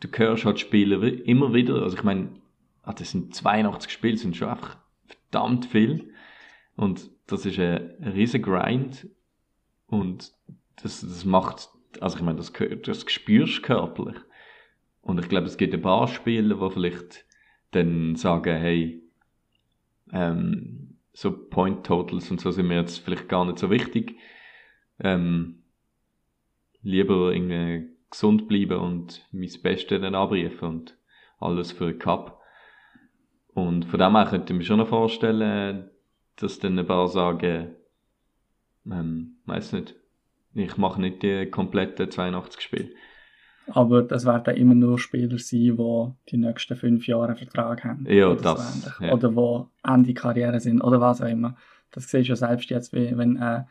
du 0.00 0.08
hörst 0.12 0.44
halt 0.44 0.60
Spieler 0.60 1.02
immer 1.02 1.54
wieder, 1.54 1.82
also 1.82 1.96
ich 1.96 2.02
meine, 2.02 2.28
ah, 2.82 2.92
das 2.92 3.10
sind 3.10 3.34
82 3.34 3.90
Spiele, 3.90 4.16
sind 4.16 4.36
schon 4.36 4.48
einfach 4.48 4.76
verdammt 5.06 5.66
viel. 5.66 6.12
Und 6.76 7.10
das 7.26 7.46
ist 7.46 7.58
ein, 7.58 7.94
riesen 8.02 8.42
Grind. 8.42 9.08
Und 9.86 10.32
das, 10.82 11.00
das 11.00 11.24
macht, 11.24 11.68
also 12.00 12.16
ich 12.16 12.22
meine, 12.22 12.38
das, 12.38 12.52
das 12.82 13.10
spürst 13.10 13.62
körperlich. 13.62 14.16
Und 15.00 15.20
ich 15.20 15.28
glaube, 15.28 15.46
es 15.46 15.56
gibt 15.56 15.74
ein 15.74 15.82
paar 15.82 16.08
Spieler, 16.08 16.56
die 16.56 16.74
vielleicht 16.74 17.24
dann 17.70 18.16
sagen, 18.16 18.56
hey, 18.56 19.02
ähm, 20.12 20.96
so 21.12 21.30
Point 21.30 21.86
Totals 21.86 22.30
und 22.30 22.40
so 22.40 22.50
sind 22.50 22.68
mir 22.68 22.76
jetzt 22.76 22.98
vielleicht 22.98 23.28
gar 23.28 23.44
nicht 23.44 23.58
so 23.58 23.70
wichtig. 23.70 24.16
Ähm, 24.98 25.63
lieber 26.84 27.32
irgendwie 27.32 27.88
gesund 28.10 28.46
bleiben 28.46 28.78
und 28.78 29.26
mein 29.32 29.50
Bestes 29.62 30.00
dann 30.00 30.14
abrufen 30.14 30.68
und 30.68 30.98
alles 31.40 31.72
für 31.72 31.86
den 31.86 31.98
Cup. 31.98 32.40
Und 33.54 33.84
von 33.86 33.98
dem 33.98 34.14
her 34.14 34.26
könnte 34.26 34.52
ich 34.52 34.58
mir 34.58 34.64
schon 34.64 34.78
noch 34.78 34.88
vorstellen, 34.88 35.90
dass 36.36 36.58
dann 36.58 36.78
ein 36.78 36.86
paar 36.86 37.08
sagen, 37.08 37.74
ähm, 38.86 39.36
weiß 39.46 39.72
nicht, 39.72 39.94
ich 40.54 40.76
mache 40.76 41.00
nicht 41.00 41.22
die 41.22 41.46
kompletten 41.46 42.10
82 42.10 42.60
Spiele. 42.60 42.90
Aber 43.66 44.02
das 44.02 44.26
werden 44.26 44.56
immer 44.56 44.74
nur 44.74 44.98
Spieler 44.98 45.38
sein, 45.38 45.76
die 45.76 46.12
die 46.30 46.36
nächsten 46.36 46.76
fünf 46.76 47.06
Jahre 47.06 47.28
einen 47.28 47.36
Vertrag 47.36 47.84
haben. 47.84 48.06
Ja, 48.08 48.28
oder 48.28 48.42
das. 48.42 48.82
So 48.82 49.04
ja. 49.04 49.12
Oder 49.12 49.30
die 49.30 49.90
Ende 49.90 50.14
Karriere 50.14 50.60
sind. 50.60 50.82
Oder 50.82 51.00
was 51.00 51.22
auch 51.22 51.28
immer. 51.28 51.56
Das 51.90 52.10
siehst 52.10 52.28
du 52.28 52.32
ja 52.32 52.36
selbst 52.36 52.68
jetzt, 52.70 52.92
wie, 52.92 53.16
wenn 53.16 53.36
äh, 53.36 53.64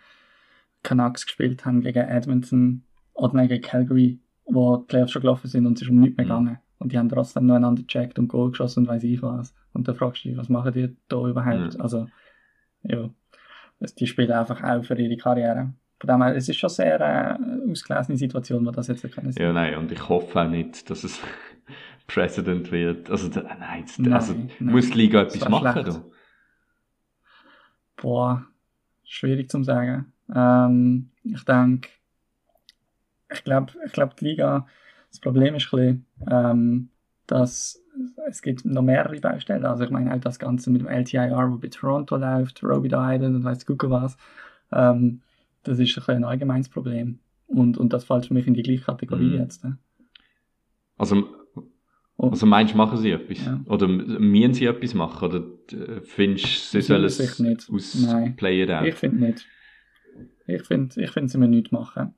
Canucks 0.82 1.26
gespielt 1.26 1.66
haben 1.66 1.82
gegen 1.82 2.00
Edmonton 2.00 2.84
oder 3.14 3.48
gegen 3.48 3.62
Calgary, 3.64 4.20
wo 4.46 4.78
die 4.78 4.86
Playoffs 4.88 5.12
schon 5.12 5.22
gelaufen 5.22 5.48
sind 5.48 5.66
und 5.66 5.78
es 5.78 5.84
ist 5.84 5.90
um 5.90 6.00
nichts 6.00 6.18
mehr 6.18 6.26
Mhm. 6.26 6.30
gegangen. 6.30 6.58
Und 6.80 6.92
die 6.92 6.98
haben 6.98 7.08
trotzdem 7.10 7.46
noch 7.46 7.56
einander 7.56 7.82
gecheckt 7.84 8.20
und 8.20 8.28
Goal 8.28 8.50
geschossen 8.52 8.82
und 8.82 8.88
weiß 8.90 9.04
ich 9.04 9.22
was. 9.22 9.56
Und 9.72 9.88
dann 9.88 9.96
fragst 9.96 10.24
du 10.26 10.30
dich, 10.30 10.38
was 10.38 10.50
machen 10.50 10.74
die 10.74 10.96
da 11.08 11.28
überhaupt? 11.28 11.76
Mhm. 11.76 11.82
Also, 11.82 12.08
ja. 12.84 13.10
Das- 13.80 13.96
Die 13.96 14.08
spielen 14.08 14.32
einfach 14.32 14.62
auch 14.64 14.84
für 14.84 14.98
ihre 15.00 15.16
Karriere. 15.18 15.74
Von 16.00 16.08
dem 16.10 16.22
her, 16.24 16.36
es 16.36 16.50
ist 16.50 16.58
schon 16.58 16.70
sehr 16.70 17.00
äh, 17.00 17.72
ausgelesene 17.72 18.18
Situation, 18.18 18.66
wo 18.66 18.72
das 18.72 18.88
jetzt 18.88 19.10
können 19.14 19.32
sein. 19.32 19.42
Ja, 19.44 19.54
nein, 19.54 19.78
und 19.78 19.92
ich 19.92 20.10
hoffe 20.10 20.42
auch 20.42 20.50
nicht, 20.50 20.90
dass 20.90 21.06
es 21.06 21.22
President 22.08 22.70
wird. 22.74 23.10
Also, 23.10 23.30
nein, 23.30 23.80
jetzt, 23.80 24.00
Nein, 24.00 24.12
also 24.14 24.34
nein. 24.34 24.50
muss 24.60 24.90
die 24.92 24.98
Liga 24.98 25.24
Das 25.24 25.36
etwas 25.36 25.50
machen. 25.50 25.86
Da. 25.86 26.04
Boah, 27.96 28.46
schwierig 29.06 29.50
zu 29.50 29.64
sagen. 29.64 30.12
Ähm, 30.34 31.12
ich 31.24 31.44
denke, 31.46 31.90
ich 33.34 33.44
glaube, 33.44 33.74
ich 33.86 33.92
glaub, 33.92 34.16
die 34.18 34.26
Liga, 34.26 34.68
das 35.10 35.20
Problem 35.20 35.56
ist 35.56 35.72
ein 35.74 35.78
bisschen, 35.80 36.06
ähm, 36.30 36.90
dass 37.28 37.80
es 38.28 38.42
gibt 38.42 38.66
noch 38.66 38.82
mehrere 38.82 39.20
Baustellen. 39.20 39.66
Also 39.66 39.84
ich 39.84 39.90
meine 39.92 40.14
auch 40.14 40.20
das 40.20 40.40
Ganze 40.40 40.72
mit 40.72 40.82
dem 40.82 40.88
LTIR, 40.88 41.52
wo 41.52 41.58
bei 41.58 41.68
Toronto 41.68 42.18
läuft, 42.18 42.64
Robida 42.64 43.14
Island 43.14 43.36
und 43.36 43.44
weiss 43.44 43.66
gucken 43.66 43.92
was. 43.92 44.18
Ähm, 44.72 45.22
das 45.64 45.78
ist 45.80 45.90
ein, 45.92 45.96
bisschen 45.96 46.16
ein 46.16 46.24
allgemeines 46.24 46.70
Problem. 46.70 47.20
Und, 47.48 47.78
und 47.78 47.94
das 47.94 48.04
fällt 48.06 48.26
für 48.26 48.34
mich 48.34 48.48
in 48.48 48.56
die 48.56 48.64
gleiche 48.64 48.84
Kategorie 48.84 49.30
Mhm. 49.36 49.40
jetzt. 49.40 49.64
Ne? 49.64 49.78
Also, 50.98 51.28
Und 52.16 52.32
also 52.32 52.46
meinst 52.48 52.74
du, 52.74 52.78
machen 52.78 52.98
sie 52.98 53.12
etwas? 53.12 53.46
Ja. 53.46 53.60
Oder 53.66 53.88
müssen 53.88 54.54
sie 54.56 54.66
etwas 54.66 54.94
machen? 54.96 55.26
Oder 55.30 55.44
äh, 55.72 56.02
findest 56.02 56.46
du, 56.46 56.50
sie 56.72 56.78
Aus 56.80 56.88
sollen 56.88 57.06
es 57.06 57.40
nicht. 57.40 57.70
Nein. 58.08 58.30
ausplayen 58.32 58.72
out? 58.72 58.86
ich 58.88 58.96
finde 58.96 59.26
nicht. 59.26 59.46
Ich 60.48 60.64
finde, 60.64 61.02
ich 61.02 61.12
find, 61.12 61.30
sie 61.30 61.38
müssen 61.38 61.52
nichts 61.52 61.72
machen. 61.72 62.14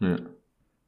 Ja. 0.00 0.16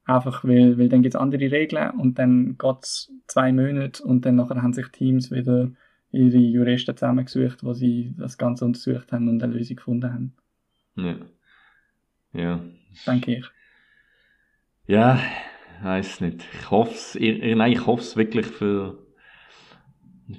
Einfach 0.05 0.45
weil, 0.45 0.79
weil 0.79 0.89
dann 0.89 1.03
gibt 1.03 1.15
es 1.15 1.21
andere 1.21 1.51
Regeln 1.51 1.91
und 1.91 2.19
dann 2.19 2.57
geht 2.59 2.83
es 2.83 3.13
zwei 3.29 3.53
Monate 3.53 4.03
und 4.03 4.27
dann 4.27 4.37
nachher 4.37 4.63
haben 4.63 4.73
sich 4.73 4.89
Teams 4.89 5.31
wieder 5.31 5.71
ihre 6.11 6.39
Juristen 6.39 6.97
zusammengesucht, 6.97 7.63
wo 7.65 7.73
sie 7.73 8.15
das 8.19 8.37
Ganze 8.37 8.65
untersucht 8.65 9.13
haben 9.13 9.29
und 9.29 9.43
eine 9.43 9.55
Lösung 9.55 9.77
gefunden 9.77 10.13
haben. 10.13 10.33
Ja. 10.97 11.17
Ja. 12.33 12.61
Denke 13.07 13.37
ich. 13.37 13.47
Ja, 14.87 15.21
weiß 15.83 16.21
nicht. 16.23 16.45
Ich 16.53 16.71
hoffe 16.71 16.93
es, 16.93 17.17
nein, 17.19 17.73
ich 17.73 17.87
hoffe 17.87 18.03
es 18.03 18.17
wirklich 18.17 18.47
für, 18.47 19.07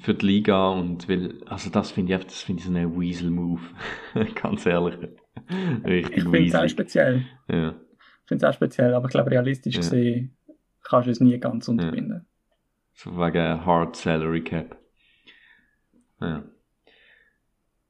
für 0.02 0.14
die 0.14 0.26
Liga 0.26 0.70
und 0.70 1.08
will, 1.08 1.42
also 1.46 1.70
das 1.70 1.92
finde 1.92 2.12
ich 2.12 2.16
einfach, 2.16 2.28
das 2.28 2.42
finde 2.42 2.60
ich 2.60 2.68
so 2.68 2.74
ein 2.74 3.00
Weasel-Move. 3.00 3.62
Ganz 4.36 4.66
ehrlich. 4.66 4.98
Richtig 5.86 6.18
Ich 6.18 6.24
finde 6.24 6.46
es 6.46 6.56
auch 6.56 6.68
speziell. 6.68 7.26
Ja. 7.48 7.76
Ich 8.24 8.28
finde 8.30 8.46
es 8.46 8.50
auch 8.50 8.56
speziell, 8.56 8.94
aber 8.94 9.08
ich 9.08 9.12
glaube, 9.12 9.32
realistisch 9.32 9.76
Ja. 9.76 9.82
gesehen 9.82 10.38
kannst 10.84 11.08
du 11.08 11.12
es 11.12 11.20
nie 11.20 11.38
ganz 11.40 11.68
unterbinden. 11.68 12.26
So 12.94 13.18
wegen 13.18 13.66
Hard 13.66 13.96
Salary 13.96 14.44
Cap. 14.44 14.78
Ja. 16.22 16.44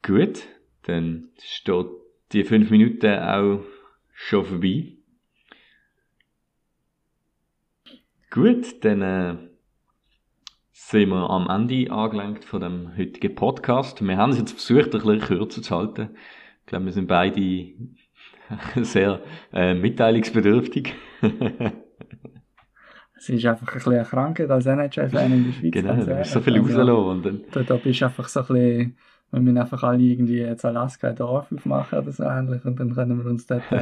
Gut, 0.02 0.48
dann 0.84 1.30
steht 1.40 1.88
die 2.32 2.44
fünf 2.44 2.70
Minuten 2.72 3.20
auch 3.20 3.64
schon 4.14 4.46
vorbei. 4.46 4.94
Gut, 8.32 8.84
dann 8.84 9.02
äh, 9.02 9.38
sind 10.72 11.10
wir 11.10 11.30
am 11.30 11.48
Ende 11.50 11.92
angelangt 11.92 12.46
von 12.46 12.62
dem 12.62 12.98
heutigen 12.98 13.36
Podcast. 13.36 14.02
Wir 14.06 14.18
haben 14.18 14.32
es 14.32 14.40
jetzt 14.40 14.52
versucht, 14.54 14.86
ein 14.96 15.02
bisschen 15.02 15.20
kürzer 15.20 15.62
zu 15.62 15.76
halten. 15.76 16.16
Ich 16.62 16.66
glaube, 16.66 16.86
wir 16.86 16.92
sind 16.94 17.08
beide 17.08 17.74
sehr 18.82 19.22
äh, 19.54 19.74
mitteilungsbedürftig. 19.74 20.94
Es 23.16 23.30
ist 23.30 23.46
einfach 23.46 23.70
ein 23.70 23.74
bisschen 23.76 23.94
eine 23.94 24.04
Krankheit 24.04 24.52
als 24.52 24.66
NHL-Fan 24.66 25.32
in 25.32 25.46
der 25.46 25.52
Schweiz. 25.54 25.72
genau, 25.72 25.94
ganz 25.94 26.06
du 26.06 26.14
musst 26.14 26.32
so 26.32 26.42
viel 26.42 26.60
Also, 26.60 26.80
rauslassen 26.80 27.24
dann 27.24 27.42
Da, 27.52 27.64
da 27.64 27.76
bist 27.78 28.02
du 28.02 28.06
einfach 28.06 28.28
so 28.28 28.42
ein 28.42 28.46
bisschen, 28.48 28.98
wir 29.32 29.40
müssen 29.40 29.58
einfach 29.58 29.84
alle 29.84 30.04
irgendwie 30.04 30.40
jetzt 30.40 30.66
Alaska 30.66 31.08
ein 31.08 31.16
Dorf 31.16 31.50
aufmachen 31.50 32.00
oder 32.00 32.12
so 32.12 32.24
ähnlich 32.24 32.66
und 32.66 32.78
dann 32.78 32.94
können 32.94 33.24
wir 33.24 33.32
uns 33.32 33.48
dort, 33.48 33.72
äh, 33.72 33.80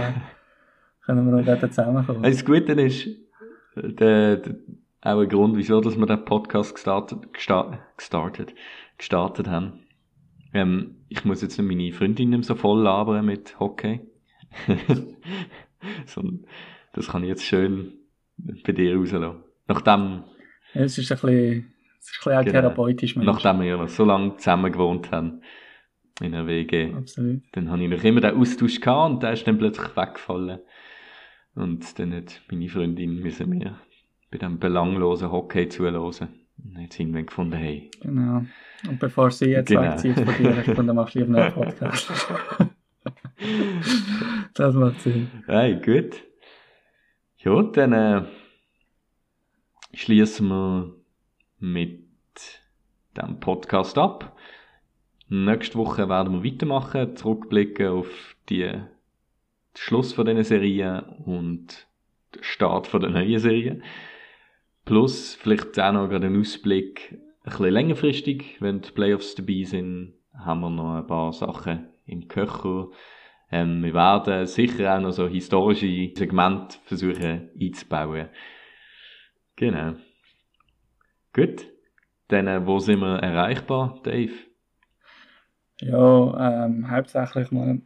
können 1.05 1.25
wir 1.25 1.37
uns 1.37 1.47
dort 1.47 1.73
zusammenkommen. 1.73 2.21
Das 2.21 2.45
Gute 2.45 2.73
ist, 2.73 3.07
der, 3.75 4.37
der, 4.37 4.55
auch 5.01 5.19
ein 5.19 5.29
Grund, 5.29 5.57
wieso 5.57 5.81
dass 5.81 5.97
wir 5.97 6.05
den 6.05 6.23
Podcast 6.23 6.75
gestartet, 6.75 7.33
gesta 7.33 7.79
gestartet, 7.97 8.53
gestartet 8.99 9.47
haben. 9.47 9.79
Ähm, 10.53 10.97
ich 11.09 11.25
muss 11.25 11.41
jetzt 11.41 11.57
nicht 11.57 11.67
meine 11.67 11.91
Freundin 11.93 12.29
nicht 12.29 12.37
mehr 12.37 12.43
so 12.43 12.53
voll 12.53 12.83
labern 12.83 13.25
mit 13.25 13.59
Hockey. 13.59 14.01
Das 16.93 17.07
kann 17.07 17.23
ich 17.23 17.29
jetzt 17.29 17.45
schön 17.45 17.93
bei 18.37 18.73
dir 18.73 18.95
rauslassen. 18.97 19.43
Nachdem, 19.67 20.23
es 20.73 20.97
ist 20.97 21.11
ein 21.11 21.15
bisschen, 21.17 21.73
es 21.99 22.11
ist 22.11 22.27
ein 22.27 22.31
bisschen 22.31 22.45
Genau. 22.45 22.51
therapeutisch. 22.61 23.15
Mensch. 23.15 23.25
nachdem 23.27 23.59
wir 23.61 23.67
ja 23.67 23.77
noch 23.77 23.87
so 23.87 24.03
lange 24.03 24.35
zusammen 24.37 24.71
gewohnt 24.71 25.09
haben 25.11 25.41
in 26.19 26.33
einer 26.35 26.47
WG, 26.47 26.93
Absolut. 26.93 27.41
dann 27.53 27.71
habe 27.71 27.83
ich 27.83 27.89
noch 27.89 28.03
immer 28.03 28.19
den 28.21 28.35
Austausch 28.35 28.79
gehabt 28.81 29.11
und 29.13 29.23
der 29.23 29.33
ist 29.33 29.47
dann 29.47 29.57
plötzlich 29.57 29.95
weggefallen. 29.95 30.59
Und 31.55 31.97
dann 31.99 32.13
hat 32.13 32.41
meine 32.51 32.67
Freundin 32.69 33.15
müssen 33.21 33.49
mir 33.49 33.79
bei 34.31 34.37
dem 34.37 34.59
belanglosen 34.59 35.31
Hockey 35.31 35.67
zuhören. 35.69 35.95
Und 35.95 36.19
dann 36.75 36.83
hat 36.83 36.93
sie 36.93 37.03
irgendwann 37.03 37.25
gefunden, 37.25 37.53
hey, 37.53 37.89
Genau. 38.01 38.45
Und 38.87 38.99
bevor 38.99 39.31
sie 39.31 39.45
jetzt 39.51 39.67
Genau. 39.69 39.83
wegzieht 39.83 40.19
von 40.19 40.33
dir, 40.37 40.57
ich 40.59 40.75
finde, 40.75 40.93
machst 40.93 41.15
du 41.15 41.19
lieber 41.19 41.31
noch 41.31 41.39
einen 41.39 41.53
Podcast. 41.53 42.11
das 44.53 44.75
macht 44.75 45.01
Sinn. 45.01 45.29
hey, 45.47 45.79
gut. 45.79 46.23
Ja, 47.37 47.61
dann 47.63 47.93
äh, 47.93 48.23
schließen 49.93 50.47
wir 50.47 50.95
mit 51.59 52.01
dem 53.17 53.39
Podcast 53.39 53.97
ab. 53.97 54.37
Nächste 55.27 55.77
Woche 55.77 56.09
werden 56.09 56.33
wir 56.33 56.51
weitermachen, 56.51 57.15
zurückblicken 57.15 57.87
auf 57.87 58.35
die 58.49 58.81
den 59.73 59.81
Schluss 59.81 60.13
von 60.13 60.25
diesen 60.25 60.43
Serien 60.43 61.03
und 61.25 61.87
den 62.35 62.43
Start 62.43 62.87
von 62.87 63.01
der 63.01 63.09
neuen 63.09 63.39
Serie. 63.39 63.81
Plus 64.85 65.35
vielleicht 65.35 65.79
auch 65.79 65.93
noch 65.93 66.09
gerade 66.09 66.27
einen 66.27 66.39
Ausblick, 66.39 67.11
ein 67.43 67.49
bisschen 67.51 67.69
längerfristig, 67.69 68.57
wenn 68.59 68.81
die 68.81 68.91
Playoffs 68.91 69.35
dabei 69.35 69.63
sind, 69.63 70.13
haben 70.33 70.61
wir 70.61 70.69
noch 70.69 70.95
ein 70.95 71.07
paar 71.07 71.33
Sachen 71.33 71.87
im 72.05 72.27
Köcher. 72.27 72.89
Ähm, 73.51 73.83
wir 73.83 73.93
werden 73.93 74.45
sicher 74.45 74.95
auch 74.95 75.01
noch 75.01 75.11
so 75.11 75.27
historische 75.27 76.11
Segmente 76.15 76.77
versuchen 76.85 77.49
einzubauen. 77.59 78.29
Genau. 79.55 79.93
Gut. 81.33 81.67
Dann, 82.29 82.47
äh, 82.47 82.65
wo 82.65 82.79
sind 82.79 83.01
wir 83.01 83.17
erreichbar, 83.19 83.99
Dave? 84.03 84.31
Ja, 85.81 86.65
ähm, 86.65 86.89
hauptsächlich 86.89 87.51
mal 87.51 87.81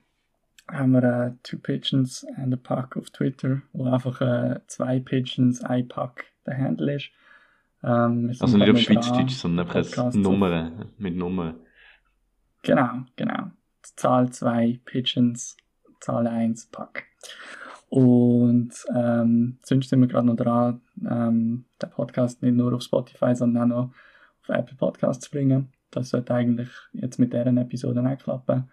haben 0.67 0.91
wir 0.91 1.03
äh, 1.03 1.31
Two 1.43 1.57
Pigeons 1.57 2.25
and 2.37 2.53
a 2.53 2.57
Puck 2.57 2.97
auf 2.97 3.09
Twitter, 3.09 3.61
wo 3.73 3.85
einfach 3.85 4.21
äh, 4.21 4.59
zwei 4.67 4.99
Pigeons, 4.99 5.63
ein 5.63 5.87
Puck 5.87 6.25
der 6.45 6.57
Handle 6.57 6.95
ist. 6.95 7.09
Ähm, 7.83 8.33
Also 8.39 8.57
nicht 8.57 8.69
auf 8.69 8.79
Schweizerdeutsch, 8.79 9.33
sondern 9.35 9.69
einfach 9.69 10.13
Nummern, 10.13 10.91
mit 10.97 11.15
Nummern. 11.15 11.55
Genau, 12.63 13.05
genau. 13.15 13.51
Zahl 13.95 14.31
zwei 14.31 14.79
Pigeons, 14.85 15.57
Zahl 15.99 16.27
1 16.27 16.67
Pack. 16.67 17.05
Und 17.89 18.73
ähm, 18.95 19.57
sonst 19.63 19.89
sind 19.89 20.01
wir 20.01 20.07
gerade 20.07 20.27
noch 20.27 20.35
dran, 20.35 20.81
ähm, 21.09 21.65
den 21.81 21.89
Podcast 21.91 22.41
nicht 22.41 22.55
nur 22.55 22.73
auf 22.73 22.81
Spotify, 22.81 23.35
sondern 23.35 23.71
auch 23.71 23.77
noch 23.77 23.93
auf 24.41 24.49
Apple 24.49 24.75
Podcasts 24.75 25.25
zu 25.25 25.31
bringen. 25.31 25.71
Das 25.91 26.09
sollte 26.09 26.33
eigentlich 26.33 26.69
jetzt 26.93 27.19
mit 27.19 27.33
deren 27.33 27.57
Episoden 27.57 28.05
auch 28.07 28.17
klappen. 28.17 28.69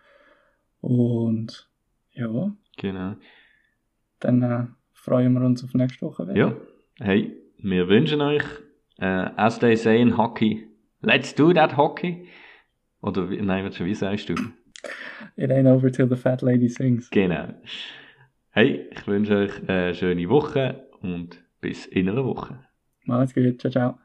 Und 0.80 1.68
ja. 2.12 2.52
Genau. 2.76 3.14
Dann 4.18 4.42
äh, 4.42 4.66
freuen 4.92 5.32
wir 5.34 5.42
uns 5.42 5.62
auf 5.62 5.74
nächste 5.74 6.06
Woche 6.06 6.28
wieder. 6.28 6.36
Ja. 6.36 6.56
Hey, 6.98 7.36
wir 7.58 7.88
wünschen 7.88 8.20
euch, 8.20 8.44
äh, 8.98 9.04
as 9.36 9.58
they 9.58 9.76
say 9.76 10.00
in 10.00 10.16
Hockey, 10.16 10.66
let's 11.00 11.34
do 11.34 11.52
that 11.52 11.76
Hockey. 11.76 12.28
Oder, 13.00 13.26
nein, 13.26 13.70
wie 13.78 13.94
sagst 13.94 14.28
du? 14.28 14.34
It 15.36 15.50
ain't 15.50 15.66
over 15.66 15.90
till 15.90 16.08
the 16.08 16.16
fat 16.16 16.42
lady 16.42 16.68
sings. 16.68 17.08
Genau. 17.10 17.54
Hey, 18.50 18.88
ich 18.90 19.06
wünsche 19.06 19.36
euch 19.36 19.68
eine 19.68 19.94
schöne 19.94 20.28
Woche 20.28 20.88
und 21.00 21.42
bis 21.60 21.86
in 21.86 22.08
einer 22.08 22.24
Woche. 22.24 22.58
Macht's 23.04 23.34
gut. 23.34 23.60
Ciao, 23.60 23.70
ciao. 23.70 23.98